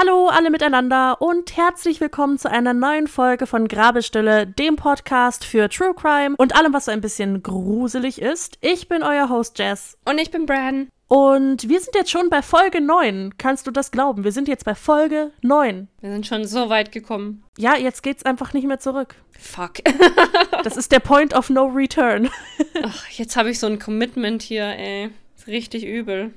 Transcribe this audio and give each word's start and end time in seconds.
Hallo 0.00 0.28
alle 0.28 0.48
miteinander 0.48 1.20
und 1.20 1.58
herzlich 1.58 2.00
willkommen 2.00 2.38
zu 2.38 2.50
einer 2.50 2.72
neuen 2.72 3.06
Folge 3.06 3.46
von 3.46 3.68
Grabestille, 3.68 4.46
dem 4.46 4.76
Podcast 4.76 5.44
für 5.44 5.68
True 5.68 5.92
Crime 5.94 6.36
und 6.38 6.56
allem, 6.56 6.72
was 6.72 6.86
so 6.86 6.90
ein 6.90 7.02
bisschen 7.02 7.42
gruselig 7.42 8.18
ist. 8.18 8.56
Ich 8.62 8.88
bin 8.88 9.02
euer 9.02 9.28
Host 9.28 9.58
Jess. 9.58 9.98
Und 10.06 10.16
ich 10.16 10.30
bin 10.30 10.46
Bran. 10.46 10.88
Und 11.06 11.68
wir 11.68 11.78
sind 11.80 11.94
jetzt 11.94 12.10
schon 12.10 12.30
bei 12.30 12.40
Folge 12.40 12.80
9. 12.80 13.34
Kannst 13.36 13.66
du 13.66 13.70
das 13.70 13.90
glauben? 13.90 14.24
Wir 14.24 14.32
sind 14.32 14.48
jetzt 14.48 14.64
bei 14.64 14.74
Folge 14.74 15.32
9. 15.42 15.88
Wir 16.00 16.12
sind 16.12 16.26
schon 16.26 16.46
so 16.46 16.70
weit 16.70 16.92
gekommen. 16.92 17.44
Ja, 17.58 17.76
jetzt 17.76 18.02
geht's 18.02 18.24
einfach 18.24 18.54
nicht 18.54 18.66
mehr 18.66 18.78
zurück. 18.78 19.16
Fuck. 19.38 19.80
das 20.64 20.78
ist 20.78 20.92
der 20.92 21.00
Point 21.00 21.34
of 21.34 21.50
No 21.50 21.66
Return. 21.66 22.30
Ach, 22.82 23.06
jetzt 23.10 23.36
habe 23.36 23.50
ich 23.50 23.58
so 23.58 23.66
ein 23.66 23.78
Commitment 23.78 24.40
hier, 24.40 24.64
ey. 24.64 25.10
Ist 25.36 25.46
richtig 25.46 25.84
übel. 25.84 26.32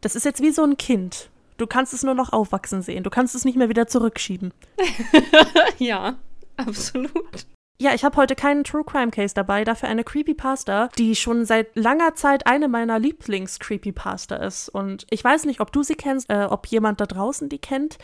Das 0.00 0.16
ist 0.16 0.24
jetzt 0.24 0.40
wie 0.40 0.50
so 0.50 0.62
ein 0.62 0.78
Kind. 0.78 1.28
Du 1.62 1.68
kannst 1.68 1.94
es 1.94 2.02
nur 2.02 2.14
noch 2.14 2.32
aufwachsen 2.32 2.82
sehen. 2.82 3.04
Du 3.04 3.10
kannst 3.10 3.36
es 3.36 3.44
nicht 3.44 3.56
mehr 3.56 3.68
wieder 3.68 3.86
zurückschieben. 3.86 4.52
ja, 5.78 6.16
absolut. 6.56 7.46
Ja, 7.80 7.94
ich 7.94 8.04
habe 8.04 8.16
heute 8.16 8.34
keinen 8.34 8.64
True 8.64 8.82
Crime 8.84 9.12
Case 9.12 9.32
dabei, 9.32 9.62
dafür 9.62 9.88
eine 9.88 10.02
Creepypasta, 10.02 10.88
die 10.98 11.14
schon 11.14 11.44
seit 11.44 11.68
langer 11.76 12.16
Zeit 12.16 12.48
eine 12.48 12.66
meiner 12.66 12.98
Lieblings-Creepypasta 12.98 14.36
ist. 14.36 14.70
Und 14.70 15.06
ich 15.10 15.22
weiß 15.22 15.44
nicht, 15.44 15.60
ob 15.60 15.70
du 15.70 15.84
sie 15.84 15.94
kennst, 15.94 16.28
äh, 16.30 16.48
ob 16.50 16.66
jemand 16.66 17.00
da 17.00 17.06
draußen 17.06 17.48
die 17.48 17.60
kennt. 17.60 17.98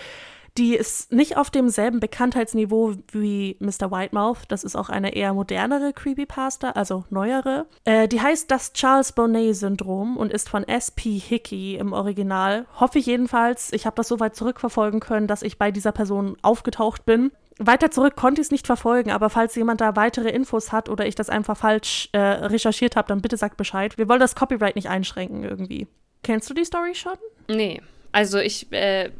Die 0.59 0.75
ist 0.75 1.12
nicht 1.12 1.37
auf 1.37 1.51
demselben 1.51 2.01
Bekanntheitsniveau 2.01 2.95
wie 3.12 3.56
Mr. 3.61 3.92
Whitemouth. 3.92 4.39
Das 4.48 4.64
ist 4.64 4.75
auch 4.75 4.89
eine 4.89 5.14
eher 5.14 5.33
modernere 5.33 5.92
Creepypasta, 5.92 6.73
also 6.73 7.05
neuere. 7.11 7.67
Äh, 7.84 8.09
die 8.09 8.20
heißt 8.20 8.51
das 8.51 8.73
Charles 8.73 9.12
Bonnet-Syndrom 9.12 10.17
und 10.17 10.33
ist 10.33 10.48
von 10.48 10.67
S.P. 10.67 11.17
Hickey 11.20 11.77
im 11.77 11.92
Original. 11.92 12.67
Hoffe 12.75 12.98
ich 12.98 13.06
jedenfalls. 13.06 13.73
Ich 13.73 13.86
habe 13.86 13.95
das 13.95 14.09
so 14.09 14.19
weit 14.19 14.34
zurückverfolgen 14.34 14.98
können, 14.98 15.29
dass 15.29 15.42
ich 15.42 15.59
bei 15.59 15.70
dieser 15.70 15.92
Person 15.92 16.36
aufgetaucht 16.42 17.06
bin. 17.06 17.31
Weiter 17.61 17.92
zurück 17.92 18.17
konnte 18.17 18.41
ich 18.41 18.48
es 18.48 18.51
nicht 18.51 18.67
verfolgen, 18.67 19.12
aber 19.12 19.31
falls 19.31 19.55
jemand 19.55 19.81
da 19.81 19.95
weitere 19.95 20.31
Infos 20.31 20.73
hat 20.73 20.89
oder 20.89 21.06
ich 21.06 21.14
das 21.14 21.31
einfach 21.31 21.56
falsch 21.56 22.09
äh, 22.12 22.19
recherchiert 22.19 22.97
habe, 22.97 23.06
dann 23.06 23.20
bitte 23.20 23.36
sagt 23.36 23.56
Bescheid. 23.56 23.97
Wir 23.97 24.09
wollen 24.09 24.20
das 24.20 24.34
Copyright 24.34 24.75
nicht 24.75 24.89
einschränken 24.89 25.45
irgendwie. 25.45 25.86
Kennst 26.25 26.51
du 26.51 26.55
die 26.55 26.64
Story 26.64 26.97
schon? 26.97 27.14
Nee. 27.47 27.81
Also 28.11 28.39
ich 28.39 28.73
äh, 28.73 29.11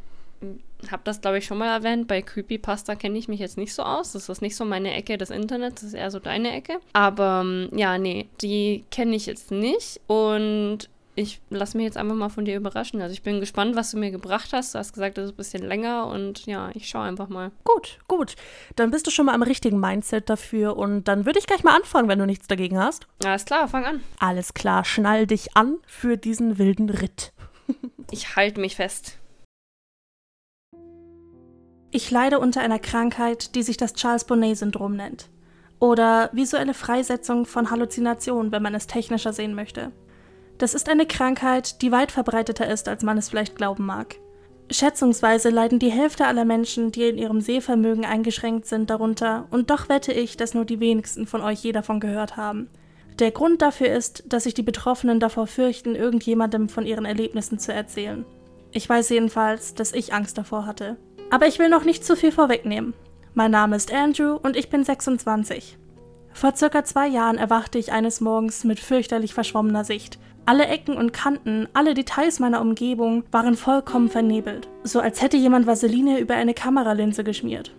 habe 0.91 1.03
das, 1.05 1.21
glaube 1.21 1.39
ich, 1.39 1.47
schon 1.47 1.59
mal 1.59 1.75
erwähnt. 1.75 2.07
Bei 2.07 2.23
Creepypasta 2.23 2.95
kenne 2.95 3.19
ich 3.19 3.29
mich 3.29 3.41
jetzt 3.41 3.59
nicht 3.59 3.75
so 3.75 3.83
aus. 3.83 4.13
Das 4.13 4.29
ist 4.29 4.43
nicht 4.43 4.57
so 4.57 4.65
meine 4.65 4.95
Ecke 4.95 5.19
des 5.19 5.31
Internets, 5.31 5.77
das 5.77 5.89
ist 5.89 5.95
eher 5.95 6.11
so 6.11 6.19
deine 6.19 6.53
Ecke. 6.53 6.79
Aber 6.93 7.43
ähm, 7.45 7.69
ja, 7.73 7.99
nee, 7.99 8.29
die 8.41 8.85
kenne 8.91 9.17
ich 9.17 9.27
jetzt 9.27 9.51
nicht. 9.51 10.01
Und 10.07 10.89
ich 11.19 11.41
lasse 11.51 11.77
mich 11.77 11.85
jetzt 11.85 11.97
einfach 11.97 12.15
mal 12.15 12.29
von 12.29 12.45
dir 12.45 12.57
überraschen. 12.57 13.03
Also 13.03 13.13
ich 13.13 13.23
bin 13.23 13.41
gespannt, 13.41 13.75
was 13.75 13.91
du 13.91 13.99
mir 13.99 14.13
gebracht 14.13 14.53
hast. 14.53 14.75
Du 14.75 14.79
hast 14.79 14.93
gesagt, 14.93 15.19
das 15.19 15.27
ist 15.27 15.33
ein 15.33 15.37
bisschen 15.37 15.67
länger 15.67 16.07
und 16.07 16.47
ja, 16.47 16.71
ich 16.75 16.89
schaue 16.89 17.03
einfach 17.03 17.29
mal. 17.29 17.51
Gut, 17.65 17.99
gut. 18.07 18.37
Dann 18.77 18.93
bist 18.93 19.07
du 19.07 19.11
schon 19.11 19.27
mal 19.27 19.35
am 19.35 19.43
richtigen 19.43 19.81
Mindset 19.81 20.31
dafür 20.31 20.77
und 20.77 21.09
dann 21.09 21.27
würde 21.27 21.41
ich 21.41 21.49
gleich 21.49 21.65
mal 21.65 21.75
anfangen, 21.75 22.09
wenn 22.09 22.21
du 22.21 22.27
nichts 22.27 22.47
dagegen 22.47 22.79
hast. 22.79 23.09
Alles 23.25 23.45
klar, 23.45 23.67
fang 23.67 23.85
an. 23.85 24.01
Alles 24.21 24.55
klar, 24.55 24.85
schnall 24.85 25.27
dich 25.27 25.57
an 25.57 25.79
für 25.89 26.17
diesen 26.17 26.57
wilden 26.59 26.89
Ritt. 26.89 27.33
ich 28.13 28.37
halte 28.37 28.61
mich 28.61 28.77
fest. 28.77 29.19
Ich 31.91 32.11
leide 32.11 32.39
unter 32.39 32.61
einer 32.61 32.79
Krankheit, 32.79 33.55
die 33.55 33.63
sich 33.63 33.79
das 33.79 33.95
Charles 33.95 34.25
Bonnet-Syndrom 34.25 34.95
nennt. 34.95 35.31
Oder 35.81 36.29
visuelle 36.33 36.75
Freisetzung 36.75 37.47
von 37.47 37.71
Halluzinationen, 37.71 38.53
wenn 38.53 38.63
man 38.63 38.75
es 38.75 38.87
technischer 38.87 39.33
sehen 39.33 39.55
möchte. 39.55 39.93
Das 40.59 40.75
ist 40.75 40.89
eine 40.89 41.07
Krankheit, 41.07 41.81
die 41.81 41.91
weit 41.91 42.13
verbreiteter 42.13 42.69
ist, 42.69 42.89
als 42.89 43.03
man 43.03 43.17
es 43.17 43.31
vielleicht 43.31 43.57
glauben 43.57 43.87
mag. 43.87 44.17
Schätzungsweise 44.71 45.49
leiden 45.49 45.79
die 45.79 45.91
Hälfte 45.91 46.27
aller 46.27 46.45
Menschen, 46.45 46.93
die 46.93 47.09
in 47.09 47.17
ihrem 47.17 47.41
Sehvermögen 47.41 48.05
eingeschränkt 48.05 48.67
sind, 48.67 48.91
darunter, 48.91 49.47
und 49.51 49.71
doch 49.71 49.89
wette 49.89 50.13
ich, 50.13 50.37
dass 50.37 50.53
nur 50.53 50.67
die 50.67 50.81
wenigsten 50.81 51.27
von 51.27 51.41
euch 51.41 51.63
je 51.63 51.73
davon 51.73 52.01
gehört 52.01 52.37
haben. 52.37 52.69
Der 53.19 53.31
Grund 53.31 53.63
dafür 53.63 53.89
ist, 53.89 54.25
dass 54.27 54.45
sich 54.45 54.53
die 54.53 54.63
Betroffenen 54.63 55.21
davor 55.21 55.47
fürchten, 55.47 55.95
irgendjemandem 55.95 56.69
von 56.69 56.85
ihren 56.85 57.07
Erlebnissen 57.07 57.59
zu 57.59 57.73
erzählen. 57.73 58.27
Ich 58.73 58.87
weiß 58.87 59.09
jedenfalls, 59.09 59.75
dass 59.75 59.95
ich 59.95 60.13
Angst 60.13 60.37
davor 60.37 60.67
hatte. 60.67 60.99
Aber 61.31 61.47
ich 61.47 61.59
will 61.59 61.69
noch 61.69 61.85
nicht 61.85 62.05
zu 62.05 62.17
viel 62.17 62.33
vorwegnehmen. 62.33 62.95
Mein 63.35 63.51
Name 63.51 63.77
ist 63.77 63.93
Andrew 63.93 64.39
und 64.43 64.57
ich 64.57 64.71
bin 64.71 64.83
26. 64.83 65.77
Vor 66.33 66.57
circa 66.57 66.85
zwei 66.85 67.07
Jahren 67.07 67.37
erwachte 67.37 67.79
ich 67.79 67.93
eines 67.93 68.21
Morgens 68.21 68.65
mit 68.65 68.81
fürchterlich 68.81 69.35
verschwommener 69.35 69.85
Sicht. 69.85 70.19
Alle 70.47 70.67
Ecken 70.67 70.97
und 70.97 71.13
Kanten, 71.13 71.69
alle 71.75 71.93
Details 71.93 72.39
meiner 72.41 72.63
Umgebung 72.63 73.25
waren 73.31 73.57
vollkommen 73.57 74.09
vernebelt, 74.09 74.69
so 74.83 75.01
als 75.01 75.21
hätte 75.21 75.37
jemand 75.37 75.67
Vaseline 75.67 76.19
über 76.19 76.35
eine 76.35 76.55
Kameralinse 76.55 77.23
geschmiert. 77.23 77.75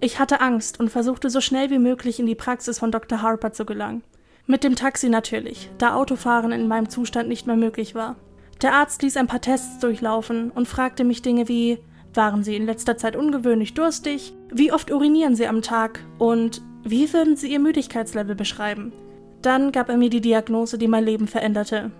Ich 0.00 0.20
hatte 0.20 0.40
Angst 0.40 0.78
und 0.78 0.88
versuchte 0.90 1.30
so 1.30 1.40
schnell 1.40 1.70
wie 1.70 1.78
möglich 1.78 2.20
in 2.20 2.26
die 2.26 2.34
Praxis 2.36 2.78
von 2.78 2.92
Dr. 2.92 3.22
Harper 3.22 3.52
zu 3.52 3.64
gelangen. 3.64 4.04
Mit 4.46 4.62
dem 4.62 4.76
Taxi 4.76 5.08
natürlich, 5.08 5.70
da 5.78 5.94
Autofahren 5.94 6.52
in 6.52 6.68
meinem 6.68 6.88
Zustand 6.88 7.28
nicht 7.28 7.46
mehr 7.46 7.56
möglich 7.56 7.94
war. 7.94 8.16
Der 8.60 8.74
Arzt 8.74 9.02
ließ 9.02 9.16
ein 9.16 9.26
paar 9.26 9.40
Tests 9.40 9.80
durchlaufen 9.80 10.52
und 10.52 10.68
fragte 10.68 11.02
mich 11.02 11.22
Dinge 11.22 11.48
wie, 11.48 11.78
waren 12.14 12.42
Sie 12.42 12.56
in 12.56 12.66
letzter 12.66 12.96
Zeit 12.96 13.16
ungewöhnlich 13.16 13.74
durstig? 13.74 14.34
Wie 14.52 14.72
oft 14.72 14.90
urinieren 14.90 15.36
Sie 15.36 15.46
am 15.46 15.62
Tag? 15.62 16.04
Und 16.18 16.62
wie 16.84 17.12
würden 17.12 17.36
Sie 17.36 17.52
Ihr 17.52 17.60
Müdigkeitslevel 17.60 18.34
beschreiben? 18.34 18.92
Dann 19.40 19.72
gab 19.72 19.88
er 19.88 19.96
mir 19.96 20.10
die 20.10 20.20
Diagnose, 20.20 20.78
die 20.78 20.88
mein 20.88 21.04
Leben 21.04 21.26
veränderte. 21.26 21.90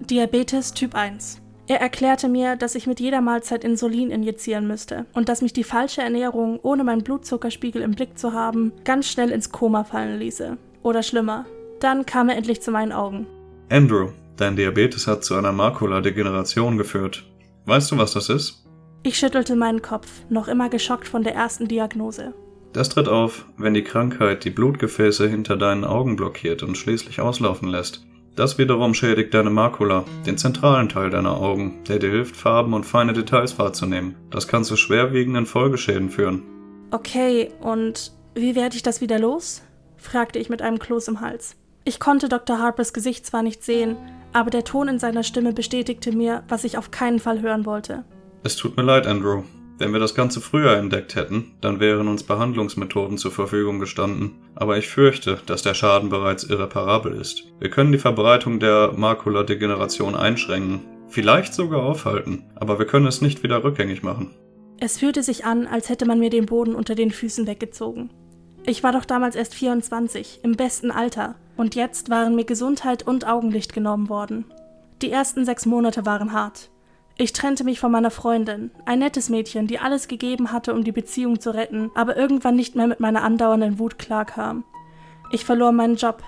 Diabetes 0.00 0.72
Typ 0.72 0.94
1. 0.94 1.40
Er 1.66 1.80
erklärte 1.80 2.28
mir, 2.28 2.56
dass 2.56 2.74
ich 2.74 2.86
mit 2.86 2.98
jeder 2.98 3.20
Mahlzeit 3.20 3.62
Insulin 3.62 4.10
injizieren 4.10 4.66
müsste 4.66 5.06
und 5.12 5.28
dass 5.28 5.40
mich 5.40 5.52
die 5.52 5.62
falsche 5.62 6.02
Ernährung, 6.02 6.58
ohne 6.62 6.82
meinen 6.82 7.04
Blutzuckerspiegel 7.04 7.80
im 7.82 7.92
Blick 7.92 8.18
zu 8.18 8.32
haben, 8.32 8.72
ganz 8.84 9.06
schnell 9.08 9.30
ins 9.30 9.52
Koma 9.52 9.84
fallen 9.84 10.18
ließe. 10.18 10.58
Oder 10.82 11.02
schlimmer. 11.02 11.46
Dann 11.78 12.06
kam 12.06 12.28
er 12.28 12.36
endlich 12.36 12.60
zu 12.60 12.70
meinen 12.70 12.92
Augen. 12.92 13.26
Andrew, 13.68 14.08
dein 14.36 14.56
Diabetes 14.56 15.06
hat 15.06 15.22
zu 15.22 15.36
einer 15.36 15.52
Makuladegeneration 15.52 16.76
geführt. 16.76 17.24
Weißt 17.66 17.92
du, 17.92 17.98
was 17.98 18.14
das 18.14 18.28
ist? 18.28 18.66
Ich 19.02 19.18
schüttelte 19.18 19.56
meinen 19.56 19.80
Kopf, 19.80 20.08
noch 20.28 20.46
immer 20.46 20.68
geschockt 20.68 21.08
von 21.08 21.22
der 21.22 21.34
ersten 21.34 21.68
Diagnose. 21.68 22.34
Das 22.72 22.90
tritt 22.90 23.08
auf, 23.08 23.46
wenn 23.56 23.74
die 23.74 23.82
Krankheit 23.82 24.44
die 24.44 24.50
Blutgefäße 24.50 25.28
hinter 25.28 25.56
deinen 25.56 25.84
Augen 25.84 26.16
blockiert 26.16 26.62
und 26.62 26.76
schließlich 26.76 27.20
auslaufen 27.20 27.68
lässt. 27.68 28.04
Das 28.36 28.58
wiederum 28.58 28.94
schädigt 28.94 29.34
deine 29.34 29.50
Makula, 29.50 30.04
den 30.26 30.38
zentralen 30.38 30.88
Teil 30.88 31.10
deiner 31.10 31.36
Augen, 31.36 31.82
der 31.88 31.98
dir 31.98 32.10
hilft, 32.10 32.36
Farben 32.36 32.74
und 32.74 32.84
feine 32.84 33.12
Details 33.12 33.58
wahrzunehmen. 33.58 34.14
Das 34.30 34.46
kann 34.46 34.64
zu 34.64 34.76
schwerwiegenden 34.76 35.46
Folgeschäden 35.46 36.10
führen. 36.10 36.42
Okay, 36.90 37.50
und 37.60 38.12
wie 38.34 38.54
werde 38.54 38.76
ich 38.76 38.82
das 38.82 39.00
wieder 39.00 39.18
los? 39.18 39.62
fragte 39.96 40.38
ich 40.38 40.48
mit 40.48 40.62
einem 40.62 40.78
Kloß 40.78 41.08
im 41.08 41.20
Hals. 41.20 41.56
Ich 41.84 42.00
konnte 42.00 42.28
Dr. 42.28 42.58
Harpers 42.58 42.92
Gesicht 42.92 43.26
zwar 43.26 43.42
nicht 43.42 43.64
sehen, 43.64 43.96
aber 44.32 44.50
der 44.50 44.64
Ton 44.64 44.88
in 44.88 44.98
seiner 44.98 45.22
Stimme 45.22 45.52
bestätigte 45.52 46.12
mir, 46.12 46.44
was 46.48 46.64
ich 46.64 46.78
auf 46.78 46.90
keinen 46.90 47.18
Fall 47.18 47.40
hören 47.40 47.66
wollte. 47.66 48.04
Es 48.42 48.56
tut 48.56 48.76
mir 48.76 48.82
leid, 48.82 49.06
Andrew. 49.06 49.42
Wenn 49.76 49.92
wir 49.92 50.00
das 50.00 50.14
Ganze 50.14 50.40
früher 50.40 50.76
entdeckt 50.76 51.14
hätten, 51.14 51.52
dann 51.60 51.80
wären 51.80 52.08
uns 52.08 52.22
Behandlungsmethoden 52.22 53.18
zur 53.18 53.30
Verfügung 53.30 53.80
gestanden. 53.80 54.32
Aber 54.54 54.76
ich 54.76 54.88
fürchte, 54.88 55.40
dass 55.46 55.62
der 55.62 55.74
Schaden 55.74 56.10
bereits 56.10 56.44
irreparabel 56.44 57.12
ist. 57.12 57.44
Wir 57.60 57.70
können 57.70 57.92
die 57.92 57.98
Verbreitung 57.98 58.60
der 58.60 58.92
Makuladegeneration 58.94 60.14
einschränken, 60.14 60.80
vielleicht 61.08 61.54
sogar 61.54 61.82
aufhalten, 61.82 62.44
aber 62.56 62.78
wir 62.78 62.86
können 62.86 63.06
es 63.06 63.20
nicht 63.20 63.42
wieder 63.42 63.64
rückgängig 63.64 64.02
machen. 64.02 64.34
Es 64.78 64.98
fühlte 64.98 65.22
sich 65.22 65.44
an, 65.44 65.66
als 65.66 65.90
hätte 65.90 66.06
man 66.06 66.18
mir 66.18 66.30
den 66.30 66.46
Boden 66.46 66.74
unter 66.74 66.94
den 66.94 67.10
Füßen 67.10 67.46
weggezogen. 67.46 68.10
Ich 68.64 68.82
war 68.82 68.92
doch 68.92 69.04
damals 69.04 69.36
erst 69.36 69.54
24, 69.54 70.40
im 70.42 70.56
besten 70.56 70.90
Alter, 70.90 71.36
und 71.56 71.74
jetzt 71.74 72.10
waren 72.10 72.34
mir 72.34 72.44
Gesundheit 72.44 73.06
und 73.06 73.26
Augenlicht 73.26 73.72
genommen 73.72 74.08
worden. 74.08 74.44
Die 75.02 75.10
ersten 75.10 75.44
sechs 75.44 75.66
Monate 75.66 76.04
waren 76.06 76.32
hart. 76.32 76.70
Ich 77.20 77.34
trennte 77.34 77.64
mich 77.64 77.80
von 77.80 77.92
meiner 77.92 78.10
Freundin, 78.10 78.70
ein 78.86 79.00
nettes 79.00 79.28
Mädchen, 79.28 79.66
die 79.66 79.78
alles 79.78 80.08
gegeben 80.08 80.52
hatte, 80.52 80.72
um 80.72 80.84
die 80.84 80.90
Beziehung 80.90 81.38
zu 81.38 81.50
retten, 81.52 81.90
aber 81.94 82.16
irgendwann 82.16 82.56
nicht 82.56 82.76
mehr 82.76 82.86
mit 82.86 82.98
meiner 82.98 83.22
andauernden 83.22 83.78
Wut 83.78 83.98
klarkam. 83.98 84.64
Ich 85.30 85.44
verlor 85.44 85.70
meinen 85.70 85.96
Job, 85.96 86.22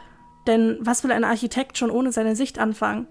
denn 0.47 0.77
was 0.81 1.03
will 1.03 1.11
ein 1.11 1.25
Architekt 1.25 1.79
schon 1.79 1.91
ohne 1.91 2.13
seine 2.13 2.37
Sicht 2.37 2.59
anfangen? 2.59 3.07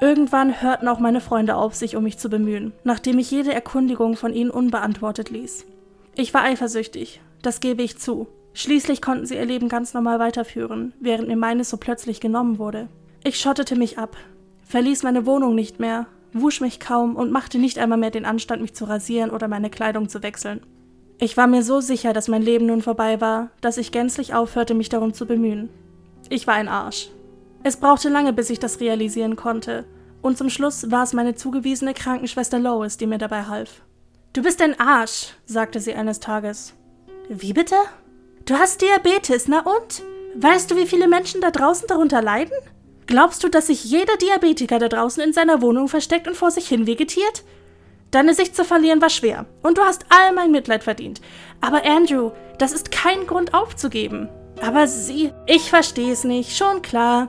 Irgendwann 0.00 0.62
hörten 0.62 0.86
auch 0.86 1.00
meine 1.00 1.20
Freunde 1.20 1.56
auf, 1.56 1.74
sich 1.74 1.96
um 1.96 2.04
mich 2.04 2.16
zu 2.16 2.30
bemühen, 2.30 2.72
nachdem 2.84 3.18
ich 3.18 3.28
jede 3.28 3.52
Erkundigung 3.52 4.14
von 4.14 4.32
ihnen 4.32 4.52
unbeantwortet 4.52 5.28
ließ. 5.28 5.66
Ich 6.14 6.32
war 6.32 6.44
eifersüchtig, 6.44 7.20
das 7.42 7.58
gebe 7.58 7.82
ich 7.82 7.98
zu. 7.98 8.28
Schließlich 8.52 9.02
konnten 9.02 9.26
sie 9.26 9.34
ihr 9.34 9.46
Leben 9.46 9.68
ganz 9.68 9.94
normal 9.94 10.20
weiterführen, 10.20 10.92
während 11.00 11.26
mir 11.26 11.36
meines 11.36 11.70
so 11.70 11.76
plötzlich 11.76 12.20
genommen 12.20 12.60
wurde. 12.60 12.86
Ich 13.24 13.40
schottete 13.40 13.74
mich 13.74 13.98
ab, 13.98 14.16
verließ 14.62 15.02
meine 15.02 15.26
Wohnung 15.26 15.56
nicht 15.56 15.80
mehr 15.80 16.06
wusch 16.40 16.60
mich 16.60 16.80
kaum 16.80 17.16
und 17.16 17.32
machte 17.32 17.58
nicht 17.58 17.78
einmal 17.78 17.98
mehr 17.98 18.10
den 18.10 18.24
Anstand, 18.24 18.62
mich 18.62 18.74
zu 18.74 18.84
rasieren 18.84 19.30
oder 19.30 19.48
meine 19.48 19.70
Kleidung 19.70 20.08
zu 20.08 20.22
wechseln. 20.22 20.60
Ich 21.18 21.36
war 21.36 21.46
mir 21.46 21.62
so 21.62 21.80
sicher, 21.80 22.12
dass 22.12 22.28
mein 22.28 22.42
Leben 22.42 22.66
nun 22.66 22.82
vorbei 22.82 23.20
war, 23.20 23.50
dass 23.60 23.78
ich 23.78 23.92
gänzlich 23.92 24.34
aufhörte, 24.34 24.74
mich 24.74 24.88
darum 24.88 25.14
zu 25.14 25.26
bemühen. 25.26 25.70
Ich 26.28 26.46
war 26.46 26.54
ein 26.54 26.68
Arsch. 26.68 27.08
Es 27.62 27.78
brauchte 27.78 28.08
lange, 28.08 28.32
bis 28.32 28.50
ich 28.50 28.58
das 28.58 28.80
realisieren 28.80 29.36
konnte, 29.36 29.86
und 30.22 30.36
zum 30.36 30.50
Schluss 30.50 30.90
war 30.90 31.04
es 31.04 31.12
meine 31.12 31.34
zugewiesene 31.34 31.94
Krankenschwester 31.94 32.58
Lois, 32.58 32.96
die 32.96 33.06
mir 33.06 33.18
dabei 33.18 33.44
half. 33.44 33.82
Du 34.32 34.42
bist 34.42 34.60
ein 34.60 34.78
Arsch, 34.78 35.34
sagte 35.46 35.80
sie 35.80 35.94
eines 35.94 36.20
Tages. 36.20 36.74
Wie 37.28 37.52
bitte? 37.52 37.76
Du 38.44 38.54
hast 38.54 38.82
Diabetes, 38.82 39.48
na 39.48 39.60
und? 39.60 40.02
Weißt 40.34 40.70
du, 40.70 40.76
wie 40.76 40.86
viele 40.86 41.08
Menschen 41.08 41.40
da 41.40 41.50
draußen 41.50 41.86
darunter 41.88 42.20
leiden? 42.22 42.52
Glaubst 43.06 43.44
du, 43.44 43.48
dass 43.48 43.68
sich 43.68 43.84
jeder 43.84 44.16
Diabetiker 44.16 44.80
da 44.80 44.88
draußen 44.88 45.22
in 45.22 45.32
seiner 45.32 45.62
Wohnung 45.62 45.88
versteckt 45.88 46.26
und 46.26 46.36
vor 46.36 46.50
sich 46.50 46.66
hin 46.66 46.86
vegetiert? 46.88 47.44
Deine 48.10 48.34
Sicht 48.34 48.56
zu 48.56 48.64
verlieren 48.64 49.00
war 49.00 49.10
schwer 49.10 49.46
und 49.62 49.78
du 49.78 49.82
hast 49.82 50.06
all 50.08 50.32
mein 50.32 50.50
Mitleid 50.50 50.82
verdient. 50.82 51.20
Aber 51.60 51.84
Andrew, 51.84 52.32
das 52.58 52.72
ist 52.72 52.90
kein 52.90 53.26
Grund 53.26 53.54
aufzugeben. 53.54 54.28
Aber 54.60 54.88
sie, 54.88 55.32
ich 55.46 55.70
verstehe 55.70 56.12
es 56.12 56.24
nicht, 56.24 56.56
schon 56.56 56.82
klar. 56.82 57.28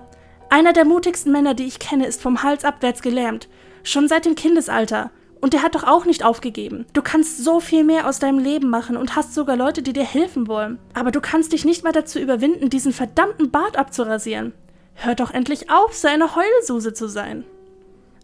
Einer 0.50 0.74
der 0.74 0.86
mutigsten 0.86 1.32
Männer, 1.32 1.54
die 1.54 1.66
ich 1.66 1.80
kenne, 1.80 2.08
ist 2.08 2.22
vom 2.22 2.42
Hals 2.42 2.64
abwärts 2.64 3.02
gelähmt. 3.02 3.48
Schon 3.84 4.08
seit 4.08 4.26
dem 4.26 4.36
Kindesalter. 4.36 5.12
Und 5.42 5.54
der 5.54 5.62
hat 5.62 5.76
doch 5.76 5.84
auch 5.84 6.06
nicht 6.06 6.26
aufgegeben. 6.26 6.86
Du 6.94 7.04
kannst 7.04 7.44
so 7.44 7.60
viel 7.60 7.84
mehr 7.84 8.08
aus 8.08 8.18
deinem 8.18 8.40
Leben 8.40 8.70
machen 8.70 8.98
und 8.98 9.16
hast 9.16 9.36
sogar 9.36 9.56
Leute, 9.56 9.84
die 9.84 9.94
dir 9.94 10.06
helfen 10.06 10.48
wollen. 10.48 10.80
Aber 10.94 11.12
du 11.12 11.22
kannst 11.22 11.54
dich 11.54 11.66
nicht 11.66 11.84
mal 11.84 11.92
dazu 11.92 12.18
überwinden, 12.18 12.70
diesen 12.70 12.94
verdammten 12.94 13.52
Bart 13.52 13.78
abzurasieren. 13.78 14.54
Hör 15.00 15.14
doch 15.14 15.32
endlich 15.32 15.70
auf, 15.70 15.94
so 15.94 16.08
eine 16.08 16.36
Heulsuse 16.36 16.94
zu 16.94 17.08
sein. 17.08 17.46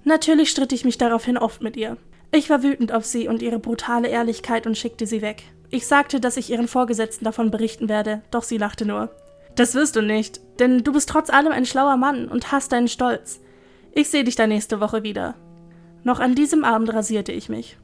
Natürlich 0.04 0.50
stritt 0.50 0.74
ich 0.74 0.86
mich 0.86 0.98
daraufhin 0.98 1.38
oft 1.38 1.62
mit 1.62 1.78
ihr. 1.78 1.98
Ich 2.32 2.50
war 2.50 2.64
wütend 2.64 2.92
auf 2.92 3.06
sie 3.06 3.28
und 3.28 3.44
ihre 3.44 3.60
brutale 3.60 4.08
Ehrlichkeit 4.08 4.66
und 4.66 4.78
schickte 4.78 5.06
sie 5.06 5.22
weg. 5.22 5.44
Ich 5.70 5.86
sagte, 5.86 6.20
dass 6.20 6.36
ich 6.36 6.50
ihren 6.50 6.68
Vorgesetzten 6.68 7.26
davon 7.26 7.52
berichten 7.52 7.90
werde, 7.90 8.24
doch 8.32 8.42
sie 8.42 8.58
lachte 8.58 8.86
nur. 8.86 9.10
Das 9.56 9.76
wirst 9.76 9.96
du 9.96 10.02
nicht, 10.02 10.42
denn 10.60 10.84
du 10.84 10.92
bist 10.92 11.10
trotz 11.10 11.30
allem 11.30 11.52
ein 11.52 11.68
schlauer 11.68 11.96
Mann 11.96 12.28
und 12.28 12.52
hast 12.52 12.72
deinen 12.72 12.88
Stolz. 12.88 13.40
Ich 13.92 14.10
sehe 14.10 14.24
dich 14.24 14.36
da 14.36 14.48
nächste 14.48 14.80
Woche 14.80 15.04
wieder. 15.04 15.36
Noch 16.04 16.20
an 16.20 16.34
diesem 16.34 16.64
Abend 16.64 16.92
rasierte 16.92 17.32
ich 17.32 17.50
mich. 17.50 17.78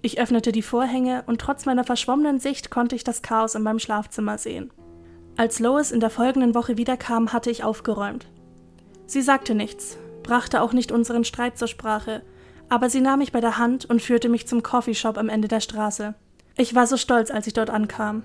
Ich 0.00 0.20
öffnete 0.20 0.52
die 0.52 0.62
Vorhänge 0.62 1.24
und 1.26 1.40
trotz 1.40 1.66
meiner 1.66 1.82
verschwommenen 1.82 2.38
Sicht 2.38 2.70
konnte 2.70 2.94
ich 2.94 3.02
das 3.02 3.20
Chaos 3.22 3.56
in 3.56 3.62
meinem 3.62 3.80
Schlafzimmer 3.80 4.38
sehen. 4.38 4.70
Als 5.38 5.60
Lois 5.60 5.92
in 5.92 6.00
der 6.00 6.10
folgenden 6.10 6.52
Woche 6.52 6.78
wiederkam, 6.78 7.32
hatte 7.32 7.48
ich 7.48 7.62
aufgeräumt. 7.62 8.26
Sie 9.06 9.22
sagte 9.22 9.54
nichts, 9.54 9.96
brachte 10.24 10.60
auch 10.60 10.72
nicht 10.72 10.90
unseren 10.90 11.22
Streit 11.22 11.56
zur 11.56 11.68
Sprache, 11.68 12.22
aber 12.68 12.90
sie 12.90 13.00
nahm 13.00 13.20
mich 13.20 13.30
bei 13.30 13.40
der 13.40 13.56
Hand 13.56 13.88
und 13.88 14.02
führte 14.02 14.28
mich 14.28 14.48
zum 14.48 14.64
Coffeeshop 14.64 15.16
am 15.16 15.28
Ende 15.28 15.46
der 15.46 15.60
Straße. 15.60 16.14
Ich 16.56 16.74
war 16.74 16.88
so 16.88 16.96
stolz, 16.96 17.30
als 17.30 17.46
ich 17.46 17.52
dort 17.52 17.70
ankam. 17.70 18.24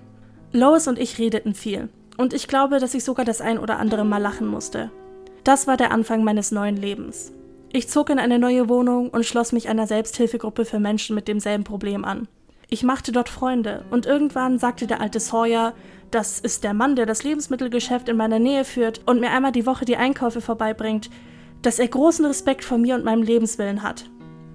Lois 0.54 0.88
und 0.88 0.98
ich 0.98 1.20
redeten 1.20 1.54
viel, 1.54 1.90
und 2.18 2.34
ich 2.34 2.48
glaube, 2.48 2.80
dass 2.80 2.96
ich 2.96 3.04
sogar 3.04 3.26
das 3.26 3.42
ein 3.42 3.60
oder 3.60 3.78
andere 3.78 4.06
Mal 4.06 4.18
lachen 4.18 4.48
musste. 4.48 4.90
Das 5.44 5.68
war 5.68 5.78
der 5.78 5.92
Anfang 5.92 6.24
meines 6.24 6.52
neuen 6.52 6.78
Lebens. 6.78 7.32
Ich 7.72 7.90
zog 7.90 8.10
in 8.10 8.18
eine 8.18 8.40
neue 8.40 8.70
Wohnung 8.70 9.12
und 9.12 9.24
schloss 9.24 9.52
mich 9.52 9.70
einer 9.70 9.86
Selbsthilfegruppe 9.86 10.66
für 10.66 10.80
Menschen 10.80 11.14
mit 11.14 11.28
demselben 11.28 11.64
Problem 11.64 12.06
an. 12.06 12.28
Ich 12.70 12.82
machte 12.82 13.12
dort 13.12 13.30
Freunde 13.30 13.86
und 13.92 14.08
irgendwann 14.08 14.58
sagte 14.58 14.88
der 14.88 15.00
alte 15.00 15.20
Sawyer, 15.20 15.74
das 16.14 16.40
ist 16.40 16.64
der 16.64 16.74
Mann, 16.74 16.96
der 16.96 17.06
das 17.06 17.24
Lebensmittelgeschäft 17.24 18.08
in 18.10 18.18
meiner 18.18 18.40
Nähe 18.40 18.66
führt 18.66 19.02
und 19.06 19.20
mir 19.20 19.32
einmal 19.32 19.52
die 19.52 19.66
Woche 19.66 19.86
die 19.86 19.98
Einkäufe 19.98 20.42
vorbeibringt, 20.42 21.10
dass 21.62 21.80
er 21.80 21.88
großen 21.88 22.26
Respekt 22.26 22.64
vor 22.64 22.78
mir 22.78 22.96
und 22.96 23.06
meinem 23.06 23.24
Lebenswillen 23.24 23.84
hat. 23.84 24.06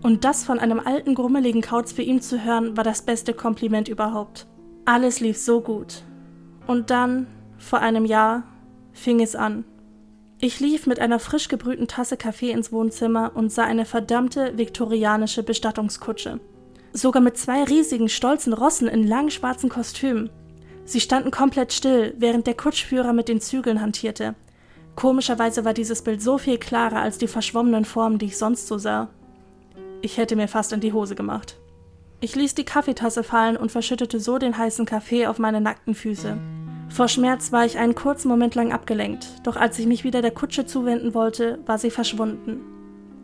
Und 0.03 0.25
das 0.25 0.45
von 0.45 0.59
einem 0.61 0.79
alten, 0.79 1.15
grummeligen 1.15 1.63
Kauz 1.63 1.93
für 1.93 2.03
ihn 2.03 2.21
zu 2.21 2.45
hören, 2.45 2.77
war 2.77 2.85
das 2.85 3.03
beste 3.03 3.35
Kompliment 3.35 3.89
überhaupt. 3.89 4.47
Alles 4.85 5.21
lief 5.21 5.37
so 5.39 5.61
gut. 5.61 6.05
Und 6.67 6.91
dann, 6.91 7.27
vor 7.59 7.81
einem 7.81 8.05
Jahr, 8.05 8.45
fing 8.93 9.21
es 9.21 9.35
an. 9.35 9.65
Ich 10.41 10.61
lief 10.61 10.87
mit 10.87 11.01
einer 11.01 11.19
frisch 11.19 11.49
gebrühten 11.49 11.89
Tasse 11.89 12.17
Kaffee 12.17 12.53
ins 12.53 12.71
Wohnzimmer 12.71 13.33
und 13.35 13.51
sah 13.51 13.65
eine 13.65 13.85
verdammte 13.85 14.57
viktorianische 14.57 15.43
Bestattungskutsche. 15.43 16.39
Sogar 16.93 17.21
mit 17.21 17.37
zwei 17.37 17.65
riesigen, 17.65 18.09
stolzen 18.09 18.53
Rossen 18.53 18.87
in 18.87 19.07
langen 19.07 19.31
schwarzen 19.31 19.69
Kostümen. 19.69 20.31
Sie 20.89 21.01
standen 21.01 21.31
komplett 21.31 21.75
still, 21.75 22.15
während 22.17 22.47
der 22.47 22.55
Kutschführer 22.55 23.13
mit 23.13 23.29
den 23.29 23.43
Zügeln 23.43 23.83
hantierte. 23.83 24.35
Komischerweise 24.97 25.67
war 25.67 25.75
dieses 25.75 26.01
Bild 26.01 26.23
so 26.23 26.39
viel 26.39 26.57
klarer 26.57 27.03
als 27.03 27.19
die 27.19 27.29
verschwommenen 27.29 27.85
Formen, 27.85 28.19
die 28.19 28.25
ich 28.25 28.39
sonst 28.39 28.67
so 28.67 28.79
sah. 28.79 29.11
Ich 30.01 30.17
hätte 30.17 30.35
mir 30.35 30.49
fast 30.49 30.73
in 30.73 30.81
die 30.81 30.95
Hose 30.95 31.15
gemacht. 31.15 31.59
Ich 32.23 32.35
ließ 32.35 32.55
die 32.55 32.65
Kaffeetasse 32.65 33.23
fallen 33.23 33.59
und 33.59 33.71
verschüttete 33.71 34.19
so 34.19 34.39
den 34.39 34.57
heißen 34.57 34.87
Kaffee 34.87 35.27
auf 35.27 35.39
meine 35.39 35.61
nackten 35.61 35.95
Füße. 35.95 36.39
Vor 36.89 37.09
Schmerz 37.09 37.53
war 37.53 37.67
ich 37.67 37.77
einen 37.77 37.95
kurzen 37.95 38.29
Moment 38.29 38.55
lang 38.55 38.73
abgelenkt, 38.73 39.27
doch 39.45 39.57
als 39.57 39.79
ich 39.79 39.85
mich 39.85 40.05
wieder 40.05 40.23
der 40.23 40.31
Kutsche 40.31 40.65
zuwenden 40.65 41.13
wollte, 41.13 41.59
war 41.67 41.77
sie 41.77 41.91
verschwunden. 41.91 42.63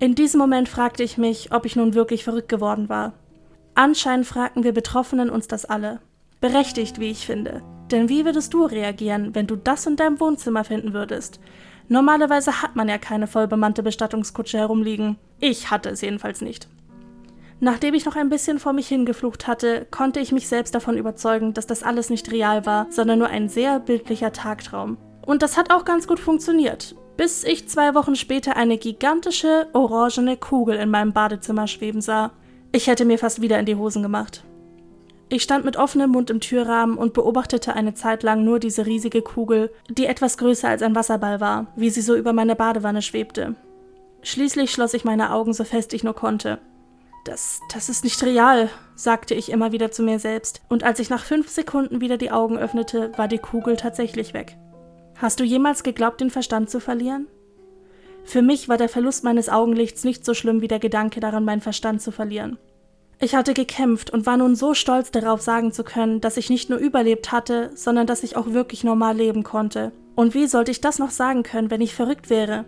In 0.01 0.15
diesem 0.15 0.39
Moment 0.39 0.69
fragte 0.69 1.03
ich 1.03 1.17
mich, 1.17 1.51
ob 1.51 1.65
ich 1.65 1.77
nun 1.77 1.95
wirklich 1.95 2.25
verrückt 2.25 2.51
geworden 2.51 2.91
war. 2.91 3.15
Anscheinend 3.75 4.27
fragten 4.27 4.65
wir 4.65 4.73
Betroffenen 4.73 5.31
uns 5.31 5.49
das 5.49 5.65
alle. 5.65 6.01
Berechtigt, 6.45 7.01
wie 7.01 7.11
ich 7.11 7.25
finde. 7.25 7.63
Denn 7.91 8.11
wie 8.11 8.27
würdest 8.27 8.53
du 8.53 8.67
reagieren, 8.67 9.35
wenn 9.35 9.47
du 9.47 9.57
das 9.57 9.87
in 9.87 9.97
deinem 9.97 10.21
Wohnzimmer 10.21 10.63
finden 10.63 10.93
würdest? 10.93 11.41
Normalerweise 11.89 12.61
hat 12.61 12.77
man 12.77 12.87
ja 12.87 12.99
keine 12.99 13.27
vollbemannte 13.27 13.83
Bestattungskutsche 13.83 14.59
herumliegen. 14.59 15.17
Ich 15.41 15.71
hatte 15.71 15.89
es 15.89 16.03
jedenfalls 16.03 16.43
nicht. 16.43 16.69
Nachdem 17.61 17.95
ich 17.95 18.05
noch 18.05 18.17
ein 18.17 18.29
bisschen 18.29 18.59
vor 18.59 18.75
mich 18.75 18.89
hingeflucht 18.89 19.47
hatte, 19.47 19.87
konnte 19.91 20.21
ich 20.21 20.33
mich 20.33 20.47
selbst 20.47 20.75
davon 20.75 20.99
überzeugen, 20.99 21.55
dass 21.55 21.67
das 21.67 21.83
alles 21.83 22.11
nicht 22.11 22.31
real 22.31 22.67
war, 22.67 22.89
sondern 22.91 23.21
nur 23.21 23.29
ein 23.29 23.49
sehr 23.49 23.81
bildlicher 23.81 24.31
Tagtraum. 24.31 24.99
Und 25.25 25.41
das 25.41 25.57
hat 25.57 25.73
auch 25.73 25.87
ganz 25.87 26.07
gut 26.07 26.21
funktioniert, 26.21 26.95
bis 27.17 27.43
ich 27.43 27.71
zwei 27.71 27.95
Wochen 27.95 28.17
später 28.17 28.55
eine 28.55 28.77
gigantische, 28.77 29.69
orangene 29.73 30.37
Kugel 30.37 30.77
in 30.77 30.91
meinem 30.91 31.15
Badezimmer 31.15 31.69
schweben 31.69 32.03
sah. 32.03 32.33
Ich 32.71 32.87
hätte 32.87 33.07
mir 33.07 33.19
fast 33.19 33.41
wieder 33.41 33.59
in 33.59 33.65
die 33.65 33.77
Hosen 33.77 34.03
gemacht. 34.03 34.45
Ich 35.29 35.43
stand 35.43 35.65
mit 35.65 35.77
offenem 35.77 36.11
Mund 36.11 36.31
im 36.31 36.41
Türrahmen 36.41 36.99
und 36.99 37.15
beobachtete 37.15 37.75
eine 37.75 37.95
Zeit 37.95 38.23
lang 38.23 38.45
nur 38.45 38.59
diese 38.59 38.87
riesige 38.87 39.23
Kugel, 39.23 39.73
die 39.89 40.07
etwas 40.07 40.39
größer 40.39 40.69
als 40.69 40.83
ein 40.83 40.95
Wasserball 40.95 41.41
war, 41.41 41.67
wie 41.77 41.91
sie 41.91 42.03
so 42.03 42.15
über 42.15 42.33
meine 42.33 42.57
Badewanne 42.57 43.03
schwebte. 43.03 43.55
Schließlich 44.23 44.71
schloss 44.71 44.95
ich 44.95 45.05
meine 45.05 45.33
Augen 45.33 45.53
so 45.53 45.65
fest 45.65 45.93
ich 45.93 46.05
nur 46.05 46.15
konnte. 46.15 46.59
Das, 47.25 47.61
das 47.73 47.89
ist 47.89 48.05
nicht 48.05 48.23
real, 48.23 48.69
sagte 48.95 49.35
ich 49.35 49.51
immer 49.51 49.73
wieder 49.73 49.91
zu 49.91 50.03
mir 50.03 50.19
selbst, 50.19 50.61
und 50.69 50.85
als 50.85 50.99
ich 50.99 51.09
nach 51.09 51.25
fünf 51.25 51.49
Sekunden 51.49 52.03
wieder 52.03 52.19
die 52.19 52.31
Augen 52.31 52.59
öffnete, 52.59 53.13
war 53.17 53.29
die 53.29 53.39
Kugel 53.39 53.77
tatsächlich 53.77 54.35
weg. 54.35 54.59
Hast 55.17 55.41
du 55.41 55.45
jemals 55.45 55.83
geglaubt, 55.83 56.21
den 56.21 56.31
Verstand 56.31 56.69
zu 56.69 56.81
verlieren? 56.81 57.29
Für 58.25 58.43
mich 58.43 58.69
war 58.69 58.77
der 58.77 58.89
Verlust 58.91 59.25
meines 59.25 59.49
Augenlichts 59.49 60.05
nicht 60.05 60.25
so 60.25 60.35
schlimm 60.35 60.61
wie 60.61 60.69
der 60.69 60.79
Gedanke 60.79 61.21
daran, 61.21 61.45
meinen 61.45 61.61
Verstand 61.61 62.03
zu 62.03 62.11
verlieren. 62.11 62.59
Ich 63.21 63.35
hatte 63.35 63.55
gekämpft 63.55 64.11
und 64.11 64.27
war 64.27 64.37
nun 64.37 64.57
so 64.57 64.75
stolz 64.75 65.11
darauf 65.11 65.41
sagen 65.41 65.73
zu 65.73 65.85
können, 65.85 66.21
dass 66.21 66.37
ich 66.37 66.51
nicht 66.51 66.69
nur 66.69 66.79
überlebt 66.79 67.33
hatte, 67.33 67.71
sondern 67.75 68.07
dass 68.07 68.23
ich 68.23 68.37
auch 68.37 68.49
wirklich 68.49 68.85
normal 68.85 69.17
leben 69.17 69.43
konnte. 69.45 69.93
Und 70.15 70.35
wie 70.35 70.47
sollte 70.47 70.71
ich 70.71 70.81
das 70.81 70.99
noch 70.99 71.11
sagen 71.11 71.43
können, 71.43 71.71
wenn 71.71 71.81
ich 71.81 71.95
verrückt 71.95 72.31
wäre? 72.31 72.65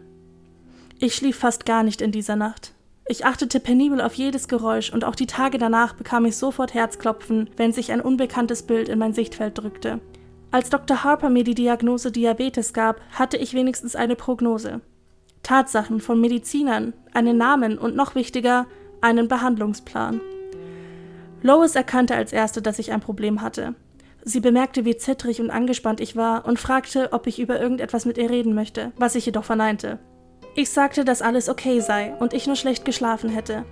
Ich 0.99 1.15
schlief 1.15 1.37
fast 1.37 1.67
gar 1.67 1.83
nicht 1.83 2.01
in 2.01 2.13
dieser 2.13 2.37
Nacht. 2.37 2.73
Ich 3.09 3.25
achtete 3.25 3.61
penibel 3.61 4.01
auf 4.01 4.15
jedes 4.15 4.49
Geräusch 4.49 4.93
und 4.93 5.05
auch 5.05 5.15
die 5.15 5.27
Tage 5.27 5.59
danach 5.59 5.93
bekam 5.93 6.25
ich 6.25 6.37
sofort 6.37 6.75
Herzklopfen, 6.75 7.51
wenn 7.57 7.73
sich 7.73 7.93
ein 7.93 8.01
unbekanntes 8.01 8.63
Bild 8.65 8.89
in 8.89 8.99
mein 8.99 9.13
Sichtfeld 9.13 9.59
drückte. 9.59 10.01
Als 10.51 10.71
Dr. 10.71 11.05
Harper 11.05 11.29
mir 11.29 11.45
die 11.45 11.55
Diagnose 11.55 12.11
Diabetes 12.11 12.73
gab, 12.73 13.01
hatte 13.13 13.37
ich 13.37 13.53
wenigstens 13.53 13.95
eine 13.95 14.17
Prognose. 14.17 14.81
Tatsachen 15.43 16.01
von 16.01 16.21
Medizinern, 16.21 16.95
einen 17.13 17.37
Namen 17.37 17.79
und 17.79 17.95
noch 17.95 18.15
wichtiger, 18.15 18.67
einen 19.01 19.29
Behandlungsplan. 19.29 20.21
Lois 21.47 21.77
erkannte 21.77 22.17
als 22.17 22.33
erste, 22.33 22.61
dass 22.61 22.81
ich 22.81 22.91
ein 22.91 23.01
Problem 23.01 23.41
hatte. 23.41 23.77
Sie 24.25 24.41
bemerkte, 24.41 24.85
wie 24.85 24.97
zittrig 24.97 25.41
und 25.41 25.53
angespannt 25.53 26.01
ich 26.01 26.17
war 26.17 26.45
und 26.45 26.59
fragte, 26.59 27.13
ob 27.13 27.29
ich 27.29 27.39
über 27.39 27.61
irgendetwas 27.61 28.05
mit 28.05 28.19
ihr 28.19 28.29
reden 28.29 28.53
möchte, 28.53 28.91
was 28.97 29.15
ich 29.15 29.27
jedoch 29.27 29.45
verneinte. 29.45 30.01
Ich 30.57 30.71
sagte, 30.71 31.05
dass 31.05 31.23
alles 31.23 31.49
okay 31.49 31.79
sei 31.79 32.15
und 32.19 32.35
ich 32.35 32.49
nur 32.49 32.57
schlecht 32.57 32.85
geschlafen 32.85 33.31
hätte. 33.31 33.65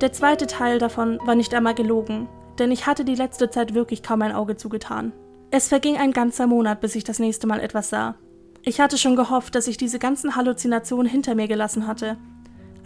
Der 0.00 0.14
zweite 0.14 0.46
Teil 0.46 0.78
davon 0.78 1.18
war 1.26 1.34
nicht 1.34 1.52
einmal 1.52 1.74
gelogen, 1.74 2.28
denn 2.58 2.72
ich 2.72 2.86
hatte 2.86 3.04
die 3.04 3.14
letzte 3.14 3.50
Zeit 3.50 3.74
wirklich 3.74 4.02
kaum 4.02 4.22
ein 4.22 4.32
Auge 4.32 4.56
zugetan. 4.56 5.12
Es 5.50 5.68
verging 5.68 5.98
ein 5.98 6.12
ganzer 6.12 6.46
Monat, 6.46 6.80
bis 6.80 6.94
ich 6.94 7.04
das 7.04 7.18
nächste 7.18 7.46
Mal 7.46 7.60
etwas 7.60 7.90
sah. 7.90 8.14
Ich 8.62 8.80
hatte 8.80 8.96
schon 8.96 9.16
gehofft, 9.16 9.54
dass 9.54 9.68
ich 9.68 9.76
diese 9.76 9.98
ganzen 9.98 10.34
Halluzinationen 10.34 11.06
hinter 11.06 11.34
mir 11.34 11.46
gelassen 11.46 11.86
hatte. 11.86 12.16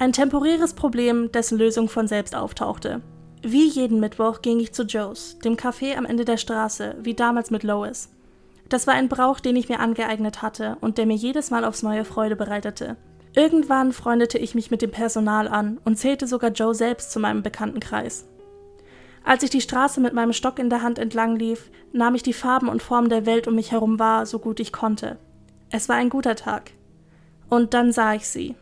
Ein 0.00 0.12
temporäres 0.12 0.74
Problem, 0.74 1.30
dessen 1.30 1.58
Lösung 1.58 1.88
von 1.88 2.08
selbst 2.08 2.34
auftauchte. 2.34 3.02
Wie 3.42 3.68
jeden 3.68 4.00
Mittwoch 4.00 4.42
ging 4.42 4.60
ich 4.60 4.74
zu 4.74 4.82
Joe's, 4.82 5.38
dem 5.38 5.56
Café 5.56 5.96
am 5.96 6.04
Ende 6.04 6.26
der 6.26 6.36
Straße, 6.36 6.96
wie 7.00 7.14
damals 7.14 7.50
mit 7.50 7.62
Lois. 7.62 8.10
Das 8.68 8.86
war 8.86 8.94
ein 8.94 9.08
Brauch, 9.08 9.40
den 9.40 9.56
ich 9.56 9.68
mir 9.68 9.80
angeeignet 9.80 10.42
hatte 10.42 10.76
und 10.82 10.98
der 10.98 11.06
mir 11.06 11.16
jedes 11.16 11.50
Mal 11.50 11.64
aufs 11.64 11.82
neue 11.82 12.04
Freude 12.04 12.36
bereitete. 12.36 12.96
Irgendwann 13.34 13.92
freundete 13.92 14.36
ich 14.36 14.54
mich 14.54 14.70
mit 14.70 14.82
dem 14.82 14.90
Personal 14.90 15.48
an 15.48 15.78
und 15.84 15.96
zählte 15.96 16.26
sogar 16.26 16.50
Joe 16.50 16.74
selbst 16.74 17.12
zu 17.12 17.18
meinem 17.18 17.42
Bekanntenkreis. 17.42 18.26
Als 19.24 19.42
ich 19.42 19.50
die 19.50 19.60
Straße 19.60 20.00
mit 20.00 20.12
meinem 20.12 20.32
Stock 20.32 20.58
in 20.58 20.68
der 20.68 20.82
Hand 20.82 20.98
entlang 20.98 21.36
lief, 21.36 21.70
nahm 21.92 22.14
ich 22.14 22.22
die 22.22 22.32
Farben 22.32 22.68
und 22.68 22.82
Formen 22.82 23.08
der 23.08 23.26
Welt 23.26 23.48
um 23.48 23.54
mich 23.54 23.72
herum 23.72 23.98
wahr, 23.98 24.26
so 24.26 24.38
gut 24.38 24.60
ich 24.60 24.72
konnte. 24.72 25.16
Es 25.70 25.88
war 25.88 25.96
ein 25.96 26.10
guter 26.10 26.36
Tag. 26.36 26.72
Und 27.48 27.72
dann 27.72 27.92
sah 27.92 28.14
ich 28.14 28.28
sie. 28.28 28.54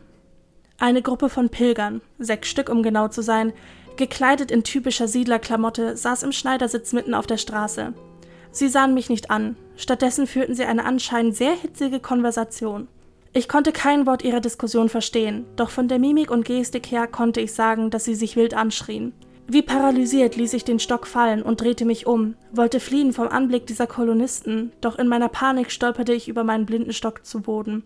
Eine 0.77 1.01
Gruppe 1.01 1.29
von 1.29 1.49
Pilgern, 1.49 2.01
sechs 2.17 2.49
Stück 2.49 2.69
um 2.69 2.83
genau 2.83 3.09
zu 3.09 3.21
sein, 3.21 3.51
gekleidet 3.99 4.49
in 4.49 4.63
typischer 4.63 5.07
Siedlerklamotte, 5.07 5.95
saß 5.95 6.23
im 6.23 6.31
Schneidersitz 6.31 6.93
mitten 6.93 7.13
auf 7.13 7.27
der 7.27 7.37
Straße. 7.37 7.93
Sie 8.51 8.67
sahen 8.67 8.95
mich 8.95 9.09
nicht 9.09 9.29
an, 9.29 9.57
stattdessen 9.75 10.25
führten 10.25 10.55
sie 10.55 10.63
eine 10.63 10.85
anscheinend 10.85 11.35
sehr 11.35 11.53
hitzige 11.53 11.99
Konversation. 11.99 12.87
Ich 13.33 13.47
konnte 13.47 13.71
kein 13.71 14.07
Wort 14.07 14.23
ihrer 14.23 14.39
Diskussion 14.39 14.89
verstehen, 14.89 15.45
doch 15.55 15.69
von 15.69 15.87
der 15.87 15.99
Mimik 15.99 16.31
und 16.31 16.45
Gestik 16.45 16.89
her 16.89 17.05
konnte 17.05 17.41
ich 17.41 17.53
sagen, 17.53 17.91
dass 17.91 18.05
sie 18.05 18.15
sich 18.15 18.35
wild 18.35 18.55
anschrien. 18.55 19.13
Wie 19.47 19.61
paralysiert 19.61 20.35
ließ 20.35 20.53
ich 20.53 20.63
den 20.63 20.79
Stock 20.79 21.05
fallen 21.05 21.43
und 21.43 21.61
drehte 21.61 21.85
mich 21.85 22.07
um, 22.07 22.35
wollte 22.51 22.79
fliehen 22.79 23.13
vom 23.13 23.27
Anblick 23.27 23.67
dieser 23.67 23.87
Kolonisten, 23.87 24.71
doch 24.79 24.97
in 24.97 25.07
meiner 25.07 25.27
Panik 25.29 25.71
stolperte 25.71 26.13
ich 26.13 26.27
über 26.27 26.43
meinen 26.43 26.65
blinden 26.65 26.93
Stock 26.93 27.25
zu 27.25 27.41
Boden. 27.41 27.83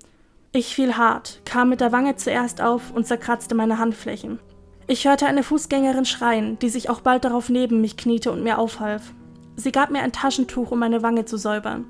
Ich 0.51 0.75
fiel 0.75 0.96
hart, 0.96 1.41
kam 1.46 1.70
mit 1.70 1.82
der 1.82 1.91
Wange 1.91 2.15
zuerst 2.15 2.62
auf 2.62 2.91
und 2.93 3.08
zerkratzte 3.08 3.55
meine 3.55 3.79
Handflächen. 3.79 4.39
Ich 4.86 5.08
hörte 5.08 5.25
eine 5.25 5.44
Fußgängerin 5.44 6.06
schreien, 6.06 6.60
die 6.60 6.70
sich 6.70 6.90
auch 6.90 7.00
bald 7.02 7.24
darauf 7.24 7.50
neben 7.50 7.80
mich 7.80 7.96
kniete 7.96 8.32
und 8.32 8.44
mir 8.44 8.60
aufhalf. 8.60 9.13
Sie 9.56 9.72
gab 9.72 9.92
mir 9.92 10.02
ein 10.02 10.12
Taschentuch, 10.12 10.72
um 10.72 10.80
meine 10.80 11.04
Wange 11.04 11.25
zu 11.25 11.38
säubern. 11.38 11.86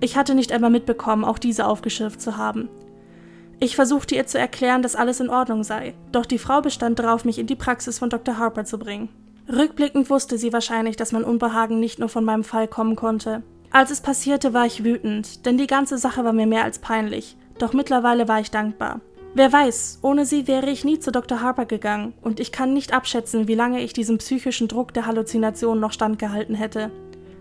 Ich 0.00 0.16
hatte 0.16 0.34
nicht 0.34 0.50
einmal 0.50 0.70
mitbekommen, 0.70 1.24
auch 1.24 1.38
diese 1.38 1.66
aufgeschürft 1.66 2.20
zu 2.20 2.36
haben. 2.36 2.68
Ich 3.60 3.76
versuchte 3.76 4.14
ihr 4.14 4.26
zu 4.26 4.38
erklären, 4.38 4.82
dass 4.82 4.96
alles 4.96 5.20
in 5.20 5.30
Ordnung 5.30 5.62
sei, 5.62 5.94
doch 6.10 6.26
die 6.26 6.38
Frau 6.38 6.62
bestand 6.62 6.98
darauf, 6.98 7.24
mich 7.24 7.38
in 7.38 7.46
die 7.46 7.54
Praxis 7.54 7.98
von 7.98 8.10
Dr. 8.10 8.38
Harper 8.38 8.64
zu 8.64 8.78
bringen. 8.78 9.08
Rückblickend 9.48 10.08
wusste 10.10 10.38
sie 10.38 10.52
wahrscheinlich, 10.52 10.96
dass 10.96 11.12
mein 11.12 11.24
Unbehagen 11.24 11.78
nicht 11.78 11.98
nur 11.98 12.08
von 12.08 12.24
meinem 12.24 12.44
Fall 12.44 12.66
kommen 12.66 12.96
konnte. 12.96 13.42
Als 13.70 13.90
es 13.90 14.00
passierte, 14.00 14.54
war 14.54 14.66
ich 14.66 14.84
wütend, 14.84 15.46
denn 15.46 15.58
die 15.58 15.66
ganze 15.66 15.98
Sache 15.98 16.24
war 16.24 16.32
mir 16.32 16.46
mehr 16.46 16.64
als 16.64 16.78
peinlich, 16.78 17.36
doch 17.58 17.72
mittlerweile 17.72 18.26
war 18.26 18.40
ich 18.40 18.50
dankbar. 18.50 19.00
Wer 19.34 19.50
weiß, 19.50 20.00
ohne 20.02 20.26
sie 20.26 20.46
wäre 20.46 20.68
ich 20.68 20.84
nie 20.84 20.98
zu 20.98 21.10
Dr. 21.10 21.40
Harper 21.40 21.64
gegangen, 21.64 22.12
und 22.20 22.38
ich 22.38 22.52
kann 22.52 22.74
nicht 22.74 22.92
abschätzen, 22.92 23.48
wie 23.48 23.54
lange 23.54 23.80
ich 23.80 23.94
diesem 23.94 24.18
psychischen 24.18 24.68
Druck 24.68 24.92
der 24.92 25.06
Halluzination 25.06 25.80
noch 25.80 25.92
standgehalten 25.92 26.54
hätte. 26.54 26.90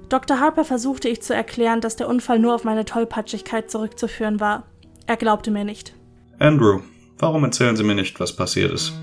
Dr. 0.07 0.39
Harper 0.39 0.63
versuchte 0.63 1.09
ich 1.09 1.21
zu 1.21 1.33
erklären, 1.33 1.81
dass 1.81 1.97
der 1.97 2.07
Unfall 2.07 2.39
nur 2.39 2.55
auf 2.55 2.63
meine 2.63 2.85
Tollpatschigkeit 2.85 3.69
zurückzuführen 3.69 4.39
war. 4.39 4.63
Er 5.05 5.17
glaubte 5.17 5.51
mir 5.51 5.65
nicht. 5.65 5.93
Andrew, 6.39 6.79
warum 7.17 7.43
erzählen 7.43 7.75
Sie 7.75 7.83
mir 7.83 7.95
nicht, 7.95 8.19
was 8.21 8.35
passiert 8.35 8.71
ist? 8.71 8.93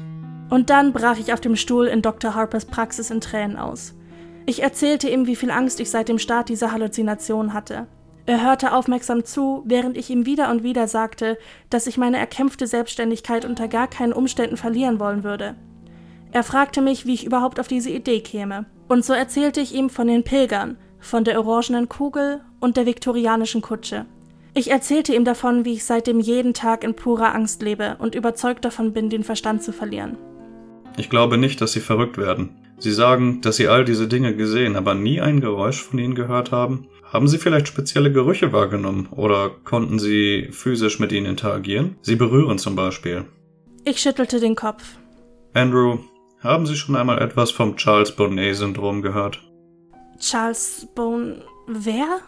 Und 0.49 0.71
dann 0.71 0.95
brach 0.95 1.18
ich 1.18 1.35
auf 1.35 1.40
dem 1.40 1.57
Stuhl 1.57 1.87
in 1.88 2.00
Dr. 2.00 2.35
Harpers 2.35 2.64
Praxis 2.64 3.11
in 3.11 3.21
Tränen 3.21 3.59
aus. 3.59 3.95
Ich 4.47 4.62
erzählte 4.62 5.11
ihm, 5.11 5.26
wie 5.26 5.37
viel 5.37 5.50
Angst 5.50 5.78
ich 5.78 5.90
seit 5.90 6.09
dem 6.09 6.18
Start 6.18 6.49
dieser 6.49 6.73
Halluzination 6.73 7.52
hatte. 7.52 7.87
Er 8.28 8.44
hörte 8.44 8.75
aufmerksam 8.75 9.25
zu, 9.25 9.62
während 9.64 9.97
ich 9.97 10.11
ihm 10.11 10.26
wieder 10.26 10.50
und 10.50 10.62
wieder 10.62 10.87
sagte, 10.87 11.38
dass 11.70 11.87
ich 11.87 11.97
meine 11.97 12.18
erkämpfte 12.18 12.66
Selbstständigkeit 12.66 13.47
unter 13.47 13.68
gar 13.68 13.88
keinen 13.88 14.12
Umständen 14.12 14.58
verlieren 14.58 15.00
wollen 15.00 15.25
würde. 15.25 15.54
Er 16.30 16.42
fragte 16.42 16.82
mich, 16.82 17.06
wie 17.06 17.14
ich 17.14 17.25
überhaupt 17.25 17.58
auf 17.58 17.68
diese 17.68 17.88
Idee 17.88 18.20
käme. 18.20 18.66
Und 18.87 19.02
so 19.02 19.14
erzählte 19.14 19.62
ich 19.62 19.75
ihm 19.75 19.88
von 19.88 20.08
den 20.08 20.25
Pilgern, 20.25 20.76
von 21.00 21.25
der 21.25 21.42
orangenen 21.42 21.88
Kugel 21.88 22.42
und 22.61 22.76
der 22.76 22.85
viktorianischen 22.85 23.62
Kutsche. 23.62 24.04
Ich 24.52 24.70
erzählte 24.70 25.14
ihm 25.14 25.25
davon, 25.25 25.64
wie 25.64 25.73
ich 25.73 25.87
seitdem 25.87 26.20
jeden 26.20 26.52
Tag 26.52 26.85
in 26.85 26.92
purer 26.92 27.35
Angst 27.35 27.62
lebe 27.62 27.97
und 27.99 28.14
überzeugt 28.14 28.62
davon 28.62 28.92
bin, 28.92 29.08
den 29.08 29.25
Verstand 29.25 29.62
zu 29.62 29.73
verlieren. 29.73 30.18
Ich 30.99 31.08
glaube 31.08 31.38
nicht, 31.38 31.62
dass 31.62 31.73
Sie 31.73 31.80
verrückt 31.80 32.18
werden. 32.18 32.50
Sie 32.76 32.92
sagen, 32.92 33.40
dass 33.40 33.56
Sie 33.56 33.68
all 33.68 33.87
diese 33.87 34.06
Dinge 34.06 34.37
gesehen, 34.37 34.76
aber 34.76 34.94
nie 34.94 35.18
ein 35.23 35.40
Geräusch 35.40 35.82
von 35.82 35.99
ihnen 35.99 36.14
gehört 36.14 36.52
haben. 36.52 36.88
Haben 37.12 37.29
Sie 37.29 37.38
vielleicht 37.38 37.69
spezielle 37.69 38.12
Gerüche 38.12 38.53
wahrgenommen 38.53 39.09
oder 39.11 39.50
konnten 39.65 39.99
Sie 39.99 40.49
physisch 40.53 40.99
mit 40.99 41.12
ihnen 41.12 41.27
interagieren? 41.27 41.97
Sie 42.03 42.17
berühren 42.17 42.59
zum 42.59 42.77
Beispiel. 42.77 43.25
Ich 43.85 44.00
schüttelte 44.00 44.41
den 44.41 44.55
Kopf. 44.55 44.85
Andrew, 45.55 45.99
haben 46.41 46.67
Sie 46.67 46.77
schon 46.77 46.97
einmal 46.97 47.21
etwas 47.23 47.50
vom 47.50 47.77
Charles 47.77 48.12
Bonnet-Syndrom 48.12 49.03
gehört? 49.03 49.43
Charles 50.19 50.87
Bon. 50.95 51.43
Wer? 51.67 52.21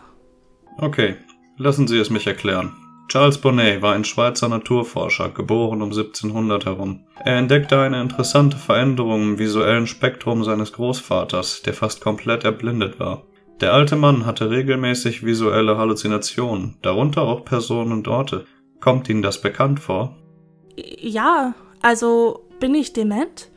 Okay, 0.78 1.16
Lassen 1.62 1.86
Sie 1.86 1.98
es 1.98 2.08
mich 2.08 2.26
erklären. 2.26 2.72
Charles 3.08 3.36
Bonnet 3.36 3.82
war 3.82 3.94
ein 3.94 4.06
Schweizer 4.06 4.48
Naturforscher, 4.48 5.28
geboren 5.28 5.82
um 5.82 5.90
1700 5.90 6.64
herum. 6.64 7.04
Er 7.22 7.36
entdeckte 7.36 7.78
eine 7.78 8.00
interessante 8.00 8.56
Veränderung 8.56 9.32
im 9.32 9.38
visuellen 9.38 9.86
Spektrum 9.86 10.42
seines 10.42 10.72
Großvaters, 10.72 11.60
der 11.60 11.74
fast 11.74 12.00
komplett 12.00 12.44
erblindet 12.44 12.98
war. 12.98 13.24
Der 13.60 13.74
alte 13.74 13.96
Mann 13.96 14.24
hatte 14.24 14.48
regelmäßig 14.48 15.24
visuelle 15.24 15.76
Halluzinationen, 15.76 16.76
darunter 16.80 17.22
auch 17.22 17.44
Personen 17.44 17.92
und 17.92 18.08
Orte. 18.08 18.46
Kommt 18.80 19.10
Ihnen 19.10 19.20
das 19.20 19.42
bekannt 19.42 19.80
vor? 19.80 20.16
Ja, 20.98 21.54
also 21.82 22.48
bin 22.58 22.74
ich 22.74 22.94
dement? 22.94 23.50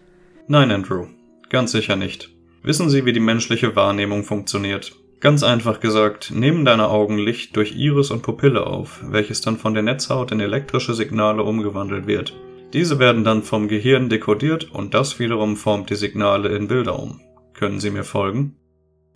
Nein, 0.48 0.72
Andrew, 0.72 1.08
ganz 1.50 1.72
sicher 1.72 1.96
nicht. 1.96 2.30
Wissen 2.64 2.90
Sie, 2.90 3.06
wie 3.06 3.14
die 3.14 3.22
menschliche 3.22 3.78
Wahrnehmung 3.78 4.24
funktioniert? 4.24 4.94
Ganz 5.22 5.42
einfach 5.42 5.80
gesagt, 5.80 6.32
nehmen 6.32 6.66
deine 6.66 6.90
Augen 6.90 7.18
Licht 7.18 7.56
durch 7.56 7.74
Iris 7.74 8.12
und 8.12 8.24
Pupille 8.24 8.68
auf, 8.68 9.00
welches 9.06 9.40
dann 9.40 9.58
von 9.58 9.74
der 9.74 9.84
Netzhaut 9.84 10.34
in 10.34 10.42
elektrische 10.42 10.94
Signale 10.94 11.44
umgewandelt 11.44 12.08
wird. 12.08 12.34
Diese 12.74 13.00
werden 13.00 13.24
dann 13.24 13.42
vom 13.42 13.70
Gehirn 13.70 14.10
dekodiert 14.10 14.70
und 14.70 14.94
das 14.94 15.20
wiederum 15.20 15.56
formt 15.56 15.90
die 15.92 15.96
Signale 15.96 16.50
in 16.50 16.68
Bilder 16.68 17.00
um. 17.00 17.22
Können 17.54 17.80
Sie 17.80 17.90
mir 17.90 18.04
folgen? 18.04 18.58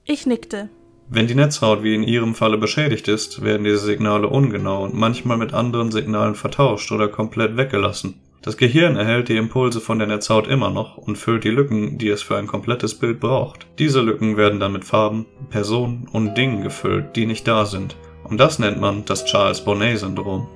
Ich 0.10 0.26
nickte. 0.26 0.70
Wenn 1.10 1.28
die 1.28 1.36
Netzhaut 1.36 1.84
wie 1.84 1.94
in 1.94 2.04
Ihrem 2.04 2.34
Falle 2.34 2.58
beschädigt 2.58 3.10
ist, 3.10 3.44
werden 3.44 3.66
diese 3.66 3.80
Signale 3.80 4.30
ungenau 4.30 4.86
und 4.86 4.94
manchmal 4.94 5.38
mit 5.38 5.54
anderen 5.54 5.92
Signalen 5.92 6.34
vertauscht 6.34 6.94
oder 6.94 7.10
komplett 7.10 7.58
weggelassen. 7.58 8.22
Das 8.42 8.56
Gehirn 8.56 8.96
erhält 8.96 9.28
die 9.28 9.36
Impulse 9.36 9.82
von 9.82 10.00
der 10.00 10.08
Netzhaut 10.08 10.48
immer 10.48 10.70
noch 10.70 10.98
und 10.98 11.18
füllt 11.18 11.44
die 11.44 11.50
Lücken, 11.50 11.98
die 11.98 12.08
es 12.08 12.22
für 12.22 12.38
ein 12.38 12.48
komplettes 12.48 12.96
Bild 12.96 13.20
braucht. 13.20 13.68
Diese 13.80 14.00
Lücken 14.00 14.38
werden 14.38 14.62
dann 14.62 14.72
mit 14.72 14.86
Farben, 14.86 15.26
Personen 15.50 16.08
und 16.14 16.38
Dingen 16.38 16.64
gefüllt, 16.64 17.18
die 17.18 17.26
nicht 17.26 17.46
da 17.46 17.66
sind. 17.66 17.98
Und 18.24 18.38
das 18.38 18.60
nennt 18.60 18.80
man 18.80 19.04
das 19.04 19.26
Charles 19.26 19.66
Bonnet-Syndrom. 19.66 20.48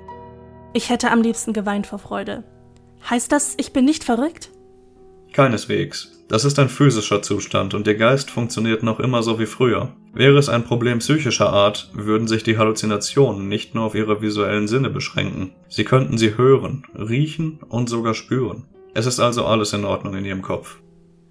Ich 0.73 0.89
hätte 0.89 1.11
am 1.11 1.21
liebsten 1.21 1.51
geweint 1.51 1.87
vor 1.87 1.99
Freude. 1.99 2.45
Heißt 3.09 3.33
das, 3.33 3.55
ich 3.57 3.73
bin 3.73 3.83
nicht 3.83 4.05
verrückt? 4.05 4.49
Keineswegs. 5.33 6.20
Das 6.31 6.45
ist 6.45 6.57
ein 6.59 6.69
physischer 6.69 7.21
Zustand 7.21 7.73
und 7.73 7.85
Ihr 7.87 7.95
Geist 7.95 8.31
funktioniert 8.31 8.83
noch 8.83 9.01
immer 9.01 9.21
so 9.21 9.37
wie 9.37 9.45
früher. 9.45 9.89
Wäre 10.13 10.37
es 10.37 10.47
ein 10.47 10.63
Problem 10.63 10.99
psychischer 10.99 11.51
Art, 11.51 11.89
würden 11.91 12.25
sich 12.29 12.41
die 12.41 12.57
Halluzinationen 12.57 13.49
nicht 13.49 13.75
nur 13.75 13.83
auf 13.83 13.95
Ihre 13.95 14.21
visuellen 14.21 14.69
Sinne 14.69 14.89
beschränken. 14.89 15.51
Sie 15.67 15.83
könnten 15.83 16.17
sie 16.17 16.37
hören, 16.37 16.85
riechen 16.97 17.59
und 17.67 17.89
sogar 17.89 18.13
spüren. 18.13 18.63
Es 18.93 19.07
ist 19.07 19.19
also 19.19 19.45
alles 19.45 19.73
in 19.73 19.83
Ordnung 19.83 20.15
in 20.15 20.23
Ihrem 20.23 20.41
Kopf. 20.41 20.77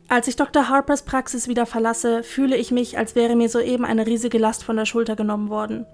Als 0.09 0.29
ich 0.29 0.37
Dr. 0.37 0.69
Harpers 0.69 1.07
Praxis 1.07 1.49
wieder 1.49 1.65
verlasse, 1.65 2.23
fühle 2.23 2.59
ich 2.59 2.71
mich, 2.71 2.99
als 2.99 3.15
wäre 3.15 3.37
mir 3.37 3.49
soeben 3.49 3.87
eine 3.87 4.07
riesige 4.07 4.37
Last 4.37 4.65
von 4.65 4.77
der 4.77 4.85
Schulter 4.85 5.17
genommen 5.17 5.49
worden. 5.49 5.87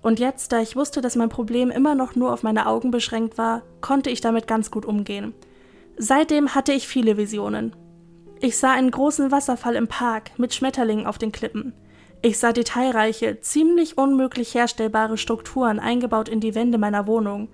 Und 0.00 0.20
jetzt, 0.20 0.52
da 0.52 0.62
ich 0.62 0.74
wusste, 0.74 1.02
dass 1.02 1.16
mein 1.16 1.28
Problem 1.28 1.70
immer 1.70 1.94
noch 1.94 2.14
nur 2.14 2.32
auf 2.32 2.42
meine 2.42 2.66
Augen 2.66 2.90
beschränkt 2.90 3.36
war, 3.36 3.60
konnte 3.82 4.08
ich 4.08 4.22
damit 4.22 4.46
ganz 4.46 4.70
gut 4.70 4.86
umgehen. 4.86 5.34
Seitdem 5.98 6.54
hatte 6.54 6.72
ich 6.72 6.88
viele 6.88 7.18
Visionen. 7.18 7.76
Ich 8.44 8.58
sah 8.58 8.72
einen 8.72 8.90
großen 8.90 9.30
Wasserfall 9.30 9.74
im 9.74 9.88
Park 9.88 10.38
mit 10.38 10.52
Schmetterlingen 10.52 11.06
auf 11.06 11.16
den 11.16 11.32
Klippen. 11.32 11.72
Ich 12.20 12.38
sah 12.38 12.52
detailreiche, 12.52 13.40
ziemlich 13.40 13.96
unmöglich 13.96 14.54
herstellbare 14.54 15.16
Strukturen 15.16 15.78
eingebaut 15.78 16.28
in 16.28 16.40
die 16.40 16.54
Wände 16.54 16.76
meiner 16.76 17.06
Wohnung. 17.06 17.48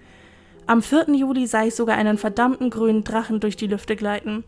Am 0.67 0.83
4. 0.83 1.11
Juli 1.11 1.47
sah 1.47 1.63
ich 1.63 1.77
sogar 1.77 1.97
einen 1.97 2.19
verdammten 2.19 2.71
grünen 2.71 3.05
Drachen 3.05 3.39
durch 3.39 3.57
die 3.57 3.69
Lüfte 3.69 3.95
gleiten. 3.95 4.43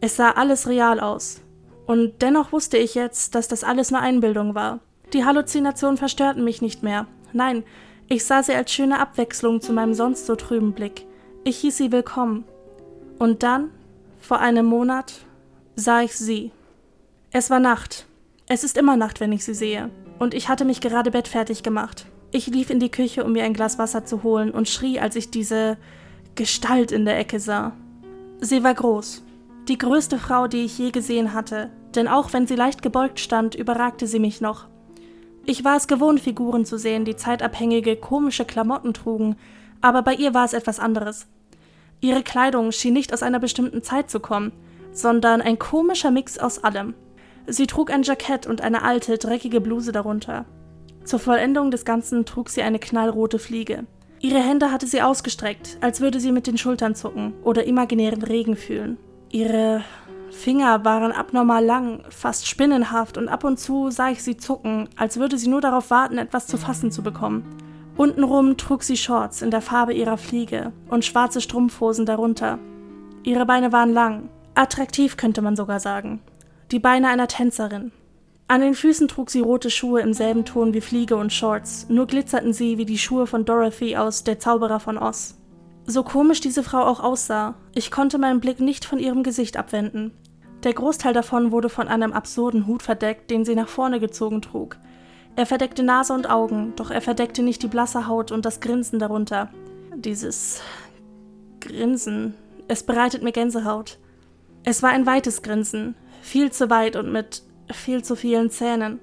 Es 0.00 0.16
sah 0.16 0.32
alles 0.32 0.66
real 0.66 0.98
aus. 0.98 1.40
Und 1.86 2.20
dennoch 2.20 2.50
wusste 2.50 2.76
ich 2.76 2.96
jetzt, 2.96 3.36
dass 3.36 3.46
das 3.46 3.62
alles 3.62 3.92
nur 3.92 4.00
Einbildung 4.00 4.56
war. 4.56 4.80
Die 5.12 5.24
Halluzinationen 5.24 5.98
verstörten 5.98 6.42
mich 6.42 6.60
nicht 6.60 6.82
mehr. 6.82 7.06
Nein, 7.32 7.62
ich 8.08 8.24
sah 8.24 8.42
sie 8.42 8.54
als 8.54 8.72
schöne 8.72 8.98
Abwechslung 8.98 9.60
zu 9.60 9.72
meinem 9.72 9.94
sonst 9.94 10.26
so 10.26 10.34
trüben 10.34 10.72
Blick. 10.72 11.06
Ich 11.44 11.58
hieß 11.58 11.76
sie 11.76 11.92
willkommen. 11.92 12.42
Und 13.20 13.44
dann, 13.44 13.70
vor 14.20 14.40
einem 14.40 14.66
Monat, 14.66 15.26
sah 15.76 16.02
ich 16.02 16.16
sie. 16.16 16.52
Es 17.30 17.50
war 17.50 17.60
Nacht. 17.60 18.06
Es 18.46 18.64
ist 18.64 18.76
immer 18.76 18.96
Nacht, 18.96 19.20
wenn 19.20 19.32
ich 19.32 19.44
sie 19.44 19.54
sehe. 19.54 19.90
Und 20.18 20.34
ich 20.34 20.48
hatte 20.48 20.64
mich 20.64 20.80
gerade 20.80 21.10
bettfertig 21.10 21.62
gemacht. 21.62 22.06
Ich 22.32 22.46
lief 22.46 22.70
in 22.70 22.80
die 22.80 22.90
Küche, 22.90 23.24
um 23.24 23.32
mir 23.32 23.44
ein 23.44 23.54
Glas 23.54 23.78
Wasser 23.78 24.04
zu 24.04 24.22
holen 24.22 24.50
und 24.50 24.68
schrie, 24.68 25.00
als 25.00 25.16
ich 25.16 25.30
diese 25.30 25.76
Gestalt 26.34 26.92
in 26.92 27.04
der 27.04 27.18
Ecke 27.18 27.40
sah. 27.40 27.72
Sie 28.40 28.62
war 28.62 28.74
groß. 28.74 29.22
Die 29.68 29.78
größte 29.78 30.18
Frau, 30.18 30.46
die 30.46 30.64
ich 30.64 30.78
je 30.78 30.90
gesehen 30.90 31.32
hatte, 31.32 31.70
denn 31.94 32.08
auch 32.08 32.32
wenn 32.32 32.46
sie 32.46 32.56
leicht 32.56 32.82
gebeugt 32.82 33.20
stand, 33.20 33.54
überragte 33.54 34.06
sie 34.06 34.18
mich 34.18 34.40
noch. 34.40 34.66
Ich 35.44 35.64
war 35.64 35.76
es 35.76 35.88
gewohnt, 35.88 36.20
Figuren 36.20 36.64
zu 36.64 36.78
sehen, 36.78 37.04
die 37.04 37.16
zeitabhängige, 37.16 37.96
komische 37.96 38.44
Klamotten 38.44 38.94
trugen, 38.94 39.36
aber 39.80 40.02
bei 40.02 40.14
ihr 40.14 40.34
war 40.34 40.44
es 40.44 40.52
etwas 40.52 40.78
anderes. 40.78 41.26
Ihre 42.00 42.22
Kleidung 42.22 42.72
schien 42.72 42.94
nicht 42.94 43.12
aus 43.12 43.22
einer 43.22 43.40
bestimmten 43.40 43.82
Zeit 43.82 44.10
zu 44.10 44.20
kommen, 44.20 44.52
sondern 44.92 45.40
ein 45.40 45.58
komischer 45.58 46.10
Mix 46.10 46.38
aus 46.38 46.62
allem. 46.62 46.94
Sie 47.46 47.66
trug 47.66 47.90
ein 47.90 48.02
Jackett 48.02 48.46
und 48.46 48.60
eine 48.60 48.82
alte, 48.82 49.18
dreckige 49.18 49.60
Bluse 49.60 49.92
darunter. 49.92 50.44
Zur 51.04 51.18
Vollendung 51.18 51.70
des 51.70 51.84
Ganzen 51.84 52.24
trug 52.24 52.50
sie 52.50 52.62
eine 52.62 52.78
knallrote 52.78 53.38
Fliege. 53.38 53.86
Ihre 54.20 54.38
Hände 54.38 54.70
hatte 54.70 54.86
sie 54.86 55.00
ausgestreckt, 55.00 55.78
als 55.80 56.00
würde 56.00 56.20
sie 56.20 56.30
mit 56.30 56.46
den 56.46 56.58
Schultern 56.58 56.94
zucken 56.94 57.32
oder 57.42 57.64
imaginären 57.64 58.22
Regen 58.22 58.54
fühlen. 58.54 58.98
Ihre 59.30 59.82
Finger 60.30 60.84
waren 60.84 61.12
abnormal 61.12 61.64
lang, 61.64 62.04
fast 62.10 62.46
spinnenhaft, 62.46 63.16
und 63.16 63.28
ab 63.28 63.44
und 63.44 63.58
zu 63.58 63.90
sah 63.90 64.10
ich 64.10 64.22
sie 64.22 64.36
zucken, 64.36 64.88
als 64.96 65.18
würde 65.18 65.38
sie 65.38 65.48
nur 65.48 65.60
darauf 65.60 65.90
warten, 65.90 66.18
etwas 66.18 66.46
zu 66.46 66.56
fassen 66.56 66.92
zu 66.92 67.02
bekommen. 67.02 67.44
Untenrum 67.96 68.56
trug 68.56 68.82
sie 68.82 68.96
Shorts 68.96 69.42
in 69.42 69.50
der 69.50 69.60
Farbe 69.60 69.92
ihrer 69.92 70.16
Fliege 70.16 70.72
und 70.88 71.04
schwarze 71.04 71.40
Strumpfhosen 71.40 72.06
darunter. 72.06 72.58
Ihre 73.22 73.44
Beine 73.44 73.72
waren 73.72 73.92
lang, 73.92 74.28
attraktiv 74.60 75.16
könnte 75.16 75.40
man 75.40 75.56
sogar 75.56 75.80
sagen. 75.80 76.20
Die 76.70 76.78
Beine 76.78 77.08
einer 77.08 77.28
Tänzerin. 77.28 77.92
An 78.46 78.60
den 78.60 78.74
Füßen 78.74 79.08
trug 79.08 79.30
sie 79.30 79.40
rote 79.40 79.70
Schuhe 79.70 80.00
im 80.00 80.12
selben 80.12 80.44
Ton 80.44 80.74
wie 80.74 80.82
Fliege 80.82 81.16
und 81.16 81.32
Shorts, 81.32 81.86
nur 81.88 82.06
glitzerten 82.06 82.52
sie 82.52 82.76
wie 82.76 82.84
die 82.84 82.98
Schuhe 82.98 83.26
von 83.26 83.44
Dorothy 83.44 83.96
aus 83.96 84.22
Der 84.22 84.38
Zauberer 84.38 84.78
von 84.78 84.98
Oz. 84.98 85.38
So 85.86 86.02
komisch 86.02 86.40
diese 86.40 86.62
Frau 86.62 86.80
auch 86.82 87.00
aussah, 87.00 87.54
ich 87.74 87.90
konnte 87.90 88.18
meinen 88.18 88.40
Blick 88.40 88.60
nicht 88.60 88.84
von 88.84 88.98
ihrem 88.98 89.22
Gesicht 89.22 89.56
abwenden. 89.56 90.12
Der 90.62 90.74
Großteil 90.74 91.14
davon 91.14 91.52
wurde 91.52 91.70
von 91.70 91.88
einem 91.88 92.12
absurden 92.12 92.66
Hut 92.66 92.82
verdeckt, 92.82 93.30
den 93.30 93.46
sie 93.46 93.54
nach 93.54 93.68
vorne 93.68 93.98
gezogen 93.98 94.42
trug. 94.42 94.76
Er 95.36 95.46
verdeckte 95.46 95.82
Nase 95.82 96.12
und 96.12 96.28
Augen, 96.28 96.74
doch 96.76 96.90
er 96.90 97.00
verdeckte 97.00 97.42
nicht 97.42 97.62
die 97.62 97.68
blasse 97.68 98.06
Haut 98.08 98.30
und 98.30 98.44
das 98.44 98.60
Grinsen 98.60 98.98
darunter. 98.98 99.48
Dieses 99.96 100.60
Grinsen, 101.60 102.34
es 102.68 102.82
bereitet 102.82 103.22
mir 103.22 103.32
Gänsehaut. 103.32 103.98
Es 104.64 104.82
war 104.82 104.90
ein 104.90 105.06
weites 105.06 105.42
Grinsen, 105.42 105.94
viel 106.20 106.52
zu 106.52 106.68
weit 106.70 106.96
und 106.96 107.10
mit 107.10 107.42
viel 107.72 108.02
zu 108.04 108.14
vielen 108.14 108.50
Zähnen. 108.50 109.00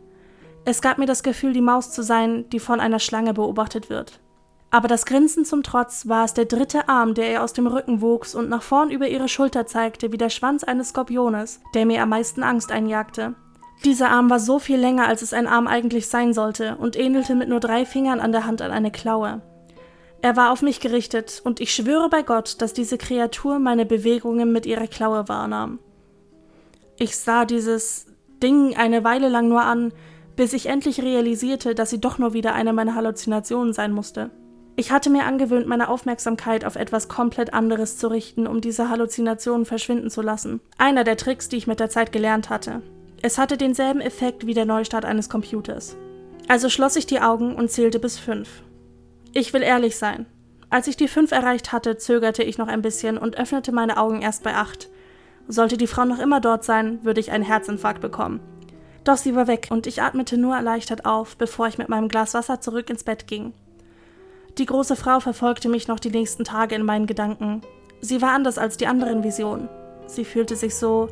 Es 0.65 0.81
gab 0.81 0.97
mir 0.97 1.05
das 1.05 1.23
Gefühl, 1.23 1.53
die 1.53 1.61
Maus 1.61 1.91
zu 1.91 2.03
sein, 2.03 2.49
die 2.49 2.59
von 2.59 2.79
einer 2.79 2.99
Schlange 2.99 3.33
beobachtet 3.33 3.89
wird. 3.89 4.19
Aber 4.69 4.87
das 4.87 5.05
Grinsen 5.05 5.45
zum 5.45 5.63
Trotz 5.63 6.07
war 6.07 6.25
es 6.25 6.33
der 6.33 6.45
dritte 6.45 6.89
Arm, 6.89 7.13
der 7.13 7.31
ihr 7.31 7.43
aus 7.43 7.53
dem 7.53 7.67
Rücken 7.67 8.01
wuchs 8.01 8.35
und 8.35 8.49
nach 8.49 8.61
vorn 8.61 8.91
über 8.91 9.07
ihre 9.07 9.29
Schulter 9.29 9.65
zeigte, 9.65 10.11
wie 10.11 10.17
der 10.17 10.29
Schwanz 10.29 10.63
eines 10.63 10.89
Skorpiones, 10.89 11.61
der 11.73 11.85
mir 11.85 12.03
am 12.03 12.09
meisten 12.09 12.43
Angst 12.43 12.71
einjagte. 12.71 13.35
Dieser 13.85 14.09
Arm 14.09 14.29
war 14.29 14.39
so 14.39 14.59
viel 14.59 14.77
länger, 14.77 15.07
als 15.07 15.21
es 15.21 15.33
ein 15.33 15.47
Arm 15.47 15.67
eigentlich 15.67 16.07
sein 16.09 16.33
sollte, 16.33 16.75
und 16.77 16.97
ähnelte 16.97 17.35
mit 17.35 17.47
nur 17.47 17.59
drei 17.59 17.85
Fingern 17.85 18.19
an 18.19 18.31
der 18.31 18.45
Hand 18.45 18.61
an 18.61 18.71
eine 18.71 18.91
Klaue. 18.91 19.41
Er 20.21 20.35
war 20.35 20.51
auf 20.51 20.61
mich 20.61 20.79
gerichtet, 20.79 21.41
und 21.43 21.59
ich 21.59 21.73
schwöre 21.73 22.09
bei 22.09 22.23
Gott, 22.23 22.61
dass 22.61 22.73
diese 22.73 22.97
Kreatur 22.97 23.59
meine 23.59 23.85
Bewegungen 23.85 24.51
mit 24.51 24.65
ihrer 24.65 24.87
Klaue 24.87 25.27
wahrnahm. 25.27 25.79
Ich 26.97 27.17
sah 27.17 27.45
dieses 27.45 28.07
Ding 28.41 28.75
eine 28.75 29.03
Weile 29.03 29.29
lang 29.29 29.47
nur 29.47 29.61
an, 29.61 29.93
bis 30.35 30.53
ich 30.53 30.67
endlich 30.67 31.01
realisierte, 31.01 31.75
dass 31.75 31.89
sie 31.89 32.01
doch 32.01 32.17
nur 32.17 32.33
wieder 32.33 32.53
eine 32.53 32.73
meiner 32.73 32.95
Halluzinationen 32.95 33.73
sein 33.73 33.91
musste. 33.91 34.31
Ich 34.75 34.91
hatte 34.91 35.09
mir 35.09 35.25
angewöhnt, 35.25 35.67
meine 35.67 35.89
Aufmerksamkeit 35.89 36.63
auf 36.63 36.75
etwas 36.75 37.07
komplett 37.07 37.53
anderes 37.53 37.97
zu 37.97 38.07
richten, 38.09 38.45
um 38.45 38.61
diese 38.61 38.89
Halluzinationen 38.89 39.65
verschwinden 39.65 40.11
zu 40.11 40.21
lassen. 40.21 40.59
Einer 40.77 41.03
der 41.03 41.17
Tricks, 41.17 41.49
die 41.49 41.57
ich 41.57 41.65
mit 41.65 41.79
der 41.79 41.89
Zeit 41.89 42.11
gelernt 42.11 42.51
hatte. 42.51 42.83
Es 43.23 43.39
hatte 43.39 43.57
denselben 43.57 44.01
Effekt 44.01 44.45
wie 44.45 44.53
der 44.53 44.65
Neustart 44.65 45.03
eines 45.03 45.29
Computers. 45.29 45.97
Also 46.47 46.69
schloss 46.69 46.95
ich 46.95 47.07
die 47.07 47.19
Augen 47.19 47.55
und 47.55 47.71
zählte 47.71 47.99
bis 47.99 48.19
fünf. 48.19 48.61
Ich 49.37 49.53
will 49.53 49.61
ehrlich 49.61 49.97
sein. 49.97 50.25
Als 50.71 50.87
ich 50.87 50.97
die 50.97 51.07
fünf 51.07 51.31
erreicht 51.31 51.71
hatte, 51.71 51.95
zögerte 51.97 52.41
ich 52.41 52.57
noch 52.57 52.67
ein 52.67 52.81
bisschen 52.81 53.19
und 53.19 53.37
öffnete 53.37 53.71
meine 53.71 53.97
Augen 53.97 54.23
erst 54.23 54.41
bei 54.41 54.55
acht. 54.55 54.89
Sollte 55.47 55.77
die 55.77 55.85
Frau 55.85 56.05
noch 56.05 56.17
immer 56.17 56.41
dort 56.41 56.63
sein, 56.65 56.97
würde 57.03 57.19
ich 57.19 57.31
einen 57.31 57.43
Herzinfarkt 57.43 58.01
bekommen. 58.01 58.39
Doch 59.03 59.15
sie 59.15 59.35
war 59.35 59.45
weg 59.45 59.67
und 59.69 59.85
ich 59.85 60.01
atmete 60.01 60.39
nur 60.39 60.55
erleichtert 60.55 61.05
auf, 61.05 61.37
bevor 61.37 61.67
ich 61.67 61.77
mit 61.77 61.87
meinem 61.87 62.07
Glas 62.07 62.33
Wasser 62.33 62.61
zurück 62.61 62.89
ins 62.89 63.03
Bett 63.03 63.27
ging. 63.27 63.53
Die 64.57 64.65
große 64.65 64.95
Frau 64.95 65.19
verfolgte 65.19 65.69
mich 65.69 65.87
noch 65.87 65.99
die 65.99 66.09
nächsten 66.09 66.43
Tage 66.43 66.73
in 66.73 66.83
meinen 66.83 67.05
Gedanken. 67.05 67.61
Sie 68.01 68.23
war 68.23 68.31
anders 68.31 68.57
als 68.57 68.77
die 68.77 68.87
anderen 68.87 69.23
Visionen. 69.23 69.69
Sie 70.07 70.25
fühlte 70.25 70.55
sich 70.55 70.73
so 70.75 71.09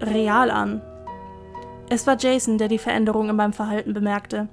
real 0.00 0.50
an. 0.50 0.82
Es 1.88 2.04
war 2.08 2.16
Jason, 2.18 2.58
der 2.58 2.66
die 2.66 2.78
Veränderung 2.78 3.30
in 3.30 3.36
meinem 3.36 3.52
Verhalten 3.52 3.94
bemerkte. 3.94 4.48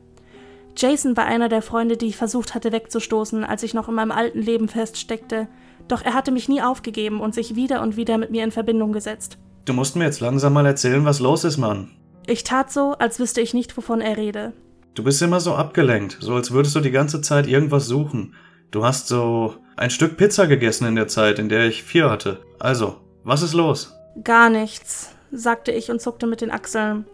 Jason 0.76 1.18
war 1.18 1.26
einer 1.26 1.50
der 1.50 1.62
Freunde, 1.62 1.98
die 1.98 2.08
ich 2.08 2.18
versucht 2.18 2.56
hatte 2.56 2.72
wegzustoßen, 2.72 3.44
als 3.44 3.64
ich 3.64 3.74
noch 3.74 3.88
in 3.88 3.96
meinem 3.96 4.12
alten 4.12 4.42
Leben 4.42 4.68
feststeckte, 4.68 5.48
doch 5.88 6.04
er 6.04 6.14
hatte 6.14 6.32
mich 6.32 6.48
nie 6.48 6.62
aufgegeben 6.62 7.20
und 7.20 7.34
sich 7.34 7.56
wieder 7.56 7.82
und 7.82 7.98
wieder 7.98 8.18
mit 8.18 8.32
mir 8.32 8.44
in 8.44 8.52
Verbindung 8.52 8.94
gesetzt. 8.94 9.38
Du 9.66 9.74
musst 9.74 9.96
mir 9.96 10.06
jetzt 10.06 10.22
langsam 10.22 10.54
mal 10.54 10.66
erzählen, 10.66 11.06
was 11.06 11.20
los 11.20 11.44
ist, 11.44 11.58
Mann. 11.58 11.92
Ich 12.28 12.44
tat 12.44 12.72
so, 12.72 12.94
als 12.94 13.20
wüsste 13.20 13.42
ich 13.42 13.54
nicht, 13.54 13.76
wovon 13.78 14.02
er 14.02 14.18
rede. 14.18 14.54
Du 14.94 15.04
bist 15.04 15.22
immer 15.22 15.40
so 15.40 15.56
abgelenkt, 15.56 16.18
so 16.20 16.36
als 16.36 16.52
würdest 16.52 16.76
du 16.76 16.80
die 16.80 16.92
ganze 16.92 17.22
Zeit 17.22 17.48
irgendwas 17.48 17.88
suchen. 17.88 18.36
Du 18.72 18.86
hast 18.86 19.08
so 19.08 19.56
ein 19.76 19.90
Stück 19.90 20.18
Pizza 20.18 20.48
gegessen 20.48 20.88
in 20.88 20.96
der 20.96 21.08
Zeit, 21.08 21.40
in 21.40 21.50
der 21.50 21.66
ich 21.66 21.84
vier 21.84 22.10
hatte. 22.10 22.40
Also, 22.60 22.98
was 23.24 23.42
ist 23.42 23.54
los? 23.54 23.94
Gar 24.24 24.50
nichts, 24.50 25.14
sagte 25.32 25.72
ich 25.72 25.92
und 25.92 26.02
zuckte 26.02 26.28
mit 26.28 26.42
den 26.42 26.52
Achseln. 26.52 27.06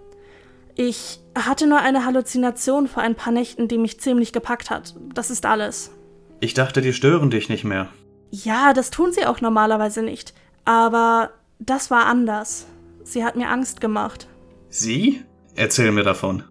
Ich 0.80 1.20
hatte 1.36 1.66
nur 1.66 1.80
eine 1.80 2.06
Halluzination 2.06 2.88
vor 2.88 3.02
ein 3.02 3.16
paar 3.16 3.34
Nächten, 3.34 3.68
die 3.68 3.80
mich 3.80 4.00
ziemlich 4.00 4.32
gepackt 4.32 4.70
hat. 4.70 4.96
Das 5.16 5.32
ist 5.32 5.48
alles. 5.48 5.92
Ich 6.40 6.54
dachte, 6.54 6.82
die 6.82 6.94
stören 6.94 7.32
dich 7.32 7.50
nicht 7.50 7.63
mehr. 7.63 7.90
Ja, 8.30 8.74
das 8.74 8.92
tun 8.92 9.12
sie 9.12 9.26
auch 9.26 9.42
normalerweise 9.42 10.04
nicht. 10.04 10.36
Aber 10.66 11.32
das 11.58 11.90
war 11.90 12.06
anders. 12.06 12.68
Sie 13.04 13.26
hat 13.26 13.36
mir 13.36 13.50
Angst 13.50 13.82
gemacht. 13.82 14.28
Sie? 14.70 15.24
Erzähl 15.56 15.92
mir 15.92 16.04
davon. 16.04 16.44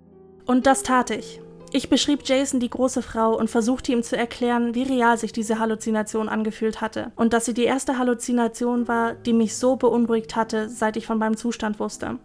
Und 0.45 0.67
das 0.67 0.83
tat 0.83 1.11
ich. 1.11 1.41
Ich 1.73 1.89
beschrieb 1.89 2.23
Jason 2.25 2.59
die 2.59 2.71
große 2.71 3.03
Frau 3.03 3.39
und 3.39 3.49
versuchte 3.49 3.93
ihm 3.93 4.03
zu 4.03 4.17
erklären, 4.17 4.75
wie 4.75 4.83
real 4.83 5.19
sich 5.19 5.33
diese 5.33 5.61
Halluzination 5.61 6.29
angefühlt 6.29 6.81
hatte 6.81 7.13
und 7.15 7.33
dass 7.33 7.45
sie 7.45 7.55
die 7.55 7.65
erste 7.65 7.99
Halluzination 7.99 8.89
war, 8.89 9.15
die 9.15 9.33
mich 9.33 9.57
so 9.57 9.77
beunruhigt 9.77 10.35
hatte, 10.35 10.69
seit 10.69 10.97
ich 10.97 11.07
von 11.07 11.19
meinem 11.19 11.37
Zustand 11.37 11.79
wusste. 11.79 12.19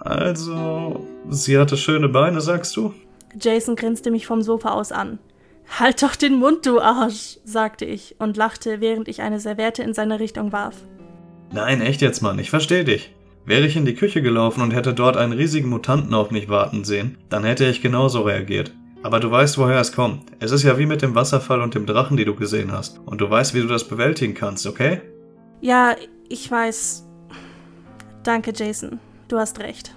Also, 0.00 1.06
sie 1.28 1.58
hatte 1.58 1.76
schöne 1.76 2.08
Beine, 2.08 2.40
sagst 2.40 2.76
du? 2.76 2.94
Jason 3.38 3.76
grinste 3.76 4.10
mich 4.10 4.26
vom 4.26 4.42
Sofa 4.42 4.70
aus 4.70 4.92
an. 4.92 5.18
Halt 5.78 6.02
doch 6.02 6.16
den 6.16 6.34
Mund, 6.34 6.66
du 6.66 6.80
Arsch, 6.80 7.38
sagte 7.44 7.84
ich 7.84 8.16
und 8.18 8.36
lachte, 8.36 8.80
während 8.80 9.08
ich 9.08 9.22
eine 9.22 9.38
Serviette 9.38 9.82
in 9.82 9.94
seine 9.94 10.18
Richtung 10.18 10.52
warf. 10.52 10.76
Nein, 11.52 11.80
echt 11.80 12.00
jetzt, 12.00 12.22
Mann, 12.22 12.38
ich 12.38 12.50
versteh 12.50 12.82
dich. 12.82 13.14
Wäre 13.46 13.66
ich 13.66 13.76
in 13.76 13.84
die 13.84 13.94
Küche 13.94 14.22
gelaufen 14.22 14.62
und 14.62 14.72
hätte 14.72 14.94
dort 14.94 15.16
einen 15.16 15.32
riesigen 15.32 15.68
Mutanten 15.68 16.14
auf 16.14 16.30
mich 16.30 16.48
warten 16.48 16.84
sehen, 16.84 17.18
dann 17.28 17.44
hätte 17.44 17.66
ich 17.66 17.82
genauso 17.82 18.22
reagiert. 18.22 18.72
Aber 19.02 19.18
du 19.18 19.30
weißt, 19.30 19.56
woher 19.58 19.80
es 19.80 19.92
kommt. 19.92 20.24
Es 20.40 20.50
ist 20.50 20.62
ja 20.62 20.76
wie 20.78 20.86
mit 20.86 21.02
dem 21.02 21.14
Wasserfall 21.14 21.62
und 21.62 21.74
dem 21.74 21.86
Drachen, 21.86 22.16
die 22.16 22.24
du 22.24 22.34
gesehen 22.34 22.70
hast. 22.72 22.98
Und 23.06 23.20
du 23.20 23.30
weißt, 23.30 23.54
wie 23.54 23.60
du 23.60 23.66
das 23.66 23.88
bewältigen 23.88 24.34
kannst, 24.34 24.66
okay? 24.66 25.00
Ja, 25.60 25.96
ich 26.28 26.50
weiß. 26.50 27.06
Danke, 28.22 28.52
Jason. 28.54 29.00
Du 29.30 29.38
hast 29.38 29.60
recht. 29.60 29.94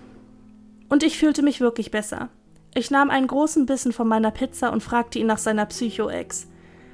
Und 0.89 1.02
ich 1.02 1.17
fühlte 1.17 1.41
mich 1.41 1.60
wirklich 1.60 1.89
besser. 1.89 2.30
Ich 2.76 2.91
nahm 2.91 3.10
einen 3.10 3.26
großen 3.26 3.65
Bissen 3.65 3.91
von 3.91 4.08
meiner 4.08 4.30
Pizza 4.30 4.72
und 4.72 4.84
fragte 4.84 5.17
ihn 5.17 5.26
nach 5.26 5.39
seiner 5.39 5.65
Psycho-Ex. 5.65 6.48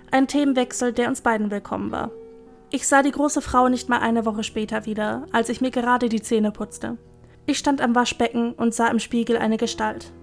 Ein 0.10 0.26
Themenwechsel, 0.26 0.94
der 0.94 1.10
uns 1.10 1.20
beiden 1.20 1.52
willkommen 1.52 1.92
war. 1.92 2.12
Ich 2.72 2.88
sah 2.88 3.04
die 3.04 3.12
große 3.12 3.42
Frau 3.42 3.68
nicht 3.68 3.90
mal 3.90 3.98
eine 3.98 4.26
Woche 4.26 4.46
später 4.46 4.86
wieder, 4.86 5.26
als 5.34 5.50
ich 5.50 5.60
mir 5.60 5.70
gerade 5.70 6.08
die 6.08 6.22
Zähne 6.22 6.52
putzte. 6.52 6.98
Ich 7.46 7.58
stand 7.58 7.82
am 7.82 7.94
Waschbecken 7.94 8.54
und 8.54 8.74
sah 8.74 8.88
im 8.88 9.00
Spiegel 9.00 9.36
eine 9.36 9.58
Gestalt. 9.58 10.14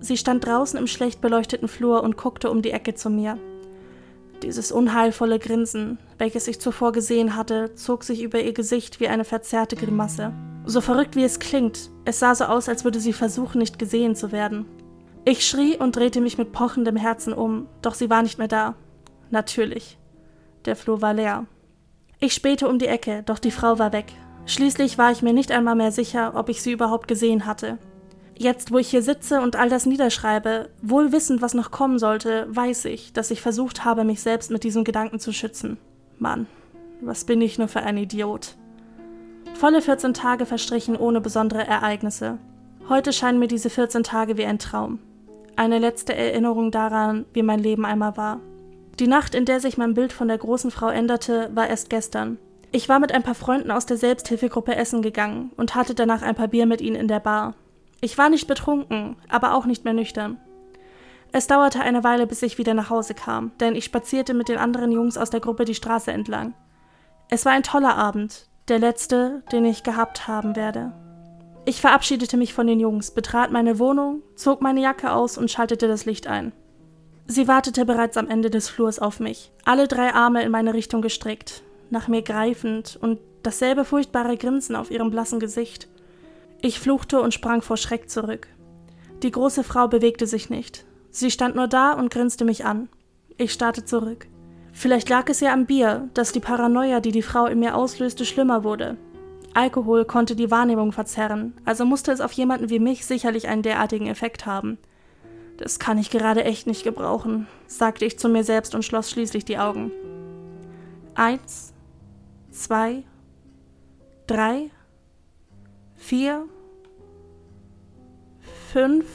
Sie 0.00 0.18
stand 0.18 0.44
draußen 0.44 0.78
im 0.78 0.86
schlecht 0.86 1.22
beleuchteten 1.22 1.68
Flur 1.68 2.02
und 2.02 2.18
guckte 2.18 2.50
um 2.50 2.60
die 2.60 2.72
Ecke 2.72 2.94
zu 2.94 3.08
mir. 3.08 3.38
Dieses 4.42 4.70
unheilvolle 4.70 5.38
Grinsen, 5.38 5.96
welches 6.18 6.46
ich 6.46 6.60
zuvor 6.60 6.92
gesehen 6.92 7.36
hatte, 7.36 7.74
zog 7.74 8.04
sich 8.04 8.22
über 8.22 8.42
ihr 8.42 8.52
Gesicht 8.52 9.00
wie 9.00 9.08
eine 9.08 9.24
verzerrte 9.24 9.76
Grimasse. 9.76 10.34
So 10.66 10.80
verrückt 10.80 11.14
wie 11.14 11.24
es 11.24 11.38
klingt, 11.38 11.90
es 12.04 12.18
sah 12.18 12.34
so 12.34 12.44
aus, 12.44 12.68
als 12.68 12.84
würde 12.84 13.00
sie 13.00 13.12
versuchen, 13.12 13.58
nicht 13.58 13.78
gesehen 13.78 14.14
zu 14.16 14.32
werden. 14.32 14.66
Ich 15.26 15.46
schrie 15.46 15.76
und 15.76 15.96
drehte 15.96 16.20
mich 16.20 16.38
mit 16.38 16.52
pochendem 16.52 16.96
Herzen 16.96 17.32
um, 17.32 17.66
doch 17.82 17.94
sie 17.94 18.10
war 18.10 18.22
nicht 18.22 18.38
mehr 18.38 18.48
da. 18.48 18.74
Natürlich. 19.30 19.98
Der 20.64 20.76
Flur 20.76 21.02
war 21.02 21.14
leer. 21.14 21.46
Ich 22.20 22.32
spähte 22.32 22.68
um 22.68 22.78
die 22.78 22.86
Ecke, 22.86 23.22
doch 23.24 23.38
die 23.38 23.50
Frau 23.50 23.78
war 23.78 23.92
weg. 23.92 24.12
Schließlich 24.46 24.98
war 24.98 25.12
ich 25.12 25.22
mir 25.22 25.32
nicht 25.32 25.50
einmal 25.52 25.74
mehr 25.74 25.92
sicher, 25.92 26.32
ob 26.34 26.48
ich 26.48 26.62
sie 26.62 26.72
überhaupt 26.72 27.08
gesehen 27.08 27.46
hatte. 27.46 27.78
Jetzt, 28.36 28.72
wo 28.72 28.78
ich 28.78 28.88
hier 28.88 29.02
sitze 29.02 29.40
und 29.40 29.56
all 29.56 29.68
das 29.68 29.86
niederschreibe, 29.86 30.70
wohl 30.82 31.12
wissend, 31.12 31.40
was 31.40 31.54
noch 31.54 31.70
kommen 31.70 31.98
sollte, 31.98 32.46
weiß 32.48 32.86
ich, 32.86 33.12
dass 33.12 33.30
ich 33.30 33.40
versucht 33.40 33.84
habe, 33.84 34.04
mich 34.04 34.20
selbst 34.20 34.50
mit 34.50 34.64
diesem 34.64 34.84
Gedanken 34.84 35.20
zu 35.20 35.32
schützen. 35.32 35.78
Mann, 36.18 36.46
was 37.00 37.24
bin 37.24 37.40
ich 37.40 37.58
nur 37.58 37.68
für 37.68 37.80
ein 37.80 37.96
Idiot. 37.96 38.56
Volle 39.64 39.80
14 39.80 40.12
Tage 40.12 40.44
verstrichen 40.44 40.94
ohne 40.94 41.22
besondere 41.22 41.66
Ereignisse. 41.66 42.36
Heute 42.90 43.14
scheinen 43.14 43.38
mir 43.38 43.46
diese 43.46 43.70
14 43.70 44.02
Tage 44.02 44.36
wie 44.36 44.44
ein 44.44 44.58
Traum. 44.58 44.98
Eine 45.56 45.78
letzte 45.78 46.14
Erinnerung 46.14 46.70
daran, 46.70 47.24
wie 47.32 47.42
mein 47.42 47.60
Leben 47.60 47.86
einmal 47.86 48.18
war. 48.18 48.40
Die 49.00 49.06
Nacht, 49.06 49.34
in 49.34 49.46
der 49.46 49.60
sich 49.60 49.78
mein 49.78 49.94
Bild 49.94 50.12
von 50.12 50.28
der 50.28 50.36
großen 50.36 50.70
Frau 50.70 50.88
änderte, 50.88 51.48
war 51.54 51.66
erst 51.66 51.88
gestern. 51.88 52.36
Ich 52.72 52.90
war 52.90 53.00
mit 53.00 53.12
ein 53.12 53.22
paar 53.22 53.34
Freunden 53.34 53.70
aus 53.70 53.86
der 53.86 53.96
Selbsthilfegruppe 53.96 54.76
essen 54.76 55.00
gegangen 55.00 55.50
und 55.56 55.74
hatte 55.74 55.94
danach 55.94 56.20
ein 56.20 56.34
paar 56.34 56.48
Bier 56.48 56.66
mit 56.66 56.82
ihnen 56.82 56.96
in 56.96 57.08
der 57.08 57.20
Bar. 57.20 57.54
Ich 58.02 58.18
war 58.18 58.28
nicht 58.28 58.46
betrunken, 58.46 59.16
aber 59.30 59.54
auch 59.54 59.64
nicht 59.64 59.82
mehr 59.82 59.94
nüchtern. 59.94 60.36
Es 61.32 61.46
dauerte 61.46 61.80
eine 61.80 62.04
Weile, 62.04 62.26
bis 62.26 62.42
ich 62.42 62.58
wieder 62.58 62.74
nach 62.74 62.90
Hause 62.90 63.14
kam, 63.14 63.52
denn 63.60 63.76
ich 63.76 63.86
spazierte 63.86 64.34
mit 64.34 64.50
den 64.50 64.58
anderen 64.58 64.92
Jungs 64.92 65.16
aus 65.16 65.30
der 65.30 65.40
Gruppe 65.40 65.64
die 65.64 65.74
Straße 65.74 66.12
entlang. 66.12 66.52
Es 67.30 67.46
war 67.46 67.52
ein 67.52 67.62
toller 67.62 67.96
Abend, 67.96 68.46
Der 68.68 68.78
letzte, 68.78 69.42
den 69.52 69.66
ich 69.66 69.82
gehabt 69.82 70.26
haben 70.26 70.56
werde. 70.56 70.92
Ich 71.66 71.82
verabschiedete 71.82 72.38
mich 72.38 72.54
von 72.54 72.66
den 72.66 72.80
Jungs, 72.80 73.10
betrat 73.10 73.50
meine 73.50 73.78
Wohnung, 73.78 74.22
zog 74.36 74.62
meine 74.62 74.80
Jacke 74.80 75.12
aus 75.12 75.36
und 75.36 75.50
schaltete 75.50 75.86
das 75.86 76.06
Licht 76.06 76.26
ein. 76.26 76.52
Sie 77.26 77.46
wartete 77.46 77.84
bereits 77.84 78.16
am 78.16 78.26
Ende 78.26 78.48
des 78.48 78.70
Flurs 78.70 78.98
auf 78.98 79.20
mich, 79.20 79.52
alle 79.66 79.86
drei 79.86 80.14
Arme 80.14 80.42
in 80.42 80.50
meine 80.50 80.72
Richtung 80.72 81.02
gestreckt, 81.02 81.62
nach 81.90 82.08
mir 82.08 82.22
greifend 82.22 82.98
und 83.00 83.18
dasselbe 83.42 83.84
furchtbare 83.84 84.38
Grinsen 84.38 84.76
auf 84.76 84.90
ihrem 84.90 85.10
blassen 85.10 85.40
Gesicht. 85.40 85.88
Ich 86.62 86.80
fluchte 86.80 87.20
und 87.20 87.34
sprang 87.34 87.60
vor 87.60 87.76
Schreck 87.76 88.08
zurück. 88.08 88.48
Die 89.22 89.30
große 89.30 89.62
Frau 89.62 89.88
bewegte 89.88 90.26
sich 90.26 90.48
nicht. 90.48 90.86
Sie 91.10 91.30
stand 91.30 91.54
nur 91.54 91.68
da 91.68 91.92
und 91.92 92.10
grinste 92.10 92.46
mich 92.46 92.64
an. 92.64 92.88
Ich 93.36 93.52
starrte 93.52 93.84
zurück. 93.84 94.26
Vielleicht 94.74 95.08
lag 95.08 95.28
es 95.30 95.40
ja 95.40 95.52
am 95.52 95.66
Bier, 95.66 96.10
dass 96.14 96.32
die 96.32 96.40
Paranoia, 96.40 96.98
die 97.00 97.12
die 97.12 97.22
Frau 97.22 97.46
in 97.46 97.60
mir 97.60 97.76
auslöste, 97.76 98.24
schlimmer 98.24 98.64
wurde. 98.64 98.96
Alkohol 99.54 100.04
konnte 100.04 100.34
die 100.34 100.50
Wahrnehmung 100.50 100.90
verzerren, 100.90 101.54
also 101.64 101.84
musste 101.86 102.10
es 102.10 102.20
auf 102.20 102.32
jemanden 102.32 102.70
wie 102.70 102.80
mich 102.80 103.06
sicherlich 103.06 103.46
einen 103.46 103.62
derartigen 103.62 104.08
Effekt 104.08 104.46
haben. 104.46 104.78
Das 105.58 105.78
kann 105.78 105.96
ich 105.96 106.10
gerade 106.10 106.42
echt 106.42 106.66
nicht 106.66 106.82
gebrauchen, 106.82 107.46
sagte 107.68 108.04
ich 108.04 108.18
zu 108.18 108.28
mir 108.28 108.42
selbst 108.42 108.74
und 108.74 108.84
schloss 108.84 109.10
schließlich 109.10 109.44
die 109.44 109.58
Augen. 109.58 109.92
Eins, 111.14 111.72
zwei, 112.50 113.04
drei, 114.26 114.70
vier, 115.94 116.46
fünf. 118.72 119.06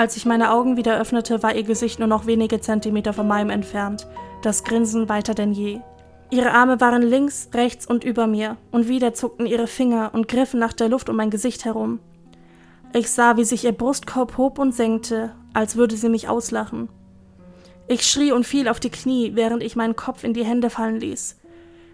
Als 0.00 0.16
ich 0.16 0.24
meine 0.24 0.50
Augen 0.50 0.78
wieder 0.78 0.98
öffnete, 0.98 1.42
war 1.42 1.54
ihr 1.54 1.62
Gesicht 1.62 1.98
nur 1.98 2.08
noch 2.08 2.24
wenige 2.24 2.58
Zentimeter 2.58 3.12
von 3.12 3.28
meinem 3.28 3.50
entfernt, 3.50 4.06
das 4.40 4.64
Grinsen 4.64 5.10
weiter 5.10 5.34
denn 5.34 5.52
je. 5.52 5.80
Ihre 6.30 6.52
Arme 6.52 6.80
waren 6.80 7.02
links, 7.02 7.50
rechts 7.52 7.84
und 7.84 8.02
über 8.02 8.26
mir, 8.26 8.56
und 8.70 8.88
wieder 8.88 9.12
zuckten 9.12 9.44
ihre 9.44 9.66
Finger 9.66 10.12
und 10.14 10.26
griffen 10.26 10.58
nach 10.58 10.72
der 10.72 10.88
Luft 10.88 11.10
um 11.10 11.16
mein 11.16 11.28
Gesicht 11.28 11.66
herum. 11.66 11.98
Ich 12.94 13.10
sah, 13.10 13.36
wie 13.36 13.44
sich 13.44 13.62
ihr 13.62 13.72
Brustkorb 13.72 14.38
hob 14.38 14.58
und 14.58 14.74
senkte, 14.74 15.34
als 15.52 15.76
würde 15.76 15.96
sie 15.96 16.08
mich 16.08 16.30
auslachen. 16.30 16.88
Ich 17.86 18.06
schrie 18.06 18.32
und 18.32 18.46
fiel 18.46 18.68
auf 18.68 18.80
die 18.80 18.88
Knie, 18.88 19.32
während 19.34 19.62
ich 19.62 19.76
meinen 19.76 19.96
Kopf 19.96 20.24
in 20.24 20.32
die 20.32 20.46
Hände 20.46 20.70
fallen 20.70 20.98
ließ. 20.98 21.38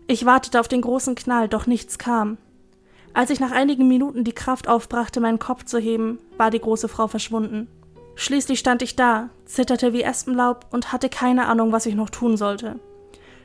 Ich 0.06 0.24
wartete 0.24 0.60
auf 0.60 0.68
den 0.68 0.82
großen 0.82 1.16
Knall, 1.16 1.48
doch 1.48 1.66
nichts 1.66 1.98
kam. 1.98 2.38
Als 3.14 3.30
ich 3.30 3.40
nach 3.40 3.50
einigen 3.50 3.88
Minuten 3.88 4.22
die 4.22 4.32
Kraft 4.32 4.68
aufbrachte, 4.68 5.18
meinen 5.18 5.40
Kopf 5.40 5.64
zu 5.64 5.80
heben, 5.80 6.20
war 6.36 6.52
die 6.52 6.60
große 6.60 6.86
Frau 6.86 7.08
verschwunden. 7.08 7.66
Schließlich 8.16 8.58
stand 8.58 8.80
ich 8.80 8.96
da, 8.96 9.28
zitterte 9.44 9.92
wie 9.92 10.02
Espenlaub 10.02 10.66
und 10.70 10.92
hatte 10.92 11.10
keine 11.10 11.46
Ahnung, 11.46 11.70
was 11.70 11.84
ich 11.84 11.94
noch 11.94 12.08
tun 12.08 12.38
sollte. 12.38 12.80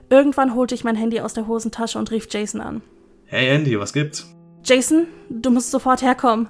Irgendwann 0.10 0.56
holte 0.56 0.74
ich 0.74 0.86
mein 0.86 0.96
Handy 0.96 1.20
aus 1.20 1.34
der 1.34 1.46
Hosentasche 1.46 2.00
und 2.00 2.10
rief 2.10 2.28
Jason 2.30 2.62
an. 2.62 2.82
Hey 3.26 3.50
Andy, 3.50 3.78
was 3.78 3.94
gibt's? 3.94 4.34
Jason, 4.64 5.08
du 5.30 5.52
musst 5.52 5.72
sofort 5.72 6.02
herkommen. 6.02 6.50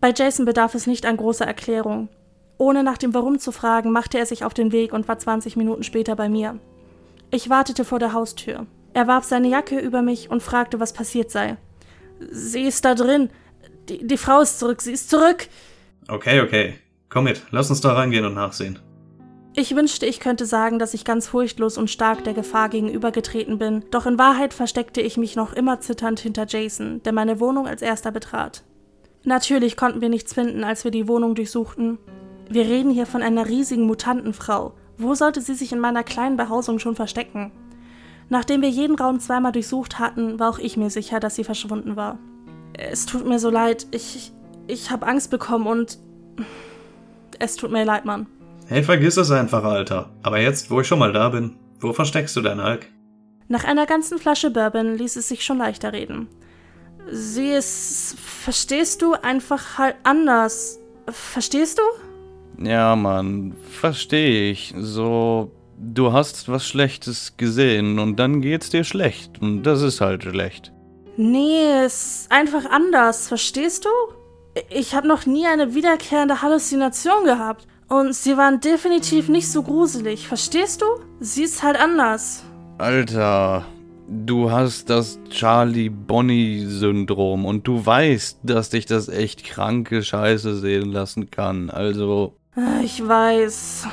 Bei 0.00 0.12
Jason 0.14 0.44
bedarf 0.44 0.74
es 0.74 0.86
nicht 0.86 1.06
an 1.06 1.16
großer 1.16 1.46
Erklärung. 1.46 2.10
Ohne 2.58 2.84
nach 2.84 2.98
dem 2.98 3.14
Warum 3.14 3.38
zu 3.38 3.50
fragen, 3.50 3.92
machte 3.92 4.18
er 4.18 4.26
sich 4.26 4.44
auf 4.44 4.52
den 4.52 4.70
Weg 4.70 4.92
und 4.92 5.08
war 5.08 5.18
20 5.18 5.56
Minuten 5.56 5.82
später 5.82 6.16
bei 6.16 6.28
mir. 6.28 6.58
Ich 7.30 7.48
wartete 7.48 7.84
vor 7.86 7.98
der 7.98 8.12
Haustür. 8.12 8.66
Er 8.92 9.06
warf 9.06 9.24
seine 9.24 9.48
Jacke 9.48 9.78
über 9.78 10.02
mich 10.02 10.30
und 10.30 10.42
fragte, 10.42 10.80
was 10.80 10.92
passiert 10.92 11.30
sei. 11.30 11.56
Sie 12.30 12.62
ist 12.62 12.84
da 12.84 12.94
drin. 12.94 13.30
Die, 13.88 14.06
die 14.06 14.18
Frau 14.18 14.40
ist 14.40 14.58
zurück. 14.58 14.82
Sie 14.82 14.92
ist 14.92 15.08
zurück. 15.08 15.48
Okay, 16.08 16.40
okay. 16.42 16.74
Komm 17.08 17.24
mit, 17.24 17.42
lass 17.50 17.70
uns 17.70 17.80
da 17.80 17.92
reingehen 17.92 18.24
und 18.24 18.34
nachsehen. 18.34 18.78
Ich 19.56 19.76
wünschte, 19.76 20.04
ich 20.06 20.18
könnte 20.18 20.46
sagen, 20.46 20.80
dass 20.80 20.94
ich 20.94 21.04
ganz 21.04 21.28
furchtlos 21.28 21.78
und 21.78 21.88
stark 21.88 22.24
der 22.24 22.34
Gefahr 22.34 22.68
gegenübergetreten 22.68 23.58
bin, 23.58 23.84
doch 23.92 24.04
in 24.04 24.18
Wahrheit 24.18 24.52
versteckte 24.52 25.00
ich 25.00 25.16
mich 25.16 25.36
noch 25.36 25.52
immer 25.52 25.80
zitternd 25.80 26.18
hinter 26.18 26.46
Jason, 26.48 27.02
der 27.04 27.12
meine 27.12 27.38
Wohnung 27.38 27.68
als 27.68 27.80
erster 27.80 28.10
betrat. 28.10 28.64
Natürlich 29.22 29.76
konnten 29.76 30.00
wir 30.00 30.08
nichts 30.08 30.34
finden, 30.34 30.64
als 30.64 30.82
wir 30.82 30.90
die 30.90 31.06
Wohnung 31.06 31.36
durchsuchten. 31.36 31.98
Wir 32.50 32.64
reden 32.64 32.90
hier 32.90 33.06
von 33.06 33.22
einer 33.22 33.46
riesigen 33.48 33.86
Mutantenfrau. 33.86 34.74
Wo 34.98 35.14
sollte 35.14 35.40
sie 35.40 35.54
sich 35.54 35.72
in 35.72 35.78
meiner 35.78 36.02
kleinen 36.02 36.36
Behausung 36.36 36.78
schon 36.78 36.96
verstecken? 36.96 37.52
Nachdem 38.28 38.60
wir 38.62 38.68
jeden 38.68 38.96
Raum 38.96 39.20
zweimal 39.20 39.52
durchsucht 39.52 39.98
hatten, 39.98 40.38
war 40.38 40.50
auch 40.50 40.58
ich 40.58 40.76
mir 40.76 40.90
sicher, 40.90 41.20
dass 41.20 41.36
sie 41.36 41.44
verschwunden 41.44 41.96
war. 41.96 42.18
Es 42.72 43.06
tut 43.06 43.26
mir 43.26 43.38
so 43.38 43.50
leid, 43.50 43.86
ich. 43.92 44.32
ich 44.66 44.90
habe 44.90 45.06
Angst 45.06 45.30
bekommen 45.30 45.66
und. 45.66 45.98
Es 47.44 47.56
tut 47.56 47.70
mir 47.70 47.84
leid, 47.84 48.06
Mann. 48.06 48.26
Hey, 48.68 48.82
vergiss 48.82 49.18
es 49.18 49.30
einfach, 49.30 49.62
Alter. 49.64 50.08
Aber 50.22 50.40
jetzt, 50.40 50.70
wo 50.70 50.80
ich 50.80 50.86
schon 50.86 50.98
mal 50.98 51.12
da 51.12 51.28
bin, 51.28 51.56
wo 51.78 51.92
versteckst 51.92 52.34
du 52.36 52.40
deinen 52.40 52.60
Alk? 52.60 52.86
Nach 53.48 53.64
einer 53.64 53.84
ganzen 53.84 54.18
Flasche 54.18 54.50
Bourbon 54.50 54.96
ließ 54.96 55.16
es 55.16 55.28
sich 55.28 55.44
schon 55.44 55.58
leichter 55.58 55.92
reden. 55.92 56.28
Sie 57.10 57.50
ist, 57.50 58.16
verstehst 58.18 59.02
du, 59.02 59.12
einfach 59.12 59.76
halt 59.76 59.96
anders. 60.04 60.80
Verstehst 61.06 61.78
du? 61.78 62.64
Ja, 62.64 62.96
Mann, 62.96 63.54
verstehe 63.70 64.50
ich. 64.50 64.72
So, 64.78 65.52
du 65.78 66.14
hast 66.14 66.48
was 66.48 66.66
Schlechtes 66.66 67.36
gesehen 67.36 67.98
und 67.98 68.16
dann 68.16 68.40
geht's 68.40 68.70
dir 68.70 68.84
schlecht. 68.84 69.42
Und 69.42 69.64
das 69.64 69.82
ist 69.82 70.00
halt 70.00 70.22
schlecht. 70.22 70.72
Nee, 71.18 71.82
es 71.84 72.22
ist 72.22 72.32
einfach 72.32 72.64
anders, 72.70 73.28
verstehst 73.28 73.84
du? 73.84 73.90
Ich 74.70 74.94
habe 74.94 75.08
noch 75.08 75.26
nie 75.26 75.46
eine 75.46 75.74
wiederkehrende 75.74 76.42
Halluzination 76.42 77.24
gehabt. 77.24 77.66
Und 77.88 78.14
sie 78.14 78.36
waren 78.36 78.60
definitiv 78.60 79.28
nicht 79.28 79.50
so 79.50 79.62
gruselig, 79.62 80.26
verstehst 80.26 80.82
du? 80.82 80.86
Sie 81.20 81.42
ist 81.42 81.62
halt 81.62 81.78
anders. 81.78 82.42
Alter, 82.78 83.66
du 84.08 84.50
hast 84.50 84.88
das 84.90 85.20
Charlie-Bonnie-Syndrom 85.28 87.44
und 87.44 87.68
du 87.68 87.84
weißt, 87.84 88.38
dass 88.42 88.70
dich 88.70 88.86
das 88.86 89.08
echt 89.08 89.44
kranke 89.44 90.02
Scheiße 90.02 90.56
sehen 90.56 90.90
lassen 90.92 91.30
kann. 91.30 91.68
Also. 91.70 92.34
Ich 92.82 93.06
weiß. 93.06 93.86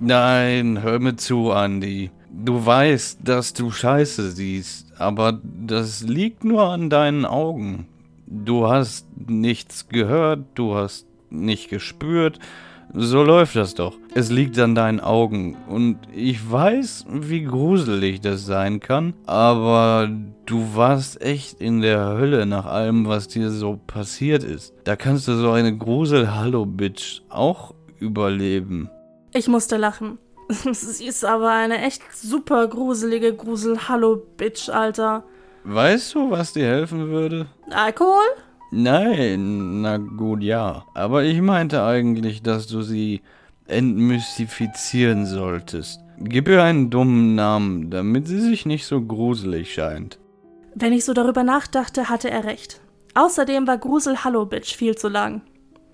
Nein, 0.00 0.82
hör 0.82 1.00
mir 1.00 1.16
zu, 1.16 1.50
Andy. 1.50 2.10
Du 2.30 2.64
weißt, 2.64 3.18
dass 3.24 3.52
du 3.54 3.70
Scheiße 3.70 4.30
siehst, 4.30 4.92
aber 4.98 5.40
das 5.42 6.02
liegt 6.02 6.44
nur 6.44 6.64
an 6.64 6.90
deinen 6.90 7.24
Augen. 7.24 7.88
Du 8.26 8.66
hast 8.66 9.06
nichts 9.28 9.88
gehört, 9.88 10.40
du 10.54 10.74
hast 10.74 11.06
nicht 11.30 11.70
gespürt, 11.70 12.38
so 12.92 13.22
läuft 13.22 13.56
das 13.56 13.74
doch. 13.74 13.94
Es 14.14 14.30
liegt 14.30 14.58
an 14.58 14.74
deinen 14.74 15.00
Augen. 15.00 15.56
Und 15.68 15.98
ich 16.14 16.50
weiß, 16.50 17.06
wie 17.08 17.42
gruselig 17.44 18.20
das 18.20 18.46
sein 18.46 18.80
kann. 18.80 19.14
Aber 19.26 20.08
du 20.46 20.74
warst 20.74 21.20
echt 21.20 21.60
in 21.60 21.82
der 21.82 22.16
Hölle 22.16 22.46
nach 22.46 22.66
allem, 22.66 23.06
was 23.06 23.28
dir 23.28 23.50
so 23.50 23.78
passiert 23.86 24.44
ist. 24.44 24.72
Da 24.84 24.96
kannst 24.96 25.28
du 25.28 25.34
so 25.34 25.50
eine 25.50 25.76
Grusel-Hallo-Bitch 25.76 27.22
auch 27.28 27.74
überleben. 27.98 28.88
Ich 29.34 29.48
musste 29.48 29.76
lachen. 29.76 30.18
Sie 30.48 31.06
ist 31.06 31.24
aber 31.24 31.50
eine 31.50 31.82
echt 31.82 32.02
super 32.14 32.68
gruselige 32.68 33.34
Grusel-Hallo-Bitch, 33.34 34.70
Alter. 34.70 35.24
Weißt 35.68 36.14
du, 36.14 36.30
was 36.30 36.52
dir 36.52 36.64
helfen 36.64 37.08
würde? 37.08 37.48
Alkohol? 37.70 38.22
Nein, 38.70 39.80
na 39.80 39.96
gut, 39.96 40.44
ja. 40.44 40.84
Aber 40.94 41.24
ich 41.24 41.40
meinte 41.40 41.82
eigentlich, 41.82 42.40
dass 42.40 42.68
du 42.68 42.82
sie 42.82 43.22
entmystifizieren 43.66 45.26
solltest. 45.26 46.00
Gib 46.20 46.46
ihr 46.48 46.62
einen 46.62 46.88
dummen 46.88 47.34
Namen, 47.34 47.90
damit 47.90 48.28
sie 48.28 48.38
sich 48.38 48.64
nicht 48.64 48.86
so 48.86 49.00
gruselig 49.02 49.74
scheint. 49.74 50.20
Wenn 50.76 50.92
ich 50.92 51.04
so 51.04 51.14
darüber 51.14 51.42
nachdachte, 51.42 52.08
hatte 52.08 52.30
er 52.30 52.44
recht. 52.44 52.80
Außerdem 53.14 53.66
war 53.66 53.78
Grusel 53.78 54.22
Hallo 54.22 54.46
Bitch 54.46 54.76
viel 54.76 54.94
zu 54.94 55.08
lang. 55.08 55.42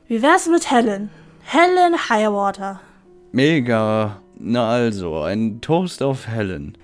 Wie 0.06 0.20
wär's 0.20 0.48
mit 0.48 0.70
Helen? 0.70 1.08
Helen 1.44 1.94
Highwater. 2.10 2.78
Mega. 3.32 4.20
Na 4.38 4.68
also, 4.68 5.22
ein 5.22 5.62
Toast 5.62 6.02
auf 6.02 6.28
Helen. 6.28 6.76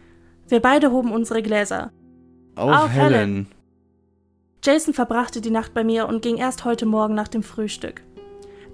Wir 0.48 0.60
beide 0.60 0.90
hoben 0.90 1.12
unsere 1.12 1.42
Gläser. 1.42 1.90
Auf, 2.58 2.74
auf 2.74 2.90
Helen. 2.90 3.12
Helen. 3.12 3.46
Jason 4.64 4.92
verbrachte 4.92 5.40
die 5.40 5.50
Nacht 5.50 5.72
bei 5.72 5.84
mir 5.84 6.08
und 6.08 6.22
ging 6.22 6.36
erst 6.36 6.64
heute 6.64 6.84
Morgen 6.84 7.14
nach 7.14 7.28
dem 7.28 7.42
Frühstück. 7.42 8.02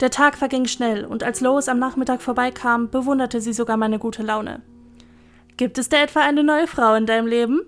Der 0.01 0.11
Tag 0.11 0.37
verging 0.37 0.67
schnell 0.67 1.05
und 1.05 1.23
als 1.23 1.41
Lois 1.41 1.69
am 1.69 1.79
Nachmittag 1.79 2.23
vorbeikam, 2.23 2.91
bewunderte 2.91 3.41
sie 3.41 3.53
sogar 3.53 3.77
meine 3.77 3.99
gute 3.99 4.23
Laune. 4.23 4.63
Gibt 5.57 5.79
es 5.79 5.89
da 5.89 6.03
etwa 6.03 6.21
eine 6.21 6.43
neue 6.43 6.67
Frau 6.67 6.95
in 6.95 7.07
deinem 7.07 7.27
Leben? 7.27 7.61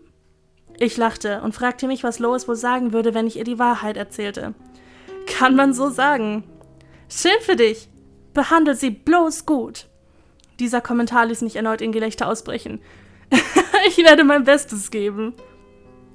Ich 0.78 0.96
lachte 0.96 1.40
und 1.42 1.54
fragte 1.54 1.86
mich, 1.86 2.02
was 2.02 2.18
Lois 2.18 2.48
wohl 2.48 2.56
sagen 2.56 2.92
würde, 2.92 3.14
wenn 3.14 3.26
ich 3.26 3.36
ihr 3.36 3.44
die 3.44 3.58
Wahrheit 3.58 3.96
erzählte. 3.96 4.54
Kann 5.26 5.54
man 5.54 5.72
so 5.72 5.88
sagen. 5.90 6.44
Schön 7.08 7.40
für 7.42 7.56
dich. 7.56 7.88
Behandle 8.34 8.74
sie 8.74 8.90
bloß 8.90 9.46
gut. 9.46 9.86
Dieser 10.58 10.80
Kommentar 10.80 11.26
ließ 11.26 11.42
mich 11.42 11.56
erneut 11.56 11.80
in 11.80 11.92
Gelächter 11.92 12.28
ausbrechen. 12.28 12.80
ich 13.88 13.98
werde 13.98 14.24
mein 14.24 14.44
Bestes 14.44 14.90
geben. 14.90 15.34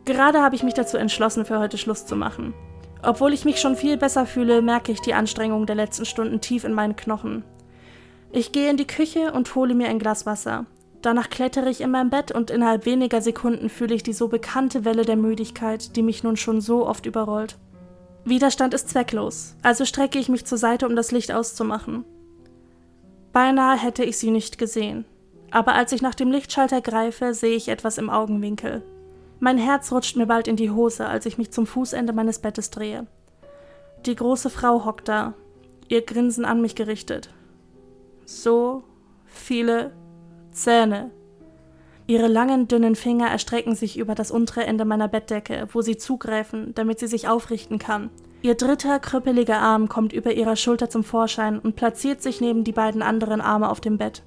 Gerade 0.06 0.42
habe 0.42 0.56
ich 0.56 0.64
mich 0.64 0.74
dazu 0.74 0.98
entschlossen, 0.98 1.46
für 1.46 1.60
heute 1.60 1.78
Schluss 1.78 2.06
zu 2.06 2.16
machen. 2.16 2.54
Obwohl 3.04 3.34
ich 3.34 3.46
mich 3.46 3.60
schon 3.60 3.76
viel 3.76 3.98
besser 3.98 4.26
fühle, 4.26 4.62
merke 4.62 4.92
ich 4.92 5.02
die 5.02 5.14
Anstrengung 5.14 5.66
der 5.66 5.76
letzten 5.76 6.06
Stunden 6.06 6.42
tief 6.42 6.64
in 6.64 6.74
meinen 6.74 6.96
Knochen. 6.96 7.44
Ich 8.32 8.52
gehe 8.52 8.70
in 8.70 8.78
die 8.78 8.88
Küche 8.88 9.32
und 9.34 9.56
hole 9.56 9.74
mir 9.74 9.90
ein 9.90 10.00
Glas 10.00 10.26
Wasser. 10.26 10.66
Danach 11.02 11.30
klettere 11.30 11.70
ich 11.70 11.82
in 11.82 11.90
mein 11.90 12.10
Bett 12.12 12.32
und 12.32 12.52
innerhalb 12.52 12.86
weniger 12.86 13.22
Sekunden 13.22 13.70
fühle 13.70 13.96
ich 13.96 14.04
die 14.04 14.14
so 14.14 14.28
bekannte 14.28 14.86
Welle 14.86 15.04
der 15.04 15.16
Müdigkeit, 15.16 15.96
die 15.96 16.04
mich 16.04 16.24
nun 16.24 16.38
schon 16.38 16.62
so 16.62 16.88
oft 16.88 17.08
überrollt. 17.08 17.58
Widerstand 18.24 18.76
ist 18.76 18.90
zwecklos, 18.90 19.56
also 19.64 19.84
strecke 19.84 20.20
ich 20.20 20.30
mich 20.30 20.46
zur 20.46 20.60
Seite, 20.60 20.88
um 20.88 20.96
das 20.96 21.12
Licht 21.12 21.32
auszumachen. 21.32 22.06
Beinahe 23.34 23.78
hätte 23.78 24.04
ich 24.04 24.20
sie 24.20 24.30
nicht 24.30 24.60
gesehen, 24.60 25.06
aber 25.50 25.74
als 25.74 25.92
ich 25.92 26.04
nach 26.04 26.14
dem 26.14 26.30
Lichtschalter 26.30 26.82
greife, 26.82 27.34
sehe 27.34 27.56
ich 27.56 27.68
etwas 27.68 27.98
im 27.98 28.12
Augenwinkel. 28.12 28.84
Mein 29.44 29.58
Herz 29.58 29.92
rutscht 29.92 30.18
mir 30.18 30.28
bald 30.28 30.48
in 30.48 30.56
die 30.56 30.70
Hose, 30.70 31.08
als 31.08 31.26
ich 31.26 31.40
mich 31.40 31.50
zum 31.50 31.66
Fußende 31.66 32.14
meines 32.14 32.38
Bettes 32.38 32.70
drehe. 32.70 33.08
Die 34.06 34.16
große 34.16 34.52
Frau 34.52 34.86
hockt 34.86 35.08
da, 35.08 35.34
ihr 35.88 36.04
Grinsen 36.04 36.46
an 36.46 36.62
mich 36.62 36.76
gerichtet. 36.76 37.32
So 38.26 38.84
viele 39.26 39.94
Zähne. 40.52 41.10
Ihre 42.06 42.28
langen, 42.28 42.68
dünnen 42.68 42.96
Finger 42.96 43.30
erstrecken 43.30 43.74
sich 43.74 43.98
über 43.98 44.14
das 44.14 44.30
untere 44.30 44.68
Ende 44.68 44.86
meiner 44.86 45.08
Bettdecke, 45.08 45.68
wo 45.72 45.82
sie 45.82 45.98
zugreifen, 45.98 46.76
damit 46.76 47.00
sie 47.00 47.08
sich 47.08 47.28
aufrichten 47.28 47.80
kann. 47.80 48.12
Ihr 48.44 48.54
dritter, 48.54 49.00
krüppeliger 49.00 49.58
Arm 49.58 49.90
kommt 49.90 50.14
über 50.14 50.34
ihrer 50.34 50.56
Schulter 50.56 50.92
zum 50.92 51.04
Vorschein 51.04 51.58
und 51.58 51.76
platziert 51.76 52.22
sich 52.22 52.42
neben 52.42 52.64
die 52.64 52.74
beiden 52.74 53.02
anderen 53.02 53.42
Arme 53.42 53.72
auf 53.72 53.82
dem 53.82 53.98
Bett. 53.98 54.22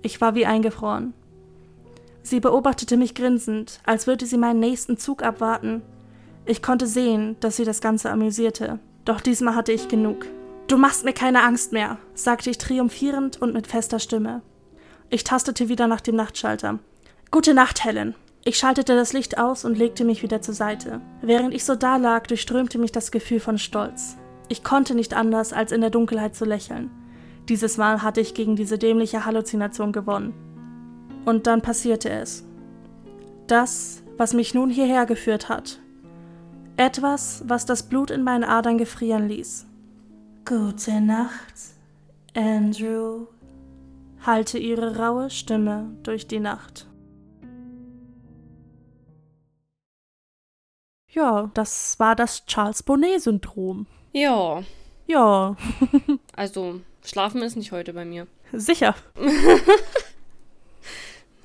Ich 0.00 0.22
war 0.22 0.34
wie 0.34 0.46
eingefroren. 0.46 1.12
Sie 2.24 2.40
beobachtete 2.40 2.96
mich 2.96 3.14
grinsend, 3.14 3.80
als 3.84 4.06
würde 4.06 4.24
sie 4.24 4.38
meinen 4.38 4.58
nächsten 4.58 4.96
Zug 4.96 5.22
abwarten. 5.22 5.82
Ich 6.46 6.62
konnte 6.62 6.86
sehen, 6.86 7.36
dass 7.40 7.56
sie 7.56 7.66
das 7.66 7.82
Ganze 7.82 8.10
amüsierte. 8.10 8.78
Doch 9.04 9.20
diesmal 9.20 9.54
hatte 9.54 9.72
ich 9.72 9.88
genug. 9.88 10.24
Du 10.66 10.78
machst 10.78 11.04
mir 11.04 11.12
keine 11.12 11.42
Angst 11.42 11.72
mehr, 11.72 11.98
sagte 12.14 12.48
ich 12.48 12.56
triumphierend 12.56 13.40
und 13.42 13.52
mit 13.52 13.66
fester 13.66 13.98
Stimme. 13.98 14.40
Ich 15.10 15.22
tastete 15.22 15.68
wieder 15.68 15.86
nach 15.86 16.00
dem 16.00 16.16
Nachtschalter. 16.16 16.78
Gute 17.30 17.52
Nacht, 17.52 17.84
Helen. 17.84 18.14
Ich 18.42 18.56
schaltete 18.56 18.96
das 18.96 19.12
Licht 19.12 19.36
aus 19.36 19.66
und 19.66 19.76
legte 19.76 20.06
mich 20.06 20.22
wieder 20.22 20.40
zur 20.40 20.54
Seite. 20.54 21.02
Während 21.20 21.52
ich 21.52 21.66
so 21.66 21.74
dalag, 21.74 22.26
durchströmte 22.28 22.78
mich 22.78 22.92
das 22.92 23.10
Gefühl 23.10 23.40
von 23.40 23.58
Stolz. 23.58 24.16
Ich 24.48 24.64
konnte 24.64 24.94
nicht 24.94 25.12
anders, 25.12 25.52
als 25.52 25.72
in 25.72 25.82
der 25.82 25.90
Dunkelheit 25.90 26.34
zu 26.34 26.46
lächeln. 26.46 26.90
Dieses 27.50 27.76
Mal 27.76 28.02
hatte 28.02 28.22
ich 28.22 28.32
gegen 28.32 28.56
diese 28.56 28.78
dämliche 28.78 29.26
Halluzination 29.26 29.92
gewonnen. 29.92 30.32
Und 31.24 31.46
dann 31.46 31.62
passierte 31.62 32.10
es. 32.10 32.44
Das, 33.46 34.02
was 34.16 34.32
mich 34.34 34.54
nun 34.54 34.70
hierher 34.70 35.06
geführt 35.06 35.48
hat. 35.48 35.80
Etwas, 36.76 37.42
was 37.46 37.66
das 37.66 37.84
Blut 37.84 38.10
in 38.10 38.22
meinen 38.22 38.44
Adern 38.44 38.78
gefrieren 38.78 39.28
ließ. 39.28 39.66
Gute 40.44 41.00
Nacht, 41.00 41.54
Andrew 42.34 43.26
hallte 44.26 44.58
ihre 44.58 44.96
raue 44.96 45.30
Stimme 45.30 45.96
durch 46.02 46.26
die 46.26 46.40
Nacht. 46.40 46.86
Ja, 51.10 51.50
das 51.54 51.98
war 52.00 52.16
das 52.16 52.44
Charles 52.46 52.82
Bonnet-Syndrom. 52.82 53.86
Ja, 54.12 54.62
Ja, 55.06 55.56
also 56.36 56.80
schlafen 57.04 57.42
ist 57.42 57.56
nicht 57.56 57.72
heute 57.72 57.92
bei 57.92 58.04
mir. 58.04 58.26
sicher. 58.52 58.94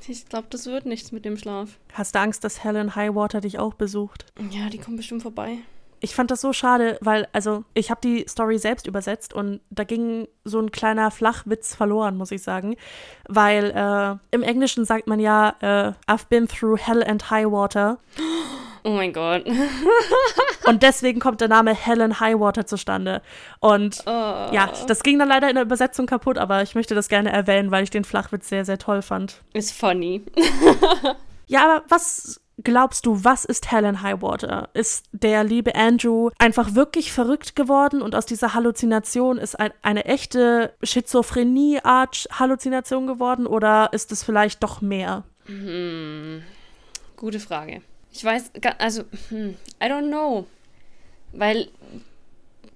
Ich 0.10 0.26
glaube, 0.26 0.48
das 0.50 0.66
wird 0.66 0.88
nichts 0.88 1.12
mit 1.12 1.24
dem 1.24 1.38
Schlaf. 1.38 1.78
Hast 1.94 2.16
du 2.16 2.20
Angst, 2.20 2.44
dass 2.44 2.64
Helen 2.64 2.96
Highwater 2.96 3.42
dich 3.42 3.60
auch 3.60 3.76
besucht? 3.76 4.26
Ja, 4.50 4.70
die 4.70 4.80
kommen 4.80 4.98
bestimmt 4.98 5.22
vorbei. 5.22 5.60
Ich 6.00 6.16
fand 6.16 6.32
das 6.32 6.42
so 6.42 6.52
schade, 6.52 6.98
weil, 7.02 7.28
also, 7.32 7.64
ich 7.76 7.92
habe 7.92 8.02
die 8.02 8.26
Story 8.28 8.58
selbst 8.58 8.88
übersetzt 8.88 9.34
und 9.34 9.60
da 9.70 9.84
ging 9.84 10.28
so 10.46 10.60
ein 10.60 10.72
kleiner 10.72 11.12
Flachwitz 11.12 11.76
verloren, 11.76 12.18
muss 12.18 12.32
ich 12.32 12.42
sagen. 12.42 12.76
Weil 13.28 13.72
äh, 13.72 14.36
im 14.36 14.42
Englischen 14.42 14.84
sagt 14.84 15.06
man 15.06 15.20
ja, 15.20 15.56
äh, 15.60 16.12
I've 16.12 16.28
been 16.28 16.48
through 16.48 16.80
hell 16.80 17.04
and 17.04 17.30
high 17.30 17.46
water. 17.46 18.00
Oh 18.84 18.90
mein 18.92 19.14
Gott. 19.14 19.46
Und 20.66 20.84
deswegen 20.84 21.20
kommt 21.20 21.42
der 21.42 21.48
Name 21.48 21.74
Helen 21.74 22.20
Highwater 22.20 22.66
zustande. 22.66 23.22
Und 23.60 24.04
Oh. 24.06 24.10
ja, 24.10 24.72
das 24.88 25.04
ging 25.04 25.20
dann 25.20 25.28
leider 25.30 25.50
in 25.50 25.56
der 25.56 25.64
Übersetzung 25.64 26.06
kaputt, 26.06 26.38
aber 26.38 26.62
ich 26.62 26.76
möchte 26.76 26.96
das 26.96 27.08
gerne 27.10 27.32
erwähnen, 27.32 27.72
weil 27.72 27.84
ich 27.84 27.90
den 27.90 28.04
Flachwitz 28.04 28.50
sehr, 28.50 28.66
sehr 28.66 28.78
toll 28.78 29.02
fand. 29.02 29.42
Ist 29.54 29.72
funny. 29.78 30.24
Ja, 31.52 31.64
aber 31.66 31.84
was 31.90 32.40
glaubst 32.64 33.08
du, 33.08 33.24
was 33.24 33.44
ist 33.44 33.72
Helen 33.72 34.04
Highwater? 34.04 34.70
Ist 34.76 35.08
der 35.14 35.44
liebe 35.44 35.74
Andrew 35.74 36.30
einfach 36.38 36.76
wirklich 36.76 37.12
verrückt 37.12 37.56
geworden 37.56 38.04
und 38.04 38.14
aus 38.14 38.28
dieser 38.28 38.54
Halluzination 38.54 39.40
ist 39.40 39.60
ein, 39.60 39.72
eine 39.82 40.06
echte 40.06 40.76
Schizophrenie-Art 40.84 42.28
Halluzination 42.38 43.08
geworden 43.08 43.48
oder 43.48 43.90
ist 43.94 44.12
es 44.12 44.24
vielleicht 44.24 44.62
doch 44.62 44.82
mehr? 44.82 45.24
Hm, 45.48 46.44
gute 47.16 47.40
Frage. 47.40 47.82
Ich 48.12 48.24
weiß, 48.24 48.52
also, 48.78 49.04
hm, 49.30 49.56
I 49.82 49.86
don't 49.86 50.08
know. 50.08 50.46
Weil 51.32 51.70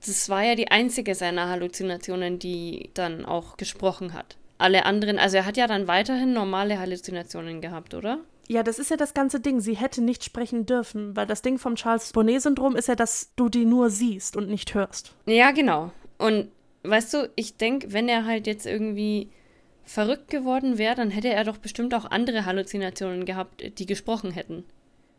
das 0.06 0.30
war 0.30 0.44
ja 0.44 0.56
die 0.56 0.70
einzige 0.70 1.16
seiner 1.16 1.50
Halluzinationen, 1.50 2.40
die 2.40 2.90
dann 2.94 3.26
auch 3.26 3.58
gesprochen 3.58 4.14
hat. 4.14 4.38
Alle 4.58 4.86
anderen, 4.86 5.18
also 5.18 5.38
er 5.38 5.46
hat 5.46 5.58
ja 5.58 5.68
dann 5.68 5.88
weiterhin 5.88 6.34
normale 6.34 6.80
Halluzinationen 6.80 7.62
gehabt, 7.62 7.94
oder? 7.94 8.20
Ja, 8.48 8.62
das 8.62 8.78
ist 8.78 8.92
ja 8.92 8.98
das 8.98 9.14
ganze 9.14 9.40
Ding. 9.40 9.62
Sie 9.62 9.76
hätte 9.76 10.02
nicht 10.02 10.24
sprechen 10.24 10.66
dürfen, 10.66 11.16
weil 11.16 11.26
das 11.26 11.42
Ding 11.42 11.58
vom 11.58 11.76
Charles 11.76 12.12
Bonnet-Syndrom 12.12 12.76
ist 12.76 12.88
ja, 12.88 12.96
dass 12.96 13.32
du 13.36 13.50
die 13.50 13.66
nur 13.66 13.90
siehst 13.90 14.36
und 14.36 14.50
nicht 14.50 14.74
hörst. 14.74 15.16
Ja, 15.26 15.52
genau. 15.52 15.92
Und 16.18 16.50
weißt 16.84 17.14
du, 17.14 17.30
ich 17.36 17.58
denke, 17.58 17.94
wenn 17.94 18.10
er 18.10 18.26
halt 18.26 18.46
jetzt 18.46 18.66
irgendwie 18.66 19.30
verrückt 19.86 20.30
geworden 20.30 20.78
wäre, 20.78 20.96
dann 20.96 21.10
hätte 21.10 21.30
er 21.30 21.44
doch 21.46 21.58
bestimmt 21.58 21.94
auch 21.94 22.06
andere 22.12 22.46
Halluzinationen 22.46 23.26
gehabt, 23.26 23.80
die 23.80 23.86
gesprochen 23.86 24.32
hätten. 24.32 24.66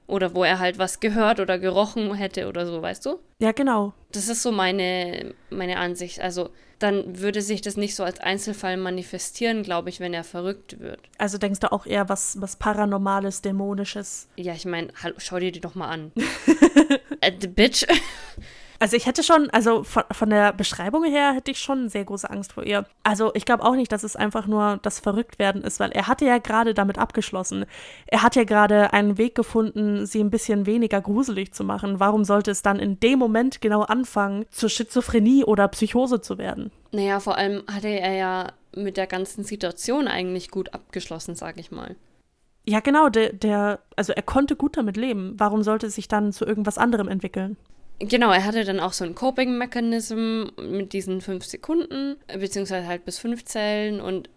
Oder 0.06 0.34
wo 0.34 0.44
er 0.44 0.58
halt 0.58 0.78
was 0.78 1.00
gehört 1.00 1.40
oder 1.40 1.58
gerochen 1.58 2.14
hätte 2.14 2.46
oder 2.48 2.66
so, 2.66 2.82
weißt 2.82 3.06
du? 3.06 3.18
Ja, 3.38 3.52
genau. 3.52 3.94
Das 4.12 4.28
ist 4.28 4.42
so 4.42 4.52
meine, 4.52 5.34
meine 5.50 5.78
Ansicht. 5.78 6.20
Also 6.20 6.50
dann 6.78 7.20
würde 7.20 7.40
sich 7.40 7.62
das 7.62 7.76
nicht 7.76 7.94
so 7.94 8.04
als 8.04 8.20
Einzelfall 8.20 8.76
manifestieren, 8.76 9.62
glaube 9.62 9.88
ich, 9.88 10.00
wenn 10.00 10.12
er 10.12 10.24
verrückt 10.24 10.80
wird. 10.80 11.00
Also 11.16 11.38
denkst 11.38 11.60
du 11.60 11.72
auch 11.72 11.86
eher 11.86 12.08
was, 12.08 12.40
was 12.40 12.56
Paranormales, 12.56 13.40
Dämonisches. 13.40 14.28
Ja, 14.36 14.52
ich 14.52 14.66
meine, 14.66 14.88
schau 15.16 15.38
dir 15.38 15.52
die 15.52 15.60
doch 15.60 15.74
mal 15.74 15.88
an. 15.88 16.12
äh, 17.20 17.32
the 17.40 17.48
bitch. 17.48 17.86
Also 18.84 18.98
ich 18.98 19.06
hätte 19.06 19.22
schon, 19.22 19.48
also 19.48 19.82
von, 19.82 20.02
von 20.12 20.28
der 20.28 20.52
Beschreibung 20.52 21.04
her 21.04 21.32
hätte 21.32 21.50
ich 21.50 21.58
schon 21.58 21.88
sehr 21.88 22.04
große 22.04 22.28
Angst 22.28 22.52
vor 22.52 22.64
ihr. 22.64 22.84
Also 23.02 23.30
ich 23.32 23.46
glaube 23.46 23.64
auch 23.64 23.76
nicht, 23.76 23.90
dass 23.90 24.02
es 24.02 24.14
einfach 24.14 24.46
nur 24.46 24.78
das 24.82 25.00
Verrücktwerden 25.00 25.62
ist, 25.62 25.80
weil 25.80 25.90
er 25.92 26.06
hatte 26.06 26.26
ja 26.26 26.36
gerade 26.36 26.74
damit 26.74 26.98
abgeschlossen. 26.98 27.64
Er 28.08 28.22
hat 28.22 28.36
ja 28.36 28.44
gerade 28.44 28.92
einen 28.92 29.16
Weg 29.16 29.34
gefunden, 29.36 30.04
sie 30.04 30.20
ein 30.20 30.28
bisschen 30.28 30.66
weniger 30.66 31.00
gruselig 31.00 31.54
zu 31.54 31.64
machen. 31.64 31.98
Warum 31.98 32.26
sollte 32.26 32.50
es 32.50 32.60
dann 32.60 32.78
in 32.78 33.00
dem 33.00 33.18
Moment 33.18 33.62
genau 33.62 33.84
anfangen, 33.84 34.44
zur 34.50 34.68
Schizophrenie 34.68 35.44
oder 35.44 35.66
Psychose 35.68 36.20
zu 36.20 36.36
werden? 36.36 36.70
naja, 36.92 37.20
vor 37.20 37.38
allem 37.38 37.62
hatte 37.66 37.88
er 37.88 38.12
ja 38.12 38.52
mit 38.76 38.98
der 38.98 39.06
ganzen 39.06 39.44
Situation 39.44 40.08
eigentlich 40.08 40.50
gut 40.50 40.74
abgeschlossen, 40.74 41.36
sag 41.36 41.58
ich 41.58 41.70
mal. 41.70 41.96
Ja, 42.66 42.80
genau, 42.80 43.08
der, 43.08 43.32
der, 43.32 43.78
also 43.96 44.12
er 44.12 44.22
konnte 44.22 44.56
gut 44.56 44.76
damit 44.76 44.98
leben. 44.98 45.32
Warum 45.38 45.62
sollte 45.62 45.86
es 45.86 45.94
sich 45.94 46.06
dann 46.06 46.34
zu 46.34 46.44
irgendwas 46.44 46.76
anderem 46.76 47.08
entwickeln? 47.08 47.56
Genau, 48.00 48.32
er 48.32 48.44
hatte 48.44 48.64
dann 48.64 48.80
auch 48.80 48.92
so 48.92 49.04
einen 49.04 49.14
Coping-Mechanism 49.14 50.46
mit 50.60 50.92
diesen 50.92 51.20
fünf 51.20 51.44
Sekunden, 51.44 52.16
beziehungsweise 52.26 52.86
halt 52.86 53.04
bis 53.04 53.18
fünf 53.18 53.44
Zellen. 53.44 54.00
Und 54.00 54.28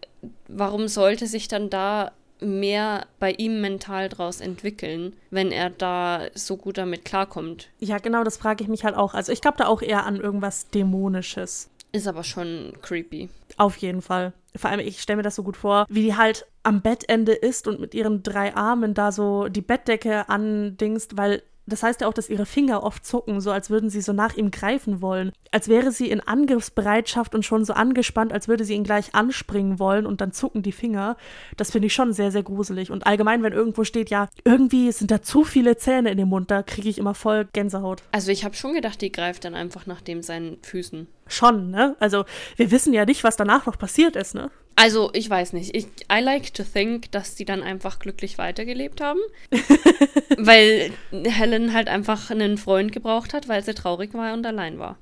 warum 0.48 0.88
sollte 0.88 1.28
sich 1.28 1.48
dann 1.48 1.70
da 1.70 2.12
mehr 2.40 3.08
bei 3.20 3.32
ihm 3.32 3.62
mental 3.62 4.10
draus 4.10 4.42
entwickeln, 4.42 5.16
wenn 5.32 5.52
er 5.52 5.72
da 5.72 6.28
so 6.36 6.56
gut 6.58 6.78
damit 6.78 7.04
klarkommt? 7.04 7.70
Ja, 7.80 7.98
genau, 7.98 8.24
das 8.24 8.38
frage 8.38 8.64
ich 8.64 8.70
mich 8.70 8.84
halt 8.84 8.96
auch. 8.96 9.14
Also 9.14 9.32
ich 9.32 9.42
glaube 9.42 9.58
da 9.58 9.68
auch 9.68 9.82
eher 9.82 10.06
an 10.06 10.18
irgendwas 10.18 10.70
Dämonisches. 10.70 11.70
Ist 11.94 12.08
aber 12.08 12.24
schon 12.24 12.74
creepy. 12.82 13.30
Auf 13.58 13.78
jeden 13.78 14.02
Fall. 14.02 14.34
Vor 14.56 14.70
allem, 14.70 14.82
ich 14.82 15.02
stelle 15.02 15.18
mir 15.18 15.24
das 15.24 15.36
so 15.36 15.44
gut 15.44 15.58
vor, 15.58 15.86
wie 15.90 16.04
die 16.04 16.16
halt 16.16 16.46
am 16.64 16.82
Bettende 16.82 17.34
ist 17.34 17.68
und 17.68 17.80
mit 17.80 17.96
ihren 17.96 18.24
drei 18.24 18.56
Armen 18.56 18.94
da 18.94 19.12
so 19.12 19.48
die 19.48 19.62
Bettdecke 19.62 20.30
andingst, 20.30 21.18
weil 21.18 21.42
das 21.68 21.84
heißt 21.84 22.02
ja 22.02 22.08
auch, 22.08 22.14
dass 22.14 22.30
ihre 22.30 22.46
Finger 22.46 22.84
oft 22.84 23.06
zucken, 23.06 23.42
so 23.42 23.52
als 23.52 23.70
würden 23.70 23.90
sie 23.90 24.02
so 24.02 24.14
nach 24.14 24.36
ihm 24.36 24.52
greifen 24.52 25.02
wollen. 25.02 25.32
Als 25.52 25.68
wäre 25.68 25.92
sie 25.92 26.10
in 26.10 26.22
Angriffsbereitschaft 26.22 27.36
und 27.36 27.46
schon 27.46 27.66
so 27.66 27.74
angespannt, 27.74 28.34
als 28.34 28.48
würde 28.48 28.64
sie 28.64 28.74
ihn 28.74 28.84
gleich 28.84 29.14
anspringen 29.14 29.78
wollen 29.78 30.06
und 30.06 30.22
dann 30.22 30.32
zucken 30.32 30.64
die 30.64 30.72
Finger. 30.72 31.18
Das 31.58 31.72
finde 31.72 31.88
ich 31.88 31.94
schon 31.94 32.14
sehr, 32.14 32.32
sehr 32.32 32.44
gruselig. 32.44 32.90
Und 32.90 33.06
allgemein, 33.06 33.44
wenn 33.44 33.54
irgendwo 33.54 33.84
steht, 33.84 34.10
ja, 34.10 34.30
irgendwie 34.46 34.92
sind 34.92 35.12
da 35.12 35.22
zu 35.22 35.44
viele 35.44 35.78
Zähne 35.78 36.10
in 36.12 36.18
dem 36.18 36.30
Mund, 36.30 36.50
da 36.50 36.64
kriege 36.64 36.90
ich 36.90 36.98
immer 36.98 37.14
voll 37.14 37.48
Gänsehaut. 37.52 38.02
Also 38.12 38.32
ich 38.32 38.46
habe 38.46 38.56
schon 38.56 38.74
gedacht, 38.74 39.02
die 39.02 39.12
greift 39.12 39.44
dann 39.46 39.56
einfach 39.56 39.86
nach 39.86 40.02
dem 40.02 40.24
seinen 40.24 40.58
Füßen. 40.64 41.08
Schon, 41.28 41.72
ne? 41.72 41.98
Also, 42.00 42.24
wir 42.56 42.72
wissen 42.72 42.94
ja 42.94 43.06
nicht, 43.06 43.24
was 43.26 43.36
danach 43.36 43.66
noch 43.66 43.78
passiert 43.78 44.16
ist, 44.16 44.34
ne? 44.34 44.50
Also, 44.80 45.10
ich 45.14 45.28
weiß 45.28 45.54
nicht. 45.54 45.76
Ich, 45.76 45.88
I 46.12 46.22
like 46.22 46.54
to 46.54 46.64
think, 46.64 47.12
dass 47.12 47.34
die 47.34 47.46
dann 47.46 47.64
einfach 47.64 47.98
glücklich 47.98 48.38
weitergelebt 48.38 49.02
haben. 49.02 49.20
weil 50.38 50.92
Helen 51.12 51.74
halt 51.74 51.90
einfach 51.90 52.30
einen 52.30 52.60
Freund 52.60 52.92
gebraucht 52.92 53.34
hat, 53.34 53.48
weil 53.48 53.64
sie 53.64 53.74
traurig 53.74 54.14
war 54.14 54.34
und 54.34 54.46
allein 54.46 54.78
war. 54.78 55.00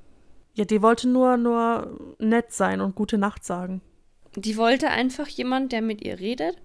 Ja, 0.53 0.63
die 0.63 0.81
wollte 0.81 1.09
nur, 1.09 1.35
nur 1.35 2.15
nett 2.19 2.53
sein 2.53 2.79
und 2.79 2.95
gute 2.95 3.17
Nacht 3.17 3.43
sagen. 3.43 3.81
Die 4.35 4.55
wollte 4.55 4.89
einfach 4.89 5.27
jemand, 5.27 5.73
der 5.73 5.81
mit 5.81 6.01
ihr 6.01 6.19
redet 6.19 6.55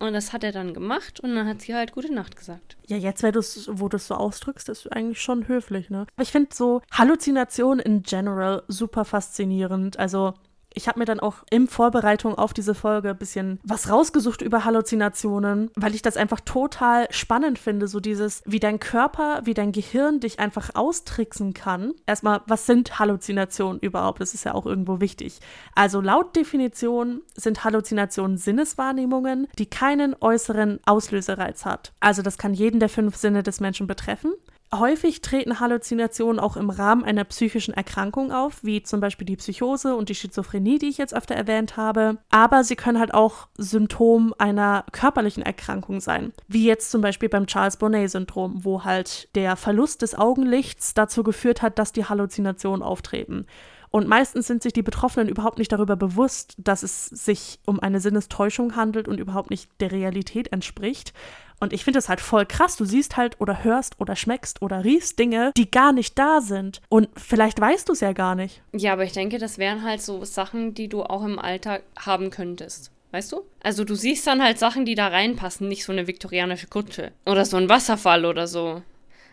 Und 0.00 0.12
das 0.12 0.32
hat 0.32 0.42
er 0.42 0.50
dann 0.50 0.74
gemacht 0.74 1.20
und 1.20 1.36
dann 1.36 1.46
hat 1.46 1.62
sie 1.62 1.74
halt 1.74 1.92
gute 1.92 2.12
Nacht 2.12 2.34
gesagt. 2.36 2.76
Ja, 2.88 2.96
jetzt, 2.96 3.22
wo 3.22 3.88
du 3.88 3.96
es 3.96 4.06
so 4.08 4.14
ausdrückst, 4.14 4.68
ist 4.68 4.92
eigentlich 4.92 5.20
schon 5.20 5.46
höflich, 5.46 5.88
ne? 5.88 6.06
Aber 6.16 6.22
ich 6.22 6.32
finde 6.32 6.50
so 6.52 6.82
Halluzinationen 6.90 7.78
in 7.78 8.02
general 8.02 8.64
super 8.66 9.04
faszinierend. 9.04 9.98
Also 9.98 10.34
ich 10.76 10.88
habe 10.88 10.98
mir 10.98 11.06
dann 11.06 11.20
auch 11.20 11.36
in 11.50 11.68
Vorbereitung 11.68 12.36
auf 12.36 12.52
diese 12.52 12.74
Folge 12.74 13.10
ein 13.10 13.16
bisschen 13.16 13.58
was 13.64 13.90
rausgesucht 13.90 14.42
über 14.42 14.64
Halluzinationen, 14.64 15.70
weil 15.74 15.94
ich 15.94 16.02
das 16.02 16.18
einfach 16.18 16.40
total 16.40 17.06
spannend 17.10 17.58
finde, 17.58 17.88
so 17.88 17.98
dieses, 17.98 18.42
wie 18.44 18.60
dein 18.60 18.78
Körper, 18.78 19.40
wie 19.44 19.54
dein 19.54 19.72
Gehirn 19.72 20.20
dich 20.20 20.38
einfach 20.38 20.74
austricksen 20.74 21.54
kann. 21.54 21.94
Erstmal, 22.04 22.42
was 22.46 22.66
sind 22.66 22.98
Halluzinationen 22.98 23.80
überhaupt? 23.80 24.20
Das 24.20 24.34
ist 24.34 24.44
ja 24.44 24.54
auch 24.54 24.66
irgendwo 24.66 25.00
wichtig. 25.00 25.40
Also 25.74 26.02
laut 26.02 26.36
Definition 26.36 27.22
sind 27.34 27.64
Halluzinationen 27.64 28.36
Sinneswahrnehmungen, 28.36 29.48
die 29.58 29.66
keinen 29.66 30.14
äußeren 30.20 30.80
Auslösereiz 30.84 31.64
hat. 31.64 31.94
Also 32.00 32.20
das 32.20 32.36
kann 32.36 32.52
jeden 32.52 32.80
der 32.80 32.90
fünf 32.90 33.16
Sinne 33.16 33.42
des 33.42 33.60
Menschen 33.60 33.86
betreffen. 33.86 34.34
Häufig 34.74 35.20
treten 35.20 35.60
Halluzinationen 35.60 36.40
auch 36.40 36.56
im 36.56 36.70
Rahmen 36.70 37.04
einer 37.04 37.22
psychischen 37.24 37.72
Erkrankung 37.72 38.32
auf, 38.32 38.64
wie 38.64 38.82
zum 38.82 39.00
Beispiel 39.00 39.24
die 39.24 39.36
Psychose 39.36 39.94
und 39.94 40.08
die 40.08 40.14
Schizophrenie, 40.14 40.78
die 40.78 40.88
ich 40.88 40.98
jetzt 40.98 41.14
öfter 41.14 41.36
erwähnt 41.36 41.76
habe. 41.76 42.18
Aber 42.30 42.64
sie 42.64 42.74
können 42.74 42.98
halt 42.98 43.14
auch 43.14 43.46
Symptom 43.56 44.34
einer 44.38 44.84
körperlichen 44.90 45.44
Erkrankung 45.44 46.00
sein, 46.00 46.32
wie 46.48 46.66
jetzt 46.66 46.90
zum 46.90 47.00
Beispiel 47.00 47.28
beim 47.28 47.46
Charles 47.46 47.76
Bonnet-Syndrom, 47.76 48.64
wo 48.64 48.82
halt 48.84 49.28
der 49.36 49.54
Verlust 49.54 50.02
des 50.02 50.16
Augenlichts 50.16 50.94
dazu 50.94 51.22
geführt 51.22 51.62
hat, 51.62 51.78
dass 51.78 51.92
die 51.92 52.04
Halluzinationen 52.04 52.82
auftreten. 52.82 53.46
Und 53.90 54.08
meistens 54.08 54.46
sind 54.46 54.62
sich 54.62 54.72
die 54.72 54.82
Betroffenen 54.82 55.28
überhaupt 55.28 55.58
nicht 55.58 55.72
darüber 55.72 55.96
bewusst, 55.96 56.54
dass 56.58 56.82
es 56.82 57.06
sich 57.06 57.58
um 57.66 57.80
eine 57.80 58.00
Sinnestäuschung 58.00 58.76
handelt 58.76 59.08
und 59.08 59.18
überhaupt 59.18 59.50
nicht 59.50 59.68
der 59.80 59.92
Realität 59.92 60.52
entspricht. 60.52 61.12
Und 61.58 61.72
ich 61.72 61.84
finde 61.84 61.98
es 61.98 62.08
halt 62.08 62.20
voll 62.20 62.44
krass. 62.44 62.76
Du 62.76 62.84
siehst 62.84 63.16
halt 63.16 63.40
oder 63.40 63.64
hörst 63.64 63.98
oder 64.00 64.14
schmeckst 64.14 64.60
oder 64.60 64.84
riechst 64.84 65.18
Dinge, 65.18 65.52
die 65.56 65.70
gar 65.70 65.92
nicht 65.92 66.18
da 66.18 66.40
sind. 66.40 66.82
Und 66.88 67.08
vielleicht 67.16 67.60
weißt 67.60 67.88
du 67.88 67.92
es 67.92 68.00
ja 68.00 68.12
gar 68.12 68.34
nicht. 68.34 68.62
Ja, 68.74 68.92
aber 68.92 69.04
ich 69.04 69.12
denke, 69.12 69.38
das 69.38 69.58
wären 69.58 69.82
halt 69.82 70.02
so 70.02 70.24
Sachen, 70.24 70.74
die 70.74 70.88
du 70.88 71.02
auch 71.02 71.24
im 71.24 71.38
Alltag 71.38 71.82
haben 71.98 72.30
könntest. 72.30 72.90
Weißt 73.12 73.32
du? 73.32 73.42
Also 73.62 73.84
du 73.84 73.94
siehst 73.94 74.26
dann 74.26 74.42
halt 74.42 74.58
Sachen, 74.58 74.84
die 74.84 74.94
da 74.94 75.08
reinpassen, 75.08 75.68
nicht 75.68 75.84
so 75.84 75.92
eine 75.92 76.06
viktorianische 76.06 76.66
Kutsche. 76.66 77.12
Oder 77.24 77.44
so 77.44 77.56
ein 77.56 77.68
Wasserfall 77.68 78.26
oder 78.26 78.46
so. 78.46 78.82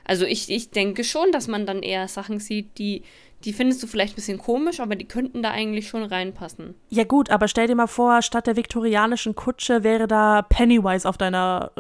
Also 0.06 0.26
ich, 0.26 0.50
ich 0.50 0.70
denke 0.70 1.04
schon, 1.04 1.32
dass 1.32 1.48
man 1.48 1.66
dann 1.66 1.82
eher 1.82 2.08
Sachen 2.08 2.40
sieht, 2.40 2.78
die, 2.78 3.04
die 3.46 3.54
findest 3.54 3.84
du 3.84 3.88
vielleicht 3.88 4.14
ein 4.14 4.16
bisschen 4.16 4.38
komisch, 4.38 4.80
aber 4.80 4.96
die 4.96 5.08
könnten 5.08 5.44
da 5.44 5.52
eigentlich 5.52 5.88
schon 5.88 6.04
reinpassen. 6.04 6.76
Ja 6.90 7.04
gut, 7.04 7.30
aber 7.30 7.48
stell 7.48 7.68
dir 7.68 7.76
mal 7.76 7.88
vor, 7.88 8.22
statt 8.22 8.48
der 8.48 8.56
viktorianischen 8.56 9.36
Kutsche 9.36 9.84
wäre 9.84 10.08
da 10.08 10.42
Pennywise 10.44 11.08
auf 11.08 11.18
deiner, 11.18 11.72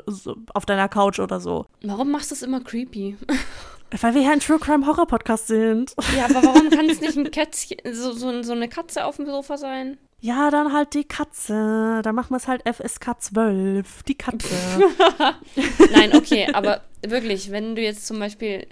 auf 0.53 0.65
deiner 0.65 0.89
Couch 0.89 1.19
oder 1.19 1.39
so. 1.39 1.65
Warum 1.83 2.11
machst 2.11 2.31
du 2.31 2.35
es 2.35 2.41
immer 2.41 2.61
creepy? 2.61 3.17
Weil 4.01 4.15
wir 4.15 4.21
ja 4.23 4.31
ein 4.31 4.39
True 4.39 4.57
Crime 4.57 4.87
Horror 4.87 5.05
Podcast 5.05 5.47
sind. 5.47 5.93
Ja, 6.17 6.25
aber 6.25 6.43
warum 6.43 6.69
kann 6.71 6.89
es 6.89 6.99
nicht 6.99 7.15
ein 7.15 7.29
Kätzchen, 7.31 7.77
so, 7.91 8.11
so, 8.11 8.41
so 8.41 8.53
eine 8.53 8.67
Katze 8.67 9.05
auf 9.05 9.17
dem 9.17 9.27
Sofa 9.27 9.57
sein? 9.57 9.97
Ja, 10.19 10.49
dann 10.49 10.73
halt 10.73 10.95
die 10.95 11.03
Katze. 11.03 12.01
Dann 12.01 12.15
machen 12.15 12.31
wir 12.31 12.37
es 12.37 12.47
halt 12.47 12.63
FSK 12.67 13.19
12. 13.19 14.03
Die 14.03 14.15
Katze. 14.15 14.55
Nein, 15.91 16.15
okay, 16.15 16.47
aber 16.53 16.81
wirklich, 17.05 17.51
wenn 17.51 17.75
du 17.75 17.83
jetzt 17.83 18.07
zum 18.07 18.17
Beispiel 18.19 18.65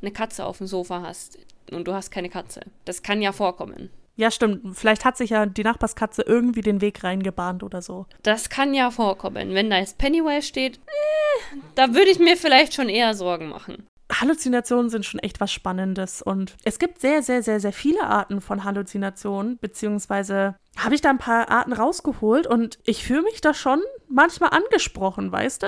eine 0.00 0.10
Katze 0.10 0.46
auf 0.46 0.58
dem 0.58 0.66
Sofa 0.66 1.02
hast 1.02 1.38
und 1.70 1.86
du 1.86 1.94
hast 1.94 2.10
keine 2.10 2.28
Katze, 2.28 2.62
das 2.84 3.02
kann 3.02 3.22
ja 3.22 3.32
vorkommen. 3.32 3.90
Ja, 4.16 4.30
stimmt. 4.30 4.76
Vielleicht 4.76 5.04
hat 5.04 5.16
sich 5.16 5.30
ja 5.30 5.46
die 5.46 5.64
Nachbarskatze 5.64 6.22
irgendwie 6.22 6.60
den 6.60 6.80
Weg 6.80 7.02
reingebahnt 7.02 7.62
oder 7.62 7.80
so. 7.80 8.06
Das 8.22 8.50
kann 8.50 8.74
ja 8.74 8.90
vorkommen. 8.90 9.54
Wenn 9.54 9.70
da 9.70 9.78
jetzt 9.78 9.96
Pennywise 9.96 10.46
steht, 10.46 10.76
äh, 10.76 11.56
da 11.74 11.94
würde 11.94 12.10
ich 12.10 12.18
mir 12.18 12.36
vielleicht 12.36 12.74
schon 12.74 12.90
eher 12.90 13.14
Sorgen 13.14 13.48
machen. 13.48 13.86
Halluzinationen 14.20 14.90
sind 14.90 15.06
schon 15.06 15.20
echt 15.20 15.40
was 15.40 15.50
Spannendes 15.50 16.20
und 16.20 16.56
es 16.64 16.78
gibt 16.78 17.00
sehr, 17.00 17.22
sehr, 17.22 17.42
sehr, 17.42 17.60
sehr 17.60 17.72
viele 17.72 18.04
Arten 18.04 18.42
von 18.42 18.64
Halluzinationen, 18.64 19.58
beziehungsweise 19.58 20.54
habe 20.76 20.94
ich 20.94 21.00
da 21.00 21.10
ein 21.10 21.18
paar 21.18 21.50
Arten 21.50 21.72
rausgeholt 21.72 22.46
und 22.46 22.78
ich 22.84 23.04
fühle 23.04 23.22
mich 23.22 23.40
da 23.40 23.54
schon 23.54 23.80
manchmal 24.08 24.50
angesprochen, 24.50 25.32
weißt 25.32 25.62
du? 25.62 25.66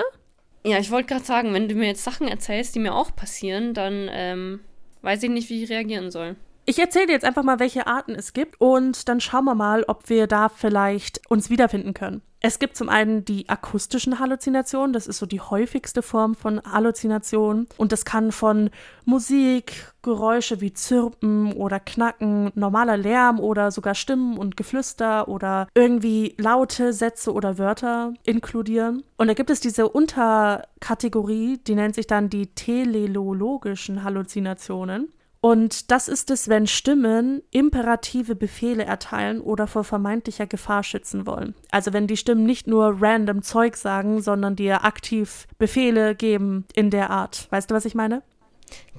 Ja, 0.63 0.79
ich 0.79 0.91
wollte 0.91 1.09
gerade 1.09 1.25
sagen, 1.25 1.53
wenn 1.53 1.67
du 1.67 1.75
mir 1.75 1.87
jetzt 1.87 2.03
Sachen 2.03 2.27
erzählst, 2.27 2.75
die 2.75 2.79
mir 2.79 2.93
auch 2.93 3.15
passieren, 3.15 3.73
dann 3.73 4.09
ähm, 4.11 4.59
weiß 5.05 5.23
ich 5.23 5.29
nicht, 5.29 5.49
wie 5.49 5.63
ich 5.63 5.69
reagieren 5.69 6.11
soll. 6.11 6.35
Ich 6.65 6.79
erzähle 6.79 7.05
dir 7.05 7.13
jetzt 7.13 7.25
einfach 7.25 7.43
mal, 7.43 7.59
welche 7.59 7.85
Arten 7.85 8.15
es 8.15 8.33
gibt 8.33 8.59
und 8.59 9.07
dann 9.07 9.21
schauen 9.21 9.45
wir 9.45 9.53
mal, 9.53 9.83
ob 9.87 10.09
wir 10.09 10.25
da 10.25 10.49
vielleicht 10.49 11.21
uns 11.29 11.51
wiederfinden 11.51 11.93
können. 11.93 12.21
Es 12.47 12.59
gibt 12.59 12.77
zum 12.77 12.89
einen 12.89 13.25
die 13.25 13.49
akustischen 13.49 14.19
Halluzinationen, 14.19 14.93
das 14.93 15.07
ist 15.07 15.17
so 15.17 15.25
die 15.25 15.41
häufigste 15.41 16.03
Form 16.03 16.35
von 16.35 16.61
Halluzination 16.61 17.65
und 17.77 17.91
das 17.91 18.05
kann 18.05 18.31
von 18.31 18.69
Musik, 19.03 19.91
Geräusche 20.03 20.61
wie 20.61 20.71
Zirpen 20.71 21.53
oder 21.53 21.79
Knacken, 21.79 22.51
normaler 22.53 22.97
Lärm 22.97 23.39
oder 23.39 23.71
sogar 23.71 23.95
Stimmen 23.95 24.37
und 24.37 24.57
Geflüster 24.57 25.27
oder 25.27 25.67
irgendwie 25.73 26.35
laute 26.37 26.93
Sätze 26.93 27.33
oder 27.33 27.57
Wörter 27.57 28.13
inkludieren. 28.25 29.01
Und 29.17 29.25
da 29.25 29.33
gibt 29.33 29.49
es 29.49 29.59
diese 29.59 29.89
Unterkategorie, 29.89 31.57
die 31.65 31.73
nennt 31.73 31.95
sich 31.95 32.05
dann 32.05 32.29
die 32.29 32.45
telelologischen 32.53 34.03
Halluzinationen. 34.03 35.11
Und 35.45 35.91
das 35.91 36.07
ist 36.07 36.31
es, 36.31 36.47
wenn 36.49 36.65
Stimmen 36.65 37.43
imperative 37.51 38.35
Befehle 38.35 38.83
erteilen 38.83 39.39
oder 39.39 39.67
vor 39.67 39.83
vermeintlicher 39.83 40.47
Gefahr 40.47 40.81
schützen 40.81 41.27
wollen. 41.27 41.53
Also 41.69 41.93
wenn 41.93 42.07
die 42.07 42.17
Stimmen 42.17 42.47
nicht 42.47 42.65
nur 42.65 42.97
random 42.99 43.43
Zeug 43.43 43.75
sagen, 43.75 44.23
sondern 44.23 44.55
dir 44.55 44.83
aktiv 44.83 45.45
Befehle 45.59 46.15
geben 46.15 46.65
in 46.73 46.89
der 46.89 47.11
Art. 47.11 47.45
Weißt 47.51 47.69
du, 47.69 47.75
was 47.75 47.85
ich 47.85 47.93
meine? 47.93 48.23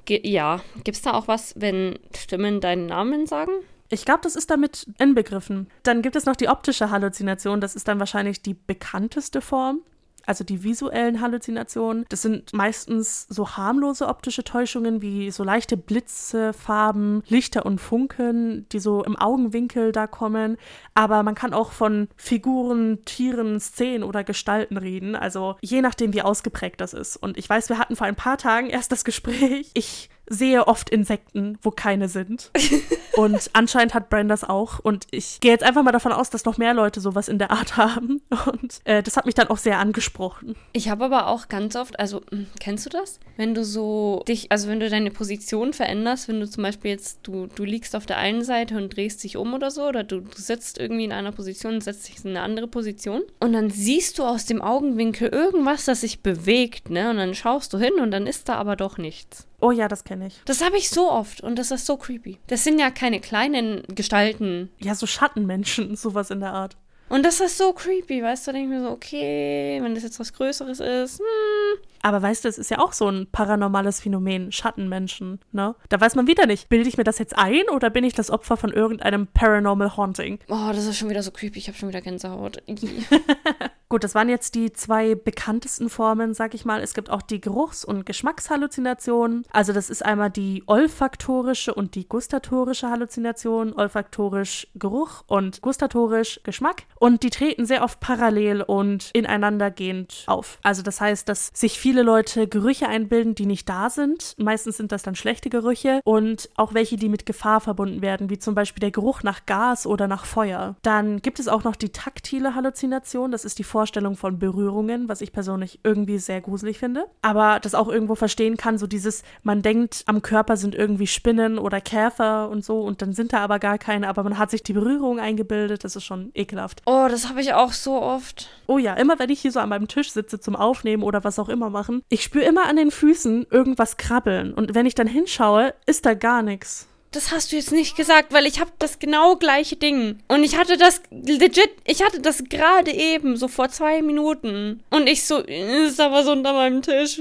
Ge 0.05 0.21
ja, 0.23 0.61
gibt 0.85 0.99
es 0.99 1.03
da 1.03 1.15
auch 1.15 1.27
was, 1.27 1.53
wenn 1.57 1.99
Stimmen 2.17 2.61
deinen 2.61 2.87
Namen 2.87 3.27
sagen? 3.27 3.51
Ich 3.89 4.05
glaube, 4.05 4.21
das 4.23 4.37
ist 4.37 4.49
damit 4.49 4.87
inbegriffen. 5.01 5.67
Dann 5.83 6.01
gibt 6.01 6.15
es 6.15 6.27
noch 6.27 6.37
die 6.37 6.49
optische 6.49 6.93
Halluzination. 6.93 7.61
Das 7.61 7.75
ist 7.75 7.89
dann 7.89 7.99
wahrscheinlich 7.99 8.41
die 8.41 8.55
bekannteste 8.55 9.41
Form 9.41 9.81
also 10.27 10.45
die 10.45 10.63
visuellen 10.63 11.21
Halluzinationen. 11.21 12.05
Das 12.09 12.23
sind 12.23 12.53
meistens 12.53 13.27
so 13.29 13.57
harmlose 13.57 14.09
optische 14.09 14.45
Täuschungen 14.45 15.01
wie 15.01 15.31
so 15.31 15.45
leichte 15.45 15.77
Blitze, 15.77 16.53
Farben, 16.53 17.23
Lichter 17.29 17.65
und 17.65 17.81
Funken, 17.81 18.69
die 18.73 18.81
so 18.81 19.05
im 19.05 19.17
Augenwinkel 19.17 19.93
da 19.93 20.07
kommen. 20.07 20.57
Aber 20.95 21.23
man 21.23 21.35
kann 21.35 21.55
auch 21.55 21.73
von 21.73 22.09
Figuren, 22.17 23.05
Tieren, 23.05 23.61
Szenen 23.61 24.03
oder 24.03 24.25
Gestalten 24.25 24.77
reden. 24.77 25.15
Also 25.15 25.57
je 25.61 25.81
nachdem, 25.81 26.13
wie 26.13 26.23
ausgeprägt 26.23 26.81
das 26.81 26.93
ist. 26.93 27.17
Und 27.17 27.39
ich 27.39 27.49
weiß, 27.49 27.69
wir 27.69 27.79
hatten 27.79 27.97
vor 27.97 28.07
ein 28.07 28.17
paar 28.17 28.39
Tagen 28.39 28.69
erst 28.69 28.93
das 28.93 29.05
Gespräch. 29.05 29.71
Ich 29.75 30.11
sehe 30.29 30.67
oft 30.67 30.91
Insekten, 30.91 31.59
wo 31.63 31.71
keine 31.71 32.09
sind. 32.09 32.51
Und 33.17 33.51
anscheinend 33.55 33.95
hat 33.95 34.11
Brand 34.11 34.31
das 34.31 34.45
auch. 34.45 34.79
Und 34.79 35.07
ich 35.11 35.41
gehe 35.41 35.51
jetzt 35.51 35.65
einfach 35.65 35.83
mal 35.83 35.93
davon 35.93 36.13
aus, 36.13 36.29
dass 36.29 36.45
noch 36.45 36.59
mehr 36.59 36.75
Leute 36.75 37.01
sowas 37.01 37.29
in 37.29 37.39
der 37.39 37.51
Art 37.51 37.77
haben. 37.77 38.21
Und 38.47 38.81
äh, 38.85 39.03
das 39.03 39.17
hat 39.17 39.25
mich 39.25 39.35
dann 39.35 39.49
auch 39.49 39.57
sehr 39.57 39.79
angesprochen. 39.79 40.55
Ich 40.73 40.91
habe 40.91 41.07
aber 41.07 41.29
auch 41.29 41.49
ganz 41.49 41.77
oft, 41.77 41.99
also 41.99 42.21
hm, 42.31 42.47
kennst 42.61 42.85
du 42.85 42.91
das? 42.91 43.19
Wenn 43.37 43.55
du 43.55 43.65
so 43.65 44.23
dich, 44.29 44.53
also 44.53 44.69
wenn 44.69 44.81
du 44.81 44.91
deine 44.91 45.11
Position 45.11 45.73
veränderst, 45.73 46.29
wenn 46.29 46.41
du 46.41 46.49
zum 46.49 46.63
Beispiel 46.63 46.91
jetzt, 46.91 47.21
du, 47.23 47.47
du 47.47 47.65
liegst 47.65 47.97
auf 47.97 48.05
der 48.05 48.19
einen 48.19 48.45
Seite 48.45 48.77
und 48.77 48.95
drehst 48.95 49.25
dich 49.25 49.37
um 49.39 49.55
oder 49.55 49.71
so, 49.71 49.85
oder 49.85 50.05
du, 50.05 50.21
du 50.21 50.37
sitzt 50.37 50.79
irgendwie 50.79 51.05
in 51.05 51.13
einer 51.13 51.33
Position 51.33 51.75
und 51.75 51.85
setzt 51.85 52.09
dich 52.09 52.23
in 52.23 52.31
eine 52.31 52.43
andere 52.43 52.69
Position. 52.69 53.23
Und 53.41 53.55
dann 53.55 53.71
siehst 53.71 54.19
du 54.19 54.25
aus 54.25 54.45
dem 54.45 54.61
Augenwinkel 54.61 55.29
irgendwas, 55.29 55.87
das 55.87 56.03
sich 56.03 56.21
bewegt, 56.21 56.91
ne? 56.91 57.11
Und 57.11 57.17
dann 57.17 57.35
schaust 57.35 57.73
du 57.73 57.79
hin 57.79 57.95
und 58.01 58.11
dann 58.11 58.27
ist 58.27 58.49
da 58.49 58.57
aber 58.57 58.77
doch 58.77 58.99
nichts. 58.99 59.47
Oh 59.67 59.73
ja, 59.73 59.89
das 59.89 60.05
kenne 60.05 60.29
ich. 60.29 60.41
Das 60.45 60.65
habe 60.65 60.77
ich 60.77 60.91
so 60.91 61.11
oft 61.11 61.41
und 61.41 61.59
das 61.59 61.73
ist 61.73 61.87
so 61.87 61.97
creepy. 61.97 62.39
Das 62.47 62.63
sind 62.63 62.79
ja 62.79 62.93
keine 62.93 63.19
kleinen 63.19 63.83
Gestalten. 63.89 64.71
Ja, 64.79 64.95
so 64.95 65.09
Schattenmenschen, 65.09 65.97
sowas 65.97 66.31
in 66.31 66.39
der 66.39 66.53
Art. 66.53 66.77
Und 67.09 67.25
das 67.25 67.41
ist 67.41 67.59
so 67.59 67.73
creepy, 67.73 68.23
weißt 68.23 68.47
du? 68.47 68.53
Da 68.53 68.59
denke 68.59 68.73
ich 68.73 68.81
mir 68.81 68.87
so, 68.87 68.93
okay, 68.93 69.81
wenn 69.83 69.97
das 69.97 70.05
jetzt 70.05 70.21
was 70.21 70.33
Größeres 70.33 70.79
ist, 70.79 71.19
hm. 71.19 71.79
Aber 72.03 72.23
weißt 72.23 72.45
du, 72.45 72.49
es 72.49 72.59
ist 72.59 72.71
ja 72.71 72.79
auch 72.79 72.93
so 72.93 73.09
ein 73.09 73.27
paranormales 73.33 74.01
Phänomen, 74.01 74.53
Schattenmenschen, 74.53 75.41
ne? 75.51 75.75
Da 75.89 76.01
weiß 76.01 76.15
man 76.15 76.29
wieder 76.29 76.47
nicht, 76.47 76.69
bilde 76.69 76.89
ich 76.89 76.97
mir 76.97 77.03
das 77.03 77.19
jetzt 77.19 77.37
ein 77.37 77.69
oder 77.69 77.91
bin 77.91 78.05
ich 78.05 78.15
das 78.15 78.31
Opfer 78.31 78.57
von 78.57 78.73
irgendeinem 78.73 79.27
Paranormal 79.27 79.97
Haunting? 79.97 80.39
Oh, 80.49 80.71
das 80.73 80.87
ist 80.87 80.97
schon 80.97 81.11
wieder 81.11 81.25
so 81.25 81.33
creepy, 81.33 81.59
ich 81.59 81.67
habe 81.67 81.77
schon 81.77 81.89
wieder 81.89 82.03
Gänsehaut. 82.03 82.63
Gut, 83.89 84.03
das 84.03 84.17
waren 84.17 84.29
jetzt 84.29 84.57
die 84.57 84.73
zwei 84.73 85.15
bekanntesten 85.15 85.89
Formen, 85.89 86.35
sag 86.35 86.55
ich 86.55 86.65
mal. 86.65 86.81
Es 86.81 86.93
gibt 86.93 87.09
auch 87.09 87.23
die 87.23 87.41
Geruchs- 87.41 87.85
und 87.85 88.05
Geschmackshalluzinationen. 88.05 89.45
Also 89.53 89.73
das 89.73 89.91
ist 89.91 90.05
einmal 90.05 90.29
die 90.29 90.65
olfaktorische 90.67 91.73
und 91.73 91.95
die 91.95 92.09
gustatorische 92.09 92.91
Halluzination. 92.91 93.73
Olfaktorisch 93.75 94.67
Geruch 94.75 95.23
und 95.29 95.63
gustatorisch 95.63 96.41
Geschmack. 96.43 96.83
Und 96.99 97.23
die 97.23 97.31
treten 97.31 97.65
sehr 97.65 97.85
oft 97.85 98.01
parallel 98.01 98.63
und 98.63 99.11
ineinandergehend 99.13 100.25
auf. 100.27 100.59
Also 100.65 100.83
das 100.83 101.01
heißt, 101.01 101.29
dass 101.29 101.53
sich 101.55 101.79
viele 101.79 102.03
Leute 102.03 102.49
Gerüche 102.49 102.89
einbilden, 102.89 103.37
die 103.37 103.47
nicht 103.47 103.69
da 103.69 103.89
sind. 103.89 104.35
Meistens 104.37 104.79
sind 104.79 104.91
das 104.91 105.05
dann 105.05 105.15
schlechte 105.15 105.49
Gerüche 105.49 106.01
und 106.03 106.51
auch 106.57 106.75
welche, 106.75 106.97
die 106.97 107.09
mit 107.09 107.25
Gefahr 107.25 107.61
verbunden 107.61 108.03
werden, 108.03 108.31
wie 108.31 108.39
zum 108.41 108.57
Beispiel 108.57 108.81
der 108.81 108.91
Geruch 108.91 109.23
nach 109.23 109.47
Gas 109.47 109.87
oder 109.87 110.09
nach 110.09 110.25
Feuer. 110.25 110.75
Dann 110.83 111.23
gibt 111.23 111.39
es 111.39 111.47
auch 111.47 111.63
noch 111.63 111.77
die 111.77 111.91
taktile 111.91 112.57
Halluzination. 112.57 113.31
Das 113.31 113.45
ist 113.45 113.61
die 113.61 113.65
Vorstellung 113.77 114.17
von 114.17 114.39
Berührungen, 114.39 115.07
was 115.07 115.21
ich 115.21 115.33
persönlich 115.33 115.81
irgendwie 115.83 116.17
sehr 116.17 116.41
gruselig 116.41 116.79
finde. 116.79 117.05
Aber 117.21 117.61
das 117.61 117.75
auch 117.75 117.89
irgendwo 117.89 118.15
verstehen 118.15 118.57
kann, 118.57 118.79
so 118.79 118.87
dieses, 118.87 119.23
man 119.43 119.61
denkt, 119.61 120.03
am 120.07 120.23
Körper 120.23 120.57
sind 120.57 120.75
irgendwie 120.75 121.07
Spinnen 121.07 121.59
oder 121.59 121.83
Käfer 121.83 122.49
und 122.49 122.65
so 122.65 122.81
und 122.81 123.03
dann 123.03 123.13
sind 123.13 123.35
da 123.35 123.41
aber 123.41 123.59
gar 123.59 123.77
keine, 123.77 124.09
aber 124.09 124.23
man 124.23 124.39
hat 124.39 124.51
sich 124.51 124.63
die 124.63 124.73
Berührung 124.73 125.21
eingebildet, 125.21 125.85
das 125.85 125.95
ist 125.95 126.05
schon 126.05 126.31
ekelhaft. 126.33 126.81
Oh, 126.87 127.07
das 127.11 127.29
habe 127.29 127.43
ich 127.43 127.53
auch 127.53 127.73
so 127.73 128.01
oft. 128.01 128.49
Oh 128.67 128.79
ja, 128.79 128.95
immer 128.95 129.19
wenn 129.19 129.29
ich 129.29 129.43
hier 129.43 129.53
so 129.53 129.61
an 129.61 129.69
meinem 129.69 129.89
Tisch 129.89 130.11
sitze 130.11 130.41
zum 130.41 130.57
Aufnehmen 130.57 131.03
oder 131.03 131.23
was 131.23 131.39
auch 131.39 131.51
immer 131.51 131.69
machen, 131.69 132.01
ich 132.09 132.23
spüre 132.23 132.47
immer 132.47 132.65
an 132.65 132.77
den 132.77 132.91
Füßen 132.91 133.49
irgendwas 133.51 133.99
krabbeln 133.99 134.55
und 134.55 134.75
wenn 134.75 134.87
ich 134.87 134.95
dann 134.95 135.07
hinschaue, 135.07 135.75
ist 135.85 136.07
da 136.07 136.15
gar 136.15 136.41
nichts. 136.41 136.89
Das 137.17 137.33
hast 137.33 137.51
du 137.51 137.57
jetzt 137.57 137.73
nicht 137.73 137.97
gesagt, 137.97 138.35
weil 138.35 138.45
ich 138.45 138.61
habe 138.61 138.73
das 138.79 138.99
genau 138.99 139.37
gleiche 139.37 139.77
Ding. 139.77 140.19
Und 140.29 140.45
ich 140.45 140.59
hatte 140.59 140.77
das 140.77 141.01
legit, 141.11 141.71
ich 141.85 142.05
hatte 142.05 142.21
das 142.21 142.45
gerade 142.45 142.93
eben, 142.93 143.39
so 143.39 143.49
vor 143.49 143.71
zwei 143.71 144.03
Minuten. 144.03 144.83
Und 144.91 145.07
ich 145.07 145.25
so, 145.25 145.39
ist 145.39 145.99
aber 145.99 146.25
so 146.25 146.33
unter 146.33 146.53
meinem 146.53 146.83
Tisch. 146.83 147.19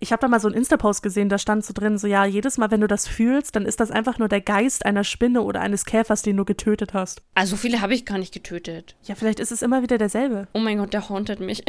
Ich 0.00 0.10
habe 0.10 0.20
da 0.20 0.26
mal 0.26 0.40
so 0.40 0.48
einen 0.48 0.56
Insta-Post 0.56 1.04
gesehen, 1.04 1.28
da 1.28 1.38
stand 1.38 1.64
so 1.64 1.72
drin, 1.72 1.98
so 1.98 2.08
ja, 2.08 2.24
jedes 2.24 2.58
Mal, 2.58 2.72
wenn 2.72 2.80
du 2.80 2.88
das 2.88 3.06
fühlst, 3.06 3.54
dann 3.54 3.64
ist 3.64 3.78
das 3.78 3.92
einfach 3.92 4.18
nur 4.18 4.26
der 4.26 4.40
Geist 4.40 4.84
einer 4.84 5.04
Spinne 5.04 5.42
oder 5.42 5.60
eines 5.60 5.84
Käfers, 5.84 6.22
den 6.22 6.36
du 6.36 6.44
getötet 6.44 6.92
hast. 6.92 7.22
Also 7.36 7.54
viele 7.54 7.80
habe 7.80 7.94
ich 7.94 8.04
gar 8.04 8.18
nicht 8.18 8.34
getötet. 8.34 8.96
Ja, 9.04 9.14
vielleicht 9.14 9.38
ist 9.38 9.52
es 9.52 9.62
immer 9.62 9.82
wieder 9.82 9.98
derselbe. 9.98 10.48
Oh 10.52 10.58
mein 10.58 10.78
Gott, 10.78 10.94
der 10.94 11.08
hauntet 11.08 11.38
mich. 11.38 11.62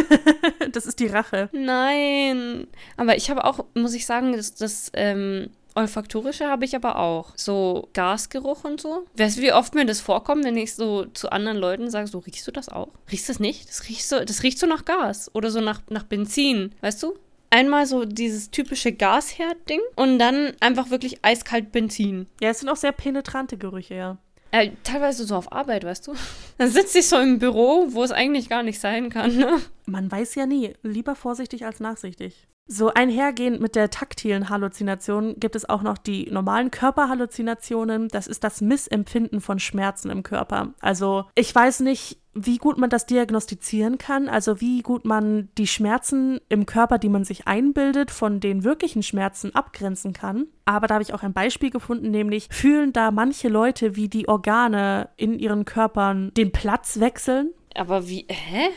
das 0.72 0.84
ist 0.84 1.00
die 1.00 1.06
Rache. 1.06 1.48
Nein. 1.52 2.66
Aber 2.98 3.16
ich 3.16 3.30
habe 3.30 3.46
auch, 3.46 3.64
muss 3.72 3.94
ich 3.94 4.04
sagen, 4.04 4.36
das, 4.36 4.52
das 4.52 4.90
ähm, 4.92 5.48
Olfaktorische 5.74 6.48
habe 6.48 6.64
ich 6.64 6.76
aber 6.76 6.96
auch. 6.96 7.32
So 7.36 7.88
Gasgeruch 7.92 8.64
und 8.64 8.80
so. 8.80 9.04
Weißt 9.16 9.38
du, 9.38 9.42
wie 9.42 9.52
oft 9.52 9.74
mir 9.74 9.86
das 9.86 10.00
vorkommt, 10.00 10.44
wenn 10.44 10.56
ich 10.56 10.74
so 10.74 11.06
zu 11.06 11.30
anderen 11.30 11.58
Leuten 11.58 11.90
sage, 11.90 12.06
so 12.06 12.18
riechst 12.18 12.46
du 12.46 12.50
das 12.50 12.68
auch? 12.68 12.88
Riechst 13.10 13.28
du 13.28 13.32
das 13.32 13.40
nicht? 13.40 13.68
Das 13.68 13.88
riecht 13.88 14.06
so, 14.06 14.24
das 14.24 14.42
riecht 14.42 14.58
so 14.58 14.66
nach 14.66 14.84
Gas 14.84 15.30
oder 15.34 15.50
so 15.50 15.60
nach, 15.60 15.80
nach 15.88 16.04
Benzin, 16.04 16.74
weißt 16.80 17.02
du? 17.02 17.14
Einmal 17.50 17.86
so 17.86 18.06
dieses 18.06 18.50
typische 18.50 18.92
Gasherd-Ding 18.92 19.80
und 19.96 20.18
dann 20.18 20.52
einfach 20.60 20.90
wirklich 20.90 21.22
eiskalt 21.22 21.70
Benzin. 21.70 22.26
Ja, 22.40 22.48
es 22.50 22.60
sind 22.60 22.68
auch 22.70 22.76
sehr 22.76 22.92
penetrante 22.92 23.58
Gerüche, 23.58 23.94
ja. 23.94 24.18
Äh, 24.52 24.72
teilweise 24.84 25.24
so 25.24 25.34
auf 25.34 25.50
Arbeit, 25.50 25.84
weißt 25.84 26.06
du? 26.06 26.14
Dann 26.58 26.70
sitze 26.70 26.98
ich 26.98 27.08
so 27.08 27.18
im 27.18 27.38
Büro, 27.38 27.86
wo 27.88 28.04
es 28.04 28.12
eigentlich 28.12 28.50
gar 28.50 28.62
nicht 28.62 28.80
sein 28.80 29.08
kann. 29.08 29.34
Ne? 29.34 29.60
Man 29.86 30.12
weiß 30.12 30.34
ja 30.34 30.44
nie. 30.44 30.74
Lieber 30.82 31.14
vorsichtig 31.14 31.64
als 31.64 31.80
nachsichtig. 31.80 32.46
So 32.66 32.94
einhergehend 32.94 33.60
mit 33.60 33.74
der 33.74 33.90
taktilen 33.90 34.48
Halluzination 34.48 35.34
gibt 35.38 35.56
es 35.56 35.68
auch 35.68 35.82
noch 35.82 35.98
die 35.98 36.30
normalen 36.30 36.70
Körperhalluzinationen. 36.70 38.08
Das 38.08 38.26
ist 38.26 38.44
das 38.44 38.60
Missempfinden 38.60 39.40
von 39.40 39.58
Schmerzen 39.58 40.10
im 40.10 40.22
Körper. 40.22 40.72
Also 40.80 41.24
ich 41.34 41.54
weiß 41.54 41.80
nicht, 41.80 42.18
wie 42.34 42.56
gut 42.56 42.78
man 42.78 42.88
das 42.88 43.04
diagnostizieren 43.04 43.98
kann, 43.98 44.28
also 44.28 44.60
wie 44.60 44.80
gut 44.80 45.04
man 45.04 45.50
die 45.58 45.66
Schmerzen 45.66 46.40
im 46.48 46.64
Körper, 46.64 46.98
die 46.98 47.10
man 47.10 47.24
sich 47.24 47.46
einbildet, 47.46 48.10
von 48.10 48.40
den 48.40 48.64
wirklichen 48.64 49.02
Schmerzen 49.02 49.54
abgrenzen 49.54 50.12
kann. 50.12 50.46
Aber 50.64 50.86
da 50.86 50.94
habe 50.94 51.02
ich 51.02 51.12
auch 51.12 51.22
ein 51.22 51.34
Beispiel 51.34 51.70
gefunden, 51.70 52.10
nämlich 52.10 52.48
fühlen 52.50 52.92
da 52.92 53.10
manche 53.10 53.48
Leute, 53.48 53.96
wie 53.96 54.08
die 54.08 54.28
Organe 54.28 55.10
in 55.16 55.38
ihren 55.38 55.64
Körpern 55.64 56.32
den 56.34 56.52
Platz 56.52 57.00
wechseln. 57.00 57.52
Aber 57.74 58.08
wie, 58.08 58.26
hä? 58.28 58.68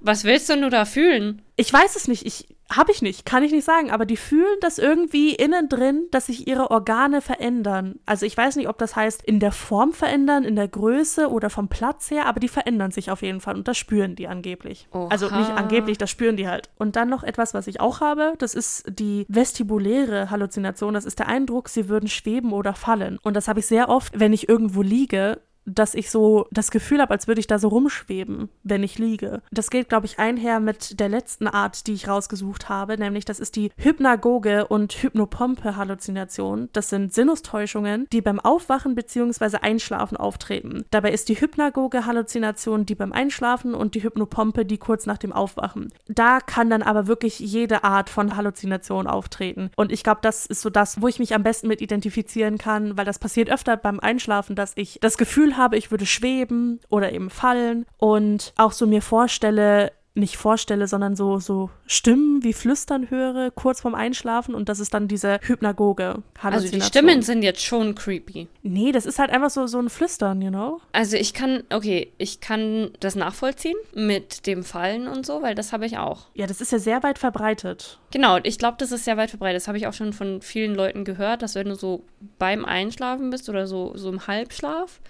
Was 0.00 0.22
willst 0.22 0.48
du 0.48 0.56
nur 0.56 0.70
da 0.70 0.84
fühlen? 0.84 1.42
Ich 1.56 1.72
weiß 1.72 1.96
es 1.96 2.06
nicht. 2.06 2.26
Ich 2.26 2.55
habe 2.74 2.90
ich 2.90 3.00
nicht, 3.00 3.24
kann 3.24 3.42
ich 3.42 3.52
nicht 3.52 3.64
sagen, 3.64 3.90
aber 3.90 4.06
die 4.06 4.16
fühlen 4.16 4.56
das 4.60 4.78
irgendwie 4.78 5.34
innen 5.34 5.68
drin, 5.68 6.06
dass 6.10 6.26
sich 6.26 6.48
ihre 6.48 6.70
Organe 6.70 7.20
verändern. 7.20 8.00
Also 8.06 8.26
ich 8.26 8.36
weiß 8.36 8.56
nicht, 8.56 8.68
ob 8.68 8.78
das 8.78 8.96
heißt 8.96 9.22
in 9.22 9.38
der 9.38 9.52
Form 9.52 9.92
verändern, 9.92 10.44
in 10.44 10.56
der 10.56 10.66
Größe 10.66 11.30
oder 11.30 11.48
vom 11.48 11.68
Platz 11.68 12.10
her, 12.10 12.26
aber 12.26 12.40
die 12.40 12.48
verändern 12.48 12.90
sich 12.90 13.10
auf 13.10 13.22
jeden 13.22 13.40
Fall 13.40 13.54
und 13.54 13.68
das 13.68 13.78
spüren 13.78 14.16
die 14.16 14.26
angeblich. 14.26 14.88
Oha. 14.92 15.08
Also 15.08 15.26
nicht 15.26 15.50
angeblich, 15.50 15.98
das 15.98 16.10
spüren 16.10 16.36
die 16.36 16.48
halt. 16.48 16.68
Und 16.76 16.96
dann 16.96 17.08
noch 17.08 17.22
etwas, 17.22 17.54
was 17.54 17.68
ich 17.68 17.80
auch 17.80 18.00
habe, 18.00 18.34
das 18.38 18.54
ist 18.54 18.84
die 18.88 19.26
vestibuläre 19.28 20.30
Halluzination. 20.30 20.94
Das 20.94 21.04
ist 21.04 21.18
der 21.20 21.28
Eindruck, 21.28 21.68
sie 21.68 21.88
würden 21.88 22.08
schweben 22.08 22.52
oder 22.52 22.74
fallen. 22.74 23.18
Und 23.22 23.34
das 23.34 23.46
habe 23.48 23.60
ich 23.60 23.66
sehr 23.66 23.88
oft, 23.88 24.18
wenn 24.18 24.32
ich 24.32 24.48
irgendwo 24.48 24.82
liege 24.82 25.40
dass 25.66 25.94
ich 25.94 26.10
so 26.10 26.46
das 26.50 26.70
Gefühl 26.70 27.00
habe, 27.00 27.12
als 27.12 27.28
würde 27.28 27.40
ich 27.40 27.46
da 27.46 27.58
so 27.58 27.68
rumschweben, 27.68 28.48
wenn 28.62 28.82
ich 28.82 28.98
liege. 28.98 29.42
Das 29.50 29.70
geht, 29.70 29.88
glaube 29.88 30.06
ich, 30.06 30.18
einher 30.18 30.60
mit 30.60 31.00
der 31.00 31.08
letzten 31.08 31.48
Art, 31.48 31.86
die 31.86 31.92
ich 31.92 32.08
rausgesucht 32.08 32.68
habe, 32.68 32.96
nämlich 32.96 33.24
das 33.24 33.40
ist 33.40 33.56
die 33.56 33.70
Hypnagoge 33.76 34.66
und 34.66 34.92
Hypnopompe-Halluzination. 34.92 36.68
Das 36.72 36.88
sind 36.88 37.12
Sinnustäuschungen, 37.12 38.06
die 38.12 38.20
beim 38.20 38.40
Aufwachen 38.40 38.94
bzw. 38.94 39.58
Einschlafen 39.58 40.16
auftreten. 40.16 40.84
Dabei 40.90 41.12
ist 41.12 41.28
die 41.28 41.40
Hypnagoge-Halluzination 41.40 42.86
die 42.86 42.94
beim 42.94 43.12
Einschlafen 43.12 43.74
und 43.74 43.94
die 43.94 44.02
Hypnopompe 44.02 44.64
die 44.64 44.78
kurz 44.78 45.06
nach 45.06 45.18
dem 45.18 45.32
Aufwachen. 45.32 45.92
Da 46.08 46.40
kann 46.40 46.70
dann 46.70 46.82
aber 46.82 47.06
wirklich 47.06 47.38
jede 47.40 47.84
Art 47.84 48.08
von 48.08 48.36
Halluzination 48.36 49.06
auftreten. 49.06 49.70
Und 49.76 49.92
ich 49.92 50.02
glaube, 50.02 50.20
das 50.22 50.46
ist 50.46 50.62
so 50.62 50.70
das, 50.70 51.00
wo 51.02 51.08
ich 51.08 51.18
mich 51.18 51.34
am 51.34 51.42
besten 51.42 51.68
mit 51.68 51.80
identifizieren 51.80 52.58
kann, 52.58 52.96
weil 52.96 53.04
das 53.04 53.18
passiert 53.18 53.50
öfter 53.50 53.76
beim 53.76 54.00
Einschlafen, 54.00 54.56
dass 54.56 54.72
ich 54.76 54.98
das 55.00 55.18
Gefühl 55.18 55.55
habe, 55.56 55.76
ich 55.76 55.90
würde 55.90 56.06
schweben 56.06 56.80
oder 56.88 57.12
eben 57.12 57.30
fallen 57.30 57.86
und 57.98 58.52
auch 58.56 58.72
so 58.72 58.86
mir 58.86 59.02
vorstelle, 59.02 59.92
nicht 60.16 60.36
vorstelle, 60.36 60.88
sondern 60.88 61.14
so, 61.14 61.38
so 61.38 61.70
Stimmen 61.86 62.42
wie 62.42 62.54
Flüstern 62.54 63.10
höre, 63.10 63.50
kurz 63.50 63.82
vorm 63.82 63.94
Einschlafen 63.94 64.54
und 64.54 64.68
das 64.68 64.80
ist 64.80 64.94
dann 64.94 65.08
diese 65.08 65.38
Hypnagoge. 65.42 66.22
Also 66.42 66.68
die 66.68 66.80
Stimmen 66.80 67.22
sind 67.22 67.42
jetzt 67.42 67.62
schon 67.62 67.94
creepy. 67.94 68.48
Nee, 68.62 68.92
das 68.92 69.04
ist 69.04 69.18
halt 69.18 69.30
einfach 69.30 69.50
so, 69.50 69.66
so 69.66 69.78
ein 69.78 69.90
Flüstern, 69.90 70.40
you 70.40 70.48
know? 70.48 70.80
Also 70.92 71.16
ich 71.16 71.34
kann, 71.34 71.64
okay, 71.70 72.12
ich 72.16 72.40
kann 72.40 72.90
das 73.00 73.14
nachvollziehen 73.14 73.76
mit 73.94 74.46
dem 74.46 74.64
Fallen 74.64 75.06
und 75.06 75.26
so, 75.26 75.42
weil 75.42 75.54
das 75.54 75.72
habe 75.72 75.84
ich 75.84 75.98
auch. 75.98 76.28
Ja, 76.34 76.46
das 76.46 76.62
ist 76.62 76.72
ja 76.72 76.78
sehr 76.78 77.02
weit 77.02 77.18
verbreitet. 77.18 77.98
Genau, 78.10 78.38
ich 78.42 78.58
glaube, 78.58 78.76
das 78.78 78.92
ist 78.92 79.04
sehr 79.04 79.18
weit 79.18 79.30
verbreitet. 79.30 79.56
Das 79.56 79.68
habe 79.68 79.76
ich 79.76 79.86
auch 79.86 79.92
schon 79.92 80.14
von 80.14 80.40
vielen 80.40 80.74
Leuten 80.74 81.04
gehört, 81.04 81.42
dass 81.42 81.54
wenn 81.54 81.68
du 81.68 81.74
so 81.74 82.04
beim 82.38 82.64
Einschlafen 82.64 83.28
bist 83.28 83.50
oder 83.50 83.66
so, 83.66 83.92
so 83.96 84.08
im 84.08 84.26
Halbschlaf, 84.26 85.00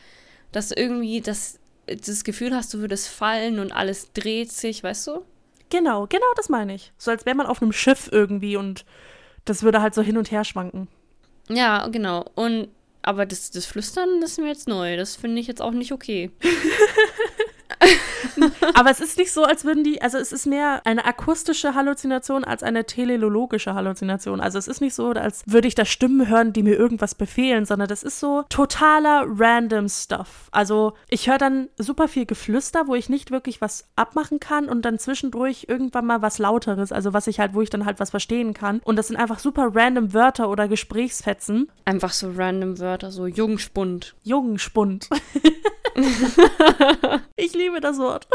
dass 0.57 0.71
irgendwie 0.71 1.21
das, 1.21 1.59
das 1.85 2.25
Gefühl 2.25 2.55
hast, 2.55 2.73
du 2.73 2.79
würdest 2.79 3.09
fallen 3.09 3.59
und 3.59 3.73
alles 3.73 4.15
dreht 4.15 4.51
sich, 4.51 4.83
weißt 4.83 5.07
du? 5.09 5.23
Genau, 5.69 6.07
genau 6.07 6.25
das 6.35 6.49
meine 6.49 6.75
ich. 6.75 6.95
So 6.97 7.11
als 7.11 7.27
wäre 7.27 7.37
man 7.37 7.47
auf 7.47 7.61
einem 7.61 7.73
Schiff 7.73 8.09
irgendwie 8.11 8.57
und 8.57 8.87
das 9.45 9.63
würde 9.63 9.83
halt 9.83 9.95
so 9.95 10.01
hin 10.01 10.17
und 10.17 10.31
her 10.31 10.45
schwanken. 10.45 10.89
Ja, 11.51 11.87
genau. 11.89 12.25
Und 12.37 12.69
aber 13.03 13.27
das, 13.27 13.51
das 13.51 13.67
Flüstern, 13.67 14.23
das 14.23 14.31
ist 14.31 14.39
mir 14.39 14.49
jetzt 14.49 14.67
neu. 14.67 14.97
Das 14.97 15.15
finde 15.15 15.43
ich 15.43 15.47
jetzt 15.47 15.61
auch 15.61 15.73
nicht 15.73 15.93
okay. 15.93 16.31
Aber 18.75 18.91
es 18.91 19.01
ist 19.01 19.19
nicht 19.19 19.33
so, 19.33 19.45
als 19.45 19.64
würden 19.64 19.85
die, 19.85 20.03
also 20.03 20.19
es 20.19 20.33
ist 20.33 20.47
mehr 20.47 20.83
eine 20.85 21.05
akustische 21.05 21.75
Halluzination 21.75 22.45
als 22.45 22.62
eine 22.62 22.85
teleologische 22.85 23.75
Halluzination. 23.75 24.41
Also 24.41 24.59
es 24.59 24.69
ist 24.69 24.81
nicht 24.81 24.95
so, 24.95 25.11
als 25.11 25.43
würde 25.47 25.69
ich 25.69 25.75
da 25.75 25.85
Stimmen 25.85 26.29
hören, 26.29 26.53
die 26.53 26.62
mir 26.62 26.77
irgendwas 26.77 27.14
befehlen, 27.14 27.64
sondern 27.64 27.89
das 27.89 28.03
ist 28.03 28.21
so 28.21 28.45
totaler 28.49 29.25
random 29.27 29.89
Stuff. 29.89 30.49
Also 30.51 30.95
ich 31.09 31.29
höre 31.29 31.39
dann 31.39 31.69
super 31.79 32.09
viel 32.09 32.27
Geflüster, 32.27 32.87
wo 32.87 32.95
ich 32.95 33.09
nicht 33.09 33.31
wirklich 33.31 33.61
was 33.61 33.89
abmachen 33.97 34.41
kann 34.41 34.69
und 34.69 34.83
dann 34.83 34.99
zwischendurch 34.99 35.67
irgendwann 35.69 36.07
mal 36.07 36.23
was 36.23 36.39
lauteres, 36.39 36.93
also 36.93 37.12
was 37.12 37.27
ich 37.27 37.41
halt, 37.41 37.55
wo 37.55 37.62
ich 37.62 37.71
dann 37.71 37.85
halt 37.85 38.01
was 38.01 38.11
verstehen 38.11 38.55
kann. 38.55 38.81
Und 38.85 38.97
das 38.97 39.09
sind 39.09 39.17
einfach 39.17 39.39
super 39.39 39.71
random 39.75 40.12
Wörter 40.12 40.51
oder 40.51 40.69
Gesprächsfetzen. 40.69 41.71
Einfach 41.85 42.12
so 42.12 42.33
random 42.37 42.79
Wörter, 42.79 43.11
so 43.11 43.27
Jungspund. 43.27 44.14
Jungspund. 44.23 45.09
ich 47.37 47.55
liebe 47.55 47.81
das 47.81 47.99
Wort. 47.99 48.29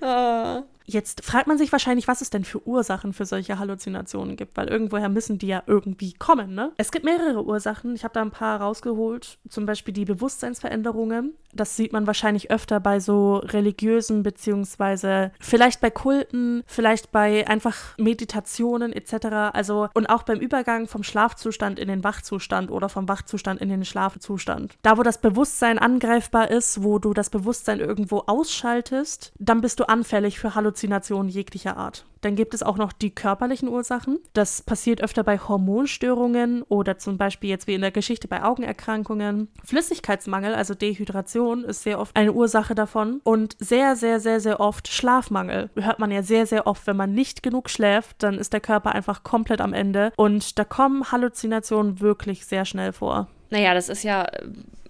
呵 0.00 0.06
啊 0.06 0.64
Jetzt 0.86 1.24
fragt 1.24 1.48
man 1.48 1.58
sich 1.58 1.72
wahrscheinlich, 1.72 2.06
was 2.06 2.20
es 2.20 2.30
denn 2.30 2.44
für 2.44 2.64
Ursachen 2.66 3.12
für 3.12 3.26
solche 3.26 3.58
Halluzinationen 3.58 4.36
gibt, 4.36 4.56
weil 4.56 4.68
irgendwoher 4.68 5.08
müssen 5.08 5.38
die 5.38 5.48
ja 5.48 5.62
irgendwie 5.66 6.12
kommen, 6.12 6.54
ne? 6.54 6.72
Es 6.76 6.92
gibt 6.92 7.04
mehrere 7.04 7.44
Ursachen. 7.44 7.94
Ich 7.94 8.04
habe 8.04 8.14
da 8.14 8.22
ein 8.22 8.30
paar 8.30 8.60
rausgeholt. 8.60 9.38
Zum 9.48 9.66
Beispiel 9.66 9.92
die 9.92 10.04
Bewusstseinsveränderungen. 10.04 11.34
Das 11.52 11.76
sieht 11.76 11.92
man 11.92 12.06
wahrscheinlich 12.06 12.50
öfter 12.50 12.80
bei 12.80 13.00
so 13.00 13.36
religiösen, 13.38 14.22
beziehungsweise 14.22 15.32
vielleicht 15.40 15.80
bei 15.80 15.90
Kulten, 15.90 16.62
vielleicht 16.66 17.10
bei 17.10 17.48
einfach 17.48 17.96
Meditationen 17.98 18.92
etc. 18.92 19.26
Also 19.52 19.88
und 19.94 20.06
auch 20.06 20.22
beim 20.22 20.38
Übergang 20.38 20.86
vom 20.86 21.02
Schlafzustand 21.02 21.78
in 21.78 21.88
den 21.88 22.04
Wachzustand 22.04 22.70
oder 22.70 22.88
vom 22.88 23.08
Wachzustand 23.08 23.60
in 23.60 23.70
den 23.70 23.84
Schlafzustand. 23.84 24.76
Da, 24.82 24.98
wo 24.98 25.02
das 25.02 25.20
Bewusstsein 25.20 25.78
angreifbar 25.78 26.50
ist, 26.50 26.84
wo 26.84 26.98
du 26.98 27.12
das 27.12 27.30
Bewusstsein 27.30 27.80
irgendwo 27.80 28.18
ausschaltest, 28.26 29.32
dann 29.38 29.60
bist 29.60 29.80
du 29.80 29.88
anfällig 29.88 30.38
für 30.38 30.54
Halluzinationen 30.54 30.75
Halluzinationen 30.76 31.30
jeglicher 31.30 31.76
Art. 31.76 32.04
Dann 32.20 32.36
gibt 32.36 32.52
es 32.52 32.62
auch 32.62 32.76
noch 32.76 32.92
die 32.92 33.10
körperlichen 33.10 33.68
Ursachen. 33.68 34.18
Das 34.34 34.60
passiert 34.60 35.00
öfter 35.00 35.22
bei 35.22 35.38
Hormonstörungen 35.38 36.62
oder 36.62 36.98
zum 36.98 37.16
Beispiel 37.16 37.50
jetzt 37.50 37.66
wie 37.66 37.74
in 37.74 37.80
der 37.80 37.92
Geschichte 37.92 38.28
bei 38.28 38.42
Augenerkrankungen. 38.42 39.48
Flüssigkeitsmangel, 39.64 40.54
also 40.54 40.74
Dehydration, 40.74 41.64
ist 41.64 41.82
sehr 41.82 41.98
oft 41.98 42.14
eine 42.14 42.32
Ursache 42.32 42.74
davon. 42.74 43.20
Und 43.24 43.56
sehr, 43.58 43.96
sehr, 43.96 44.20
sehr, 44.20 44.40
sehr 44.40 44.60
oft 44.60 44.88
Schlafmangel. 44.88 45.70
Hört 45.76 45.98
man 45.98 46.10
ja 46.10 46.22
sehr, 46.22 46.46
sehr 46.46 46.66
oft, 46.66 46.86
wenn 46.86 46.96
man 46.96 47.12
nicht 47.12 47.42
genug 47.42 47.70
schläft, 47.70 48.22
dann 48.22 48.34
ist 48.38 48.52
der 48.52 48.60
Körper 48.60 48.94
einfach 48.94 49.22
komplett 49.22 49.60
am 49.60 49.72
Ende. 49.72 50.12
Und 50.16 50.58
da 50.58 50.64
kommen 50.64 51.10
Halluzinationen 51.10 52.00
wirklich 52.00 52.44
sehr 52.44 52.64
schnell 52.64 52.92
vor. 52.92 53.28
Naja, 53.50 53.72
das 53.74 53.88
ist 53.88 54.02
ja 54.02 54.26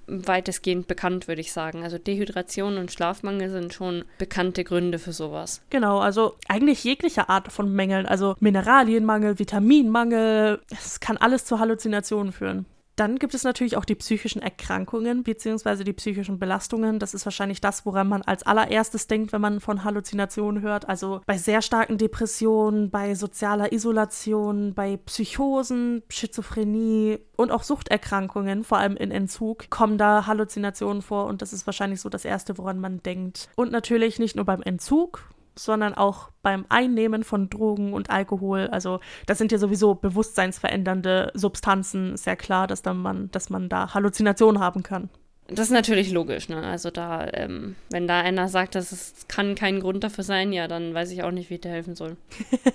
weitestgehend 0.07 0.87
bekannt, 0.87 1.29
würde 1.29 1.41
ich 1.41 1.53
sagen. 1.53 1.83
Also 1.83 1.99
Dehydration 1.99 2.79
und 2.79 2.93
Schlafmangel 2.93 3.51
sind 3.51 3.75
schon 3.75 4.05
bekannte 4.19 4.65
Gründe 4.65 4.99
für 4.99 5.13
sowas. 5.13 5.63
Genau, 5.71 5.99
also 5.99 6.35
eigentlich 6.49 6.85
jegliche 6.85 7.29
Art 7.29 7.53
von 7.53 7.73
Mängeln, 7.73 8.07
also 8.07 8.37
Mineralienmangel, 8.41 9.39
Vitaminmangel, 9.39 10.61
es 10.71 11.01
kann 11.01 11.17
alles 11.17 11.45
zu 11.45 11.59
Halluzinationen 11.59 12.33
führen. 12.33 12.67
Dann 12.97 13.19
gibt 13.19 13.35
es 13.35 13.45
natürlich 13.45 13.77
auch 13.77 13.85
die 13.85 13.95
psychischen 13.95 14.41
Erkrankungen 14.41 15.23
bzw. 15.23 15.85
die 15.85 15.93
psychischen 15.93 16.39
Belastungen. 16.39 16.99
Das 16.99 17.13
ist 17.13 17.27
wahrscheinlich 17.27 17.61
das, 17.61 17.85
woran 17.85 18.09
man 18.09 18.23
als 18.23 18.43
allererstes 18.45 19.07
denkt, 19.07 19.33
wenn 19.33 19.43
man 19.43 19.61
von 19.61 19.85
Halluzinationen 19.85 20.63
hört. 20.63 20.89
Also 20.89 21.21
bei 21.27 21.37
sehr 21.37 21.61
starken 21.61 21.99
Depressionen, 21.99 22.91
bei 22.91 23.15
sozialer 23.15 23.71
Isolation, 23.73 24.73
bei 24.73 24.97
Psychosen, 24.97 26.03
Schizophrenie 26.09 27.19
und 27.37 27.53
auch 27.53 27.65
Suchterkrankungen, 27.65 28.65
vor 28.65 28.79
allem 28.79 28.97
in 28.97 29.11
Entzug, 29.11 29.69
kommen 29.69 29.99
da 29.99 30.27
Halluzinationen 30.27 31.03
vor 31.03 31.27
und 31.27 31.43
das 31.43 31.53
ist 31.53 31.67
wahrscheinlich 31.67 32.01
so 32.01 32.09
das 32.09 32.25
Erste, 32.25 32.57
woran 32.57 32.81
man 32.81 33.03
denkt. 33.03 33.51
Und 33.57 33.73
natürlich 33.73 34.19
nicht 34.19 34.37
nur 34.37 34.47
beim 34.47 34.63
Entzug, 34.63 35.23
sondern 35.59 35.95
auch 35.95 36.31
beim 36.43 36.67
Einnehmen 36.69 37.25
von 37.25 37.49
Drogen 37.49 37.93
und 37.93 38.11
Alkohol. 38.11 38.69
Also 38.69 39.01
das 39.27 39.39
sind 39.39 39.53
ja 39.53 39.59
sowieso 39.59 39.95
bewusstseinsverändernde 39.95 41.33
Substanzen. 41.35 42.15
Ist 42.15 42.27
ja 42.27 42.37
klar, 42.37 42.67
dass, 42.67 42.83
dann 42.83 42.99
man, 42.99 43.31
dass 43.31 43.51
man 43.51 43.69
da 43.69 43.95
Halluzinationen 43.95 44.61
haben 44.61 44.83
kann. 44.83 45.09
Das 45.49 45.67
ist 45.67 45.73
natürlich 45.73 46.11
logisch, 46.11 46.49
ne? 46.49 46.61
Also 46.63 46.91
da, 46.91 47.29
ähm, 47.33 47.77
wenn 47.91 48.09
da 48.09 48.21
einer 48.21 48.49
sagt, 48.49 48.75
dass 48.75 48.91
es 48.91 49.29
kann 49.29 49.55
kein 49.55 49.79
Grund 49.79 50.03
dafür 50.03 50.25
sein, 50.25 50.53
ja, 50.53 50.67
dann 50.67 50.93
weiß 50.93 51.13
ich 51.13 51.23
auch 51.23 51.31
nicht, 51.31 51.51
wie 51.51 51.55
ich 51.55 51.61
dir 51.61 51.71
helfen 51.71 51.95
soll. 51.95 52.17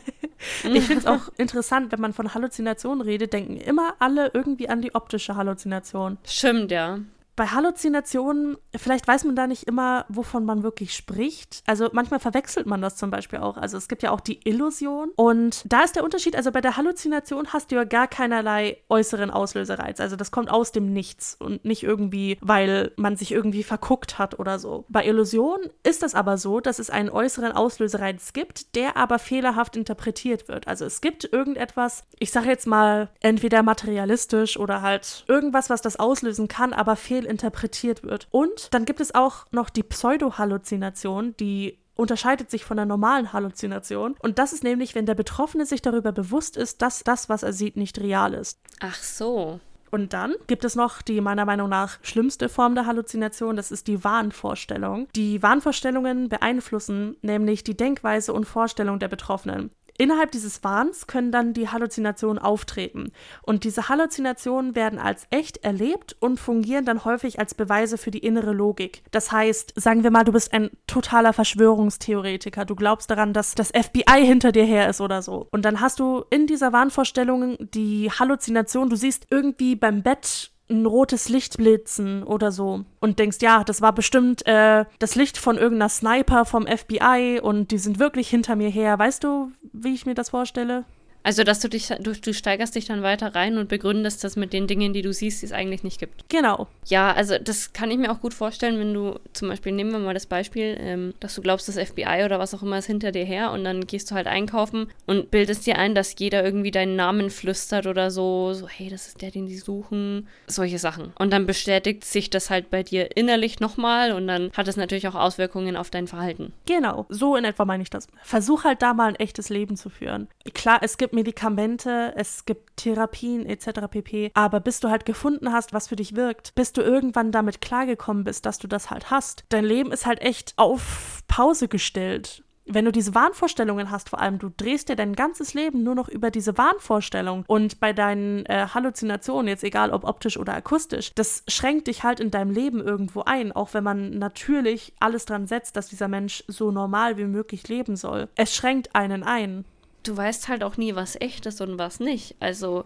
ich 0.73 0.83
finde 0.85 0.99
es 0.99 1.05
auch 1.05 1.29
interessant, 1.37 1.91
wenn 1.91 1.99
man 1.99 2.13
von 2.13 2.33
Halluzinationen 2.33 3.01
redet, 3.01 3.33
denken 3.33 3.57
immer 3.57 3.95
alle 3.99 4.31
irgendwie 4.33 4.69
an 4.69 4.81
die 4.81 4.95
optische 4.95 5.35
Halluzination. 5.35 6.17
Stimmt, 6.23 6.71
ja 6.71 6.99
bei 7.35 7.47
Halluzinationen, 7.47 8.57
vielleicht 8.75 9.07
weiß 9.07 9.23
man 9.23 9.35
da 9.35 9.47
nicht 9.47 9.63
immer, 9.63 10.05
wovon 10.09 10.45
man 10.45 10.63
wirklich 10.63 10.93
spricht. 10.93 11.63
Also 11.65 11.89
manchmal 11.93 12.19
verwechselt 12.19 12.67
man 12.67 12.81
das 12.81 12.97
zum 12.97 13.09
Beispiel 13.09 13.39
auch. 13.39 13.57
Also 13.57 13.77
es 13.77 13.87
gibt 13.87 14.03
ja 14.03 14.11
auch 14.11 14.19
die 14.19 14.39
Illusion. 14.47 15.11
Und 15.15 15.63
da 15.65 15.81
ist 15.81 15.95
der 15.95 16.03
Unterschied, 16.03 16.35
also 16.35 16.51
bei 16.51 16.61
der 16.61 16.77
Halluzination 16.77 17.47
hast 17.53 17.71
du 17.71 17.75
ja 17.75 17.83
gar 17.83 18.07
keinerlei 18.07 18.77
äußeren 18.89 19.31
Auslösereiz. 19.31 19.99
Also 19.99 20.15
das 20.15 20.31
kommt 20.31 20.51
aus 20.51 20.71
dem 20.71 20.91
Nichts 20.91 21.35
und 21.39 21.63
nicht 21.65 21.83
irgendwie, 21.83 22.37
weil 22.41 22.91
man 22.97 23.15
sich 23.15 23.31
irgendwie 23.31 23.63
verguckt 23.63 24.19
hat 24.19 24.37
oder 24.37 24.59
so. 24.59 24.85
Bei 24.89 25.05
Illusion 25.05 25.59
ist 25.83 26.03
das 26.03 26.15
aber 26.15 26.37
so, 26.37 26.59
dass 26.59 26.79
es 26.79 26.89
einen 26.89 27.09
äußeren 27.09 27.53
Auslösereiz 27.53 28.33
gibt, 28.33 28.75
der 28.75 28.97
aber 28.97 29.19
fehlerhaft 29.19 29.75
interpretiert 29.75 30.47
wird. 30.47 30.67
Also 30.67 30.85
es 30.85 31.01
gibt 31.01 31.31
irgendetwas, 31.31 32.03
ich 32.19 32.31
sage 32.31 32.49
jetzt 32.49 32.67
mal, 32.67 33.09
entweder 33.21 33.63
materialistisch 33.63 34.57
oder 34.57 34.81
halt 34.81 35.23
irgendwas, 35.27 35.69
was 35.69 35.81
das 35.81 35.97
auslösen 35.97 36.47
kann, 36.47 36.73
aber 36.73 36.95
fehlt 36.95 37.20
interpretiert 37.25 38.03
wird. 38.03 38.27
Und 38.31 38.73
dann 38.73 38.85
gibt 38.85 39.01
es 39.01 39.13
auch 39.13 39.45
noch 39.51 39.69
die 39.69 39.83
Pseudo-Halluzination, 39.83 41.35
die 41.39 41.77
unterscheidet 41.95 42.49
sich 42.49 42.65
von 42.65 42.77
der 42.77 42.85
normalen 42.85 43.31
Halluzination. 43.33 44.15
Und 44.19 44.39
das 44.39 44.53
ist 44.53 44.63
nämlich, 44.63 44.95
wenn 44.95 45.05
der 45.05 45.15
Betroffene 45.15 45.65
sich 45.65 45.81
darüber 45.81 46.11
bewusst 46.11 46.57
ist, 46.57 46.81
dass 46.81 47.03
das, 47.03 47.29
was 47.29 47.43
er 47.43 47.53
sieht, 47.53 47.77
nicht 47.77 47.99
real 47.99 48.33
ist. 48.33 48.59
Ach 48.79 48.95
so. 48.95 49.59
Und 49.91 50.13
dann 50.13 50.35
gibt 50.47 50.63
es 50.63 50.75
noch 50.75 51.01
die 51.01 51.19
meiner 51.19 51.45
Meinung 51.45 51.67
nach 51.69 51.99
schlimmste 52.01 52.47
Form 52.47 52.75
der 52.75 52.85
Halluzination, 52.85 53.57
das 53.57 53.71
ist 53.71 53.87
die 53.87 54.03
Wahnvorstellung. 54.03 55.07
Die 55.15 55.43
Wahnvorstellungen 55.43 56.29
beeinflussen 56.29 57.17
nämlich 57.21 57.63
die 57.63 57.75
Denkweise 57.75 58.31
und 58.31 58.45
Vorstellung 58.45 58.99
der 58.99 59.09
Betroffenen. 59.09 59.69
Innerhalb 59.97 60.31
dieses 60.31 60.63
Wahns 60.63 61.07
können 61.07 61.31
dann 61.31 61.53
die 61.53 61.69
Halluzinationen 61.69 62.41
auftreten. 62.41 63.11
Und 63.41 63.63
diese 63.63 63.89
Halluzinationen 63.89 64.75
werden 64.75 64.99
als 64.99 65.25
echt 65.29 65.57
erlebt 65.57 66.15
und 66.19 66.39
fungieren 66.39 66.85
dann 66.85 67.05
häufig 67.05 67.39
als 67.39 67.53
Beweise 67.53 67.97
für 67.97 68.11
die 68.11 68.19
innere 68.19 68.53
Logik. 68.53 69.03
Das 69.11 69.31
heißt, 69.31 69.73
sagen 69.75 70.03
wir 70.03 70.11
mal, 70.11 70.23
du 70.23 70.31
bist 70.31 70.53
ein 70.53 70.71
totaler 70.87 71.33
Verschwörungstheoretiker. 71.33 72.65
Du 72.65 72.75
glaubst 72.75 73.09
daran, 73.09 73.33
dass 73.33 73.55
das 73.55 73.69
FBI 73.69 74.25
hinter 74.25 74.51
dir 74.51 74.65
her 74.65 74.89
ist 74.89 75.01
oder 75.01 75.21
so. 75.21 75.47
Und 75.51 75.65
dann 75.65 75.81
hast 75.81 75.99
du 75.99 76.23
in 76.29 76.47
dieser 76.47 76.73
Wahnvorstellung 76.73 77.57
die 77.59 78.11
Halluzination, 78.11 78.89
du 78.89 78.95
siehst 78.95 79.27
irgendwie 79.29 79.75
beim 79.75 80.03
Bett 80.03 80.51
ein 80.71 80.85
rotes 80.85 81.29
Licht 81.29 81.57
blitzen 81.57 82.23
oder 82.23 82.51
so 82.51 82.85
und 82.99 83.19
denkst, 83.19 83.37
ja, 83.41 83.63
das 83.63 83.81
war 83.81 83.93
bestimmt 83.93 84.45
äh, 84.47 84.85
das 84.99 85.15
Licht 85.15 85.37
von 85.37 85.57
irgendeiner 85.57 85.89
Sniper 85.89 86.45
vom 86.45 86.65
FBI 86.65 87.39
und 87.43 87.71
die 87.71 87.77
sind 87.77 87.99
wirklich 87.99 88.29
hinter 88.29 88.55
mir 88.55 88.69
her. 88.69 88.97
Weißt 88.97 89.23
du, 89.23 89.51
wie 89.73 89.93
ich 89.93 90.05
mir 90.05 90.15
das 90.15 90.29
vorstelle? 90.29 90.85
Also, 91.23 91.43
dass 91.43 91.59
du 91.59 91.69
dich, 91.69 91.87
du, 91.87 92.13
du 92.13 92.33
steigerst 92.33 92.75
dich 92.75 92.85
dann 92.85 93.03
weiter 93.03 93.35
rein 93.35 93.57
und 93.57 93.69
begründest 93.69 94.23
das 94.23 94.35
mit 94.35 94.53
den 94.53 94.67
Dingen, 94.67 94.93
die 94.93 95.01
du 95.01 95.13
siehst, 95.13 95.41
die 95.41 95.45
es 95.45 95.51
eigentlich 95.51 95.83
nicht 95.83 95.99
gibt. 95.99 96.27
Genau. 96.29 96.67
Ja, 96.87 97.13
also 97.13 97.37
das 97.37 97.73
kann 97.73 97.91
ich 97.91 97.97
mir 97.97 98.11
auch 98.11 98.21
gut 98.21 98.33
vorstellen, 98.33 98.79
wenn 98.79 98.93
du 98.93 99.19
zum 99.33 99.49
Beispiel, 99.49 99.71
nehmen 99.71 99.91
wir 99.91 99.99
mal 99.99 100.13
das 100.13 100.25
Beispiel, 100.25 100.77
ähm, 100.79 101.13
dass 101.19 101.35
du 101.35 101.41
glaubst, 101.41 101.67
das 101.67 101.77
FBI 101.77 102.23
oder 102.25 102.39
was 102.39 102.53
auch 102.53 102.63
immer 102.63 102.77
ist 102.77 102.87
hinter 102.87 103.11
dir 103.11 103.23
her 103.23 103.51
und 103.51 103.63
dann 103.63 103.85
gehst 103.85 104.09
du 104.09 104.15
halt 104.15 104.27
einkaufen 104.27 104.87
und 105.05 105.31
bildest 105.31 105.65
dir 105.65 105.77
ein, 105.77 105.95
dass 105.95 106.15
jeder 106.17 106.43
irgendwie 106.43 106.71
deinen 106.71 106.95
Namen 106.95 107.29
flüstert 107.29 107.87
oder 107.87 108.09
so, 108.09 108.53
so, 108.53 108.67
hey, 108.67 108.89
das 108.89 109.07
ist 109.07 109.21
der, 109.21 109.31
den 109.31 109.45
die 109.45 109.57
suchen, 109.57 110.27
solche 110.47 110.79
Sachen. 110.79 111.13
Und 111.19 111.31
dann 111.31 111.45
bestätigt 111.45 112.03
sich 112.03 112.29
das 112.29 112.49
halt 112.49 112.69
bei 112.69 112.83
dir 112.83 113.15
innerlich 113.15 113.59
nochmal 113.59 114.11
und 114.11 114.27
dann 114.27 114.51
hat 114.53 114.67
es 114.67 114.77
natürlich 114.77 115.07
auch 115.07 115.15
Auswirkungen 115.15 115.75
auf 115.75 115.89
dein 115.89 116.07
Verhalten. 116.07 116.53
Genau, 116.65 117.05
so 117.09 117.35
in 117.35 117.45
etwa 117.45 117.65
meine 117.65 117.83
ich 117.83 117.89
das. 117.89 118.07
Versuch 118.23 118.63
halt 118.63 118.81
da 118.81 118.93
mal 118.93 119.09
ein 119.09 119.15
echtes 119.15 119.49
Leben 119.49 119.75
zu 119.77 119.89
führen. 119.89 120.27
Klar, 120.53 120.79
es 120.81 120.97
gibt 120.97 121.10
gibt 121.11 121.13
Medikamente, 121.13 122.13
es 122.15 122.45
gibt 122.45 122.77
Therapien 122.77 123.45
etc. 123.45 123.87
pp. 123.89 124.31
Aber 124.33 124.59
bis 124.59 124.79
du 124.79 124.89
halt 124.89 125.05
gefunden 125.05 125.51
hast, 125.51 125.73
was 125.73 125.89
für 125.89 125.95
dich 125.95 126.15
wirkt, 126.15 126.55
bis 126.55 126.71
du 126.73 126.81
irgendwann 126.81 127.31
damit 127.31 127.61
klargekommen 127.61 128.23
bist, 128.23 128.45
dass 128.45 128.57
du 128.57 128.67
das 128.67 128.89
halt 128.89 129.11
hast, 129.11 129.43
dein 129.49 129.65
Leben 129.65 129.91
ist 129.91 130.05
halt 130.05 130.21
echt 130.21 130.53
auf 130.57 131.21
Pause 131.27 131.67
gestellt 131.67 132.43
wenn 132.73 132.85
du 132.85 132.91
diese 132.91 133.15
Wahnvorstellungen 133.15 133.89
hast, 133.89 134.09
vor 134.11 134.21
allem, 134.21 134.37
du 134.37 134.49
drehst 134.55 134.87
dir 134.87 134.95
dein 134.95 135.13
ganzes 135.13 135.55
Leben 135.55 135.83
nur 135.83 135.95
noch 135.95 136.07
über 136.07 136.29
diese 136.29 136.57
Wahnvorstellung 136.57 137.43
und 137.47 137.79
bei 137.79 137.91
deinen 137.91 138.45
äh, 138.45 138.67
Halluzinationen, 138.73 139.47
jetzt 139.47 139.63
egal 139.63 139.89
ob 139.91 140.05
optisch 140.05 140.37
oder 140.37 140.53
akustisch, 140.53 141.11
das 141.15 141.43
schränkt 141.47 141.87
dich 141.87 142.03
halt 142.03 142.19
in 142.19 142.31
deinem 142.31 142.51
Leben 142.51 142.79
irgendwo 142.79 143.23
ein, 143.23 143.51
auch 143.51 143.73
wenn 143.73 143.83
man 143.83 144.11
natürlich 144.19 144.93
alles 144.99 145.25
dran 145.25 145.47
setzt, 145.47 145.75
dass 145.75 145.89
dieser 145.89 146.07
Mensch 146.07 146.43
so 146.47 146.71
normal 146.71 147.17
wie 147.17 147.25
möglich 147.25 147.67
leben 147.67 147.95
soll. 147.95 148.29
Es 148.35 148.55
schränkt 148.55 148.95
einen 148.95 149.23
ein 149.23 149.65
du 150.03 150.15
weißt 150.17 150.47
halt 150.47 150.63
auch 150.63 150.77
nie, 150.77 150.95
was 150.95 151.15
echt 151.19 151.45
ist 151.45 151.61
und 151.61 151.77
was 151.77 151.99
nicht. 151.99 152.35
Also, 152.39 152.85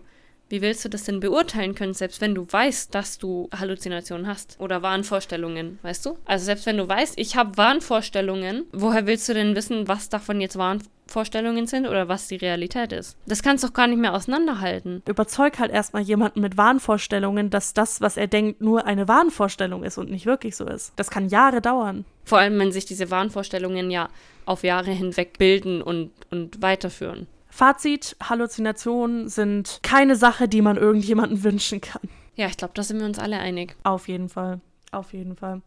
wie 0.50 0.62
willst 0.62 0.86
du 0.86 0.90
das 0.90 1.04
denn 1.04 1.20
beurteilen 1.20 1.76
können, 1.76 1.94
selbst 1.94 2.22
wenn 2.22 2.36
du 2.36 2.46
weißt, 2.50 2.94
dass 2.94 3.18
du 3.18 3.50
Halluzinationen 3.58 4.28
hast 4.28 4.58
oder 4.60 4.82
Wahnvorstellungen, 4.82 5.80
weißt 5.82 6.06
du? 6.06 6.18
Also 6.26 6.46
selbst 6.46 6.66
wenn 6.66 6.78
du 6.78 6.88
weißt, 6.88 7.18
ich 7.18 7.36
habe 7.36 7.58
Wahnvorstellungen, 7.58 8.66
woher 8.72 9.08
willst 9.08 9.28
du 9.30 9.34
denn 9.34 9.56
wissen, 9.56 9.88
was 9.88 10.10
davon 10.10 10.42
jetzt 10.42 10.58
Wahnvorstellungen 10.58 11.68
sind 11.68 11.88
oder 11.88 12.08
was 12.08 12.28
die 12.28 12.36
Realität 12.36 12.92
ist? 12.92 13.18
Das 13.26 13.42
kannst 13.42 13.64
du 13.64 13.68
doch 13.68 13.74
gar 13.74 13.88
nicht 13.88 14.00
mehr 14.00 14.14
auseinanderhalten. 14.14 15.02
Überzeug 15.08 15.60
halt 15.60 15.72
erstmal 15.72 16.04
jemanden 16.04 16.42
mit 16.42 16.58
Wahnvorstellungen, 16.58 17.50
dass 17.50 17.74
das, 17.74 18.02
was 18.02 18.18
er 18.18 18.28
denkt, 18.28 18.62
nur 18.62 18.86
eine 18.86 19.08
Wahnvorstellung 19.08 19.84
ist 19.84 19.98
und 19.98 20.12
nicht 20.12 20.26
wirklich 20.26 20.56
so 20.56 20.66
ist. 20.66 20.94
Das 20.96 21.10
kann 21.10 21.30
Jahre 21.30 21.62
dauern. 21.62 22.06
Vor 22.24 22.40
allem, 22.40 22.58
wenn 22.60 22.72
sich 22.72 22.86
diese 22.86 23.10
Wahnvorstellungen 23.12 23.90
ja 23.90 24.10
auf 24.46 24.64
Jahre 24.64 24.92
hinweg 24.92 25.38
bilden 25.38 25.82
und, 25.82 26.12
und 26.30 26.62
weiterführen. 26.62 27.28
Fazit, 27.56 28.18
Halluzinationen 28.22 29.30
sind 29.30 29.80
keine 29.82 30.18
Sache, 30.18 30.50
die 30.50 30.62
man 30.62 30.76
irgendjemandem 30.76 31.42
wünschen 31.46 31.80
kann. 31.80 32.02
Ja, 32.36 32.48
ich 32.48 32.58
glaube, 32.58 32.74
da 32.74 32.84
sind 32.84 33.00
wir 33.00 33.06
uns 33.06 33.18
alle 33.18 33.40
einig. 33.40 33.78
Auf 33.84 34.10
jeden 34.10 34.28
Fall. 34.28 34.60
Auf 34.92 35.14
jeden 35.14 35.38
Fall. 35.38 35.62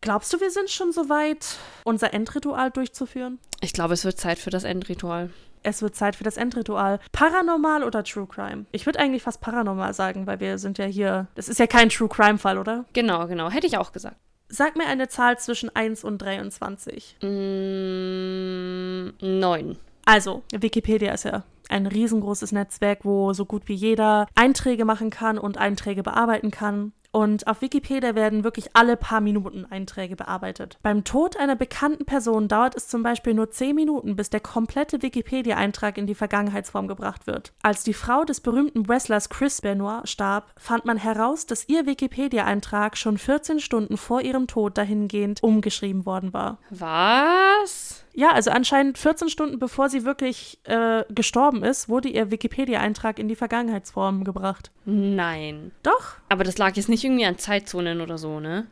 Glaubst 0.00 0.32
du, 0.32 0.40
wir 0.40 0.50
sind 0.50 0.68
schon 0.68 0.90
soweit, 0.90 1.56
unser 1.84 2.12
Endritual 2.12 2.72
durchzuführen? 2.72 3.38
Ich 3.60 3.72
glaube, 3.72 3.94
es 3.94 4.04
wird 4.04 4.18
Zeit 4.18 4.40
für 4.40 4.50
das 4.50 4.64
Endritual. 4.64 5.30
Es 5.62 5.80
wird 5.80 5.94
Zeit 5.94 6.16
für 6.16 6.24
das 6.24 6.36
Endritual. 6.36 6.98
Paranormal 7.12 7.84
oder 7.84 8.02
True 8.02 8.26
Crime? 8.26 8.66
Ich 8.72 8.86
würde 8.86 8.98
eigentlich 8.98 9.22
fast 9.22 9.40
paranormal 9.40 9.94
sagen, 9.94 10.26
weil 10.26 10.40
wir 10.40 10.58
sind 10.58 10.76
ja 10.78 10.86
hier. 10.86 11.28
Das 11.36 11.48
ist 11.48 11.60
ja 11.60 11.68
kein 11.68 11.88
True 11.88 12.08
Crime-Fall, 12.08 12.58
oder? 12.58 12.84
Genau, 12.94 13.28
genau. 13.28 13.48
Hätte 13.48 13.68
ich 13.68 13.78
auch 13.78 13.92
gesagt. 13.92 14.16
Sag 14.48 14.76
mir 14.76 14.86
eine 14.86 15.06
Zahl 15.06 15.38
zwischen 15.38 15.70
1 15.74 16.02
und 16.02 16.18
23. 16.18 17.18
Mm, 17.22 19.10
9. 19.20 19.78
Also, 20.08 20.42
Wikipedia 20.58 21.12
ist 21.12 21.26
ja 21.26 21.42
ein 21.68 21.86
riesengroßes 21.86 22.52
Netzwerk, 22.52 23.00
wo 23.04 23.34
so 23.34 23.44
gut 23.44 23.68
wie 23.68 23.74
jeder 23.74 24.26
Einträge 24.34 24.86
machen 24.86 25.10
kann 25.10 25.36
und 25.36 25.58
Einträge 25.58 26.02
bearbeiten 26.02 26.50
kann. 26.50 26.92
Und 27.10 27.46
auf 27.46 27.60
Wikipedia 27.60 28.14
werden 28.14 28.42
wirklich 28.42 28.70
alle 28.74 28.96
paar 28.96 29.20
Minuten 29.20 29.66
Einträge 29.66 30.16
bearbeitet. 30.16 30.78
Beim 30.82 31.04
Tod 31.04 31.36
einer 31.36 31.56
bekannten 31.56 32.06
Person 32.06 32.48
dauert 32.48 32.74
es 32.74 32.88
zum 32.88 33.02
Beispiel 33.02 33.34
nur 33.34 33.50
10 33.50 33.74
Minuten, 33.74 34.16
bis 34.16 34.30
der 34.30 34.40
komplette 34.40 35.02
Wikipedia-Eintrag 35.02 35.98
in 35.98 36.06
die 36.06 36.14
Vergangenheitsform 36.14 36.88
gebracht 36.88 37.26
wird. 37.26 37.52
Als 37.62 37.84
die 37.84 37.94
Frau 37.94 38.24
des 38.24 38.40
berühmten 38.40 38.88
Wrestlers 38.88 39.28
Chris 39.28 39.60
Benoit 39.60 40.08
starb, 40.08 40.52
fand 40.56 40.86
man 40.86 40.96
heraus, 40.96 41.44
dass 41.44 41.68
ihr 41.68 41.84
Wikipedia-Eintrag 41.84 42.96
schon 42.96 43.18
14 43.18 43.60
Stunden 43.60 43.98
vor 43.98 44.22
ihrem 44.22 44.46
Tod 44.46 44.78
dahingehend 44.78 45.42
umgeschrieben 45.42 46.06
worden 46.06 46.32
war. 46.32 46.58
Was? 46.70 48.04
Ja, 48.18 48.32
also 48.32 48.50
anscheinend 48.50 48.98
14 48.98 49.28
Stunden 49.28 49.60
bevor 49.60 49.88
sie 49.88 50.04
wirklich 50.04 50.58
äh, 50.64 51.04
gestorben 51.08 51.62
ist, 51.62 51.88
wurde 51.88 52.08
ihr 52.08 52.32
Wikipedia-Eintrag 52.32 53.20
in 53.20 53.28
die 53.28 53.36
Vergangenheitsform 53.36 54.24
gebracht. 54.24 54.72
Nein. 54.84 55.70
Doch? 55.84 56.16
Aber 56.28 56.42
das 56.42 56.58
lag 56.58 56.74
jetzt 56.74 56.88
nicht 56.88 57.04
irgendwie 57.04 57.26
an 57.26 57.38
Zeitzonen 57.38 58.00
oder 58.00 58.18
so, 58.18 58.40
ne? 58.40 58.66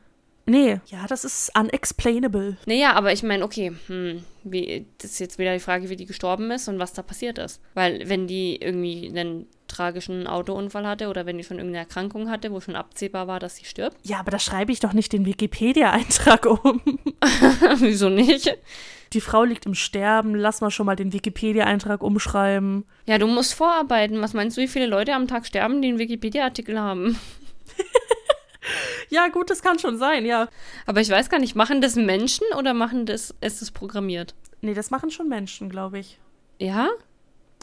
Nee, 0.47 0.81
ja, 0.87 1.07
das 1.09 1.25
ist 1.25 1.53
unexplainable. 1.57 2.57
Naja, 2.67 2.95
aber 2.95 3.13
ich 3.13 3.23
meine, 3.23 3.45
okay, 3.45 3.73
hm, 3.87 4.25
wie, 4.43 4.87
das 4.99 5.13
ist 5.13 5.21
jetzt 5.21 5.39
wieder 5.39 5.53
die 5.55 5.61
Frage, 5.61 5.91
wie 5.91 5.97
die 5.97 6.07
gestorben 6.07 6.51
ist 6.51 6.67
und 6.67 6.81
was 6.81 6.93
da 6.93 7.03
passiert 7.03 7.39
ist. 7.39 7.61
Weil 7.75 8.09
wenn 8.09 8.27
die 8.27 8.57
irgendwie 8.57 9.09
einen 9.09 9.47
tragischen 9.69 10.27
Autounfall 10.27 10.89
hatte 10.89 11.09
oder 11.09 11.25
wenn 11.25 11.39
die 11.39 11.45
schon 11.45 11.59
irgendeine 11.59 11.85
Erkrankung 11.85 12.31
hatte, 12.31 12.51
wo 12.51 12.61
schon 12.61 12.75
absehbar 12.75 13.29
war, 13.29 13.39
dass 13.39 13.55
sie 13.57 13.65
stirbt. 13.65 13.97
Ja, 14.03 14.19
aber 14.19 14.33
da 14.33 14.41
schreibe 14.41 14.73
ich 14.73 14.81
doch 14.81 14.93
nicht 14.93 15.13
den 15.13 15.25
Wikipedia-Eintrag 15.25 16.47
um. 16.47 16.81
Wieso 17.77 18.09
nicht? 18.09 18.57
Die 19.13 19.21
Frau 19.21 19.45
liegt 19.45 19.67
im 19.67 19.75
Sterben, 19.75 20.35
lass 20.35 20.61
mal 20.61 20.71
schon 20.71 20.87
mal 20.87 20.97
den 20.97 21.13
Wikipedia-Eintrag 21.13 22.03
umschreiben. 22.03 22.85
Ja, 23.07 23.19
du 23.19 23.27
musst 23.27 23.55
vorarbeiten. 23.55 24.21
Was 24.21 24.35
meinst 24.35 24.57
du, 24.57 24.63
wie 24.63 24.69
viele 24.69 24.87
Leute 24.87 25.15
am 25.15 25.29
Tag 25.29 25.47
sterben, 25.47 25.81
die 25.81 25.89
einen 25.89 25.99
Wikipedia-Artikel 25.99 26.81
haben? 26.81 27.19
Ja, 29.09 29.29
gut, 29.29 29.51
das 29.51 29.63
kann 29.63 29.79
schon 29.79 29.99
sein, 29.99 30.27
ja. 30.27 30.49
Aber 30.87 31.01
ich 31.01 31.09
weiß 31.09 31.31
gar 31.31 31.39
nicht, 31.39 31.55
machen 31.55 31.81
das 31.81 31.95
Menschen 31.97 32.47
oder 32.59 32.75
machen 32.75 33.07
das, 33.07 33.35
ist 33.41 33.63
es 33.63 33.71
programmiert? 33.71 34.35
Nee, 34.61 34.75
das 34.75 34.91
machen 34.91 35.11
schon 35.11 35.29
Menschen, 35.29 35.69
glaube 35.69 35.99
ich. 35.99 36.19
Ja? 36.59 36.89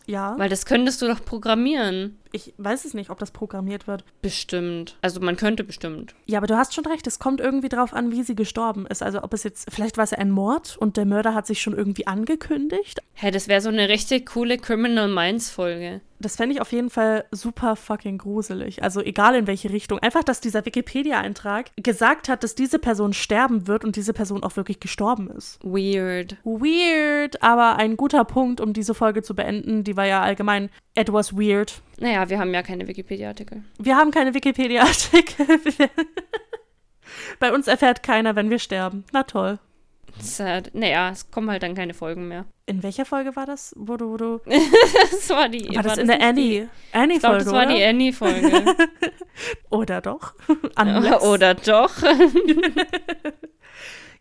Ja. 0.06 0.38
Weil 0.38 0.50
das 0.50 0.66
könntest 0.66 1.02
du 1.02 1.08
doch 1.08 1.24
programmieren. 1.24 2.18
Ich 2.36 2.54
weiß 2.58 2.84
es 2.84 2.96
nicht, 2.96 3.12
ob 3.12 3.20
das 3.20 3.30
programmiert 3.30 3.88
wird. 3.88 4.04
Bestimmt. 4.24 4.98
Also 5.02 5.22
man 5.22 5.38
könnte 5.38 5.64
bestimmt. 5.64 6.16
Ja, 6.26 6.40
aber 6.40 6.48
du 6.48 6.58
hast 6.58 6.74
schon 6.74 6.86
recht, 6.86 7.06
es 7.06 7.20
kommt 7.20 7.40
irgendwie 7.40 7.70
drauf 7.70 7.94
an, 7.94 8.12
wie 8.12 8.24
sie 8.24 8.34
gestorben 8.36 8.88
ist. 8.88 9.04
Also 9.04 9.24
ob 9.24 9.34
es 9.34 9.44
jetzt, 9.44 9.72
vielleicht 9.72 9.98
war 9.98 10.04
es 10.04 10.12
ja 10.12 10.18
ein 10.18 10.32
Mord 10.32 10.76
und 10.76 10.98
der 10.98 11.06
Mörder 11.06 11.36
hat 11.36 11.46
sich 11.46 11.62
schon 11.62 11.78
irgendwie 11.78 12.08
angekündigt. 12.08 13.02
Hä, 13.14 13.30
das 13.30 13.48
wäre 13.48 13.62
so 13.62 13.70
eine 13.70 13.88
richtig 13.88 14.26
coole 14.26 14.58
Criminal 14.58 15.08
Minds 15.08 15.52
Folge. 15.52 16.02
Das 16.24 16.38
fände 16.38 16.56
ich 16.56 16.62
auf 16.62 16.72
jeden 16.72 16.90
Fall 16.90 17.26
super 17.32 17.76
fucking 17.76 18.18
gruselig. 18.18 18.82
Also 18.82 19.02
egal 19.02 19.36
in 19.36 19.46
welche 19.46 19.72
Richtung. 19.72 20.00
Einfach, 20.00 20.24
dass 20.24 20.40
dieser 20.40 20.66
Wikipedia-Eintrag 20.66 21.72
gesagt 21.76 22.30
hat, 22.30 22.44
dass 22.44 22.56
diese 22.56 22.80
Person 22.80 23.12
sterben 23.12 23.68
wird 23.68 23.84
und 23.84 23.98
diese 23.98 24.14
Person 24.14 24.42
auch 24.42 24.56
wirklich 24.56 24.80
gestorben 24.80 25.30
ist. 25.30 25.60
Weird. 25.64 26.38
Weird, 26.46 27.44
aber 27.44 27.76
ein 27.76 27.98
guter 27.98 28.24
Punkt, 28.24 28.62
um 28.62 28.72
diese 28.72 28.94
Folge 28.94 29.22
zu 29.22 29.36
beenden. 29.36 29.84
Die 29.84 29.98
war 29.98 30.06
ja 30.06 30.22
allgemein 30.22 30.70
etwas 30.96 31.36
weird. 31.36 31.82
Naja, 32.00 32.23
wir 32.30 32.40
haben 32.40 32.54
ja 32.54 32.62
keine 32.64 32.88
Wikipedia-Artikel. 32.88 33.64
Wir 33.80 33.96
haben 33.98 34.12
keine 34.12 34.34
Wikipedia-Artikel. 34.34 35.60
Bei 37.40 37.54
uns 37.54 37.68
erfährt 37.68 38.04
keiner, 38.04 38.36
wenn 38.36 38.50
wir 38.50 38.60
sterben. 38.60 39.04
Na 39.12 39.24
toll. 39.24 39.60
Sad. 40.20 40.72
Naja, 40.74 41.10
es 41.10 41.32
kommen 41.32 41.50
halt 41.50 41.64
dann 41.64 41.74
keine 41.74 41.94
Folgen 41.96 42.28
mehr. 42.28 42.46
In 42.68 42.84
welcher 42.84 43.04
Folge 43.06 43.36
war 43.36 43.46
das? 43.48 43.74
Wo 43.76 43.98
du, 43.98 44.12
wo 44.12 44.18
du. 44.18 44.42
Das 45.12 45.30
war 45.32 45.50
die. 45.50 45.76
War 45.76 45.84
das 45.84 45.98
in 45.98 46.08
der 46.08 46.18
nicht 46.34 46.38
die- 46.38 46.60
Annie? 46.62 46.70
Annie-Folge? 46.92 47.14
Ich 47.16 47.20
glaube, 47.20 47.38
das 47.40 47.52
war 47.52 47.66
oder? 47.66 47.76
die 47.76 47.84
Annie-Folge. 47.84 48.76
Oder 49.72 50.02
doch? 50.02 50.34
Unless. 50.80 51.24
Oder 51.24 51.56
doch. 51.56 51.92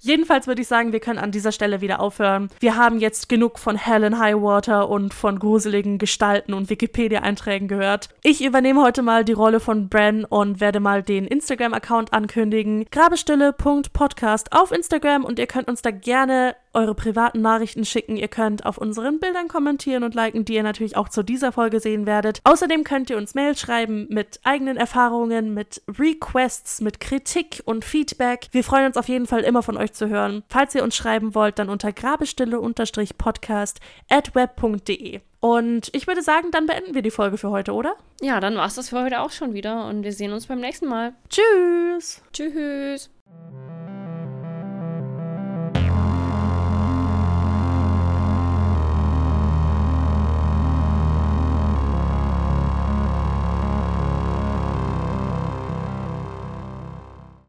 Jedenfalls 0.05 0.49
würde 0.49 0.63
ich 0.63 0.67
sagen, 0.67 0.93
wir 0.93 0.99
können 0.99 1.21
an 1.21 1.31
dieser 1.31 1.53
Stelle 1.53 1.81
wieder 1.81 2.01
aufhören. 2.01 2.49
Wir 2.59 2.75
haben 2.75 2.99
jetzt 2.99 3.29
genug 3.29 3.61
von 3.61 3.77
Helen 3.77 4.19
Highwater 4.19 4.89
und 4.89 5.15
von 5.15 5.39
gruseligen 5.39 5.99
Gestalten 5.99 6.55
und 6.55 6.69
Wikipedia-Einträgen 6.69 7.69
gehört. 7.69 8.09
Ich 8.25 8.45
übernehme 8.45 8.83
heute 8.83 9.03
mal 9.03 9.25
die 9.25 9.33
Rolle 9.33 9.61
von 9.61 9.89
Bran 9.89 10.25
und 10.25 10.61
werde 10.61 10.81
mal 10.81 11.05
den 11.05 11.29
Instagram-Account 11.29 12.13
ankündigen. 12.13 12.85
Grabestille.podcast 12.91 14.53
auf 14.53 14.73
Instagram 14.73 15.25
und 15.25 15.39
ihr 15.39 15.47
könnt 15.47 15.69
uns 15.69 15.83
da 15.83 15.93
gerne 15.93 16.57
eure 16.75 16.95
privaten 16.95 17.41
Nachrichten 17.41 17.85
schicken. 17.85 18.17
Ihr 18.17 18.29
könnt 18.29 18.65
auf 18.67 18.79
unseren 18.79 19.19
Bildern 19.21 19.49
kommentieren 19.49 20.05
und 20.05 20.15
liken, 20.15 20.45
die 20.45 20.55
ihr 20.55 20.63
natürlich 20.63 20.97
auch 20.97 21.09
zu 21.09 21.23
dieser 21.23 21.53
Folge 21.53 21.81
sehen 21.81 22.07
werdet. 22.07 22.41
Außerdem 22.45 22.85
könnt 22.85 23.11
ihr 23.11 23.17
uns 23.17 23.35
Mail 23.35 23.57
schreiben 23.57 24.07
mit 24.09 24.41
eigenen 24.45 24.77
Erfahrungen, 24.77 25.55
mit 25.55 25.83
Requests, 25.99 26.81
mit 26.81 27.01
Kritik 27.01 27.63
und 27.65 27.85
Feedback. 27.85 28.49
Wir 28.53 28.65
freuen 28.65 28.87
uns 28.87 28.97
auf 28.97 29.09
jeden 29.09 29.27
Fall 29.27 29.41
immer 29.41 29.63
von 29.63 29.77
euch 29.77 29.93
zu 29.93 30.09
hören. 30.09 30.43
Falls 30.49 30.75
ihr 30.75 30.83
uns 30.83 30.97
schreiben 30.97 31.35
wollt, 31.35 31.59
dann 31.59 31.69
unter 31.69 31.93
grabestille-podcast 31.93 33.81
at 34.09 34.35
web.de. 34.35 35.21
Und 35.41 35.91
ich 35.93 36.07
würde 36.07 36.23
sagen, 36.23 36.53
dann 36.53 36.67
beenden 36.67 36.95
wir 36.95 37.03
die 37.03 37.11
Folge 37.11 37.37
für 37.37 37.51
heute, 37.51 37.73
oder? 37.73 37.97
Ja, 38.21 38.39
dann 38.39 38.55
war's 38.55 38.77
das 38.77 38.91
für 38.91 39.03
heute 39.03 39.21
auch 39.21 39.33
schon 39.33 39.55
wieder 39.55 39.87
und 39.89 40.05
wir 40.05 40.13
sehen 40.13 40.33
uns 40.33 40.47
beim 40.47 40.61
nächsten 40.61 40.87
Mal. 40.87 41.15
Tschüss! 41.29 42.23
Tschüss. 42.33 43.11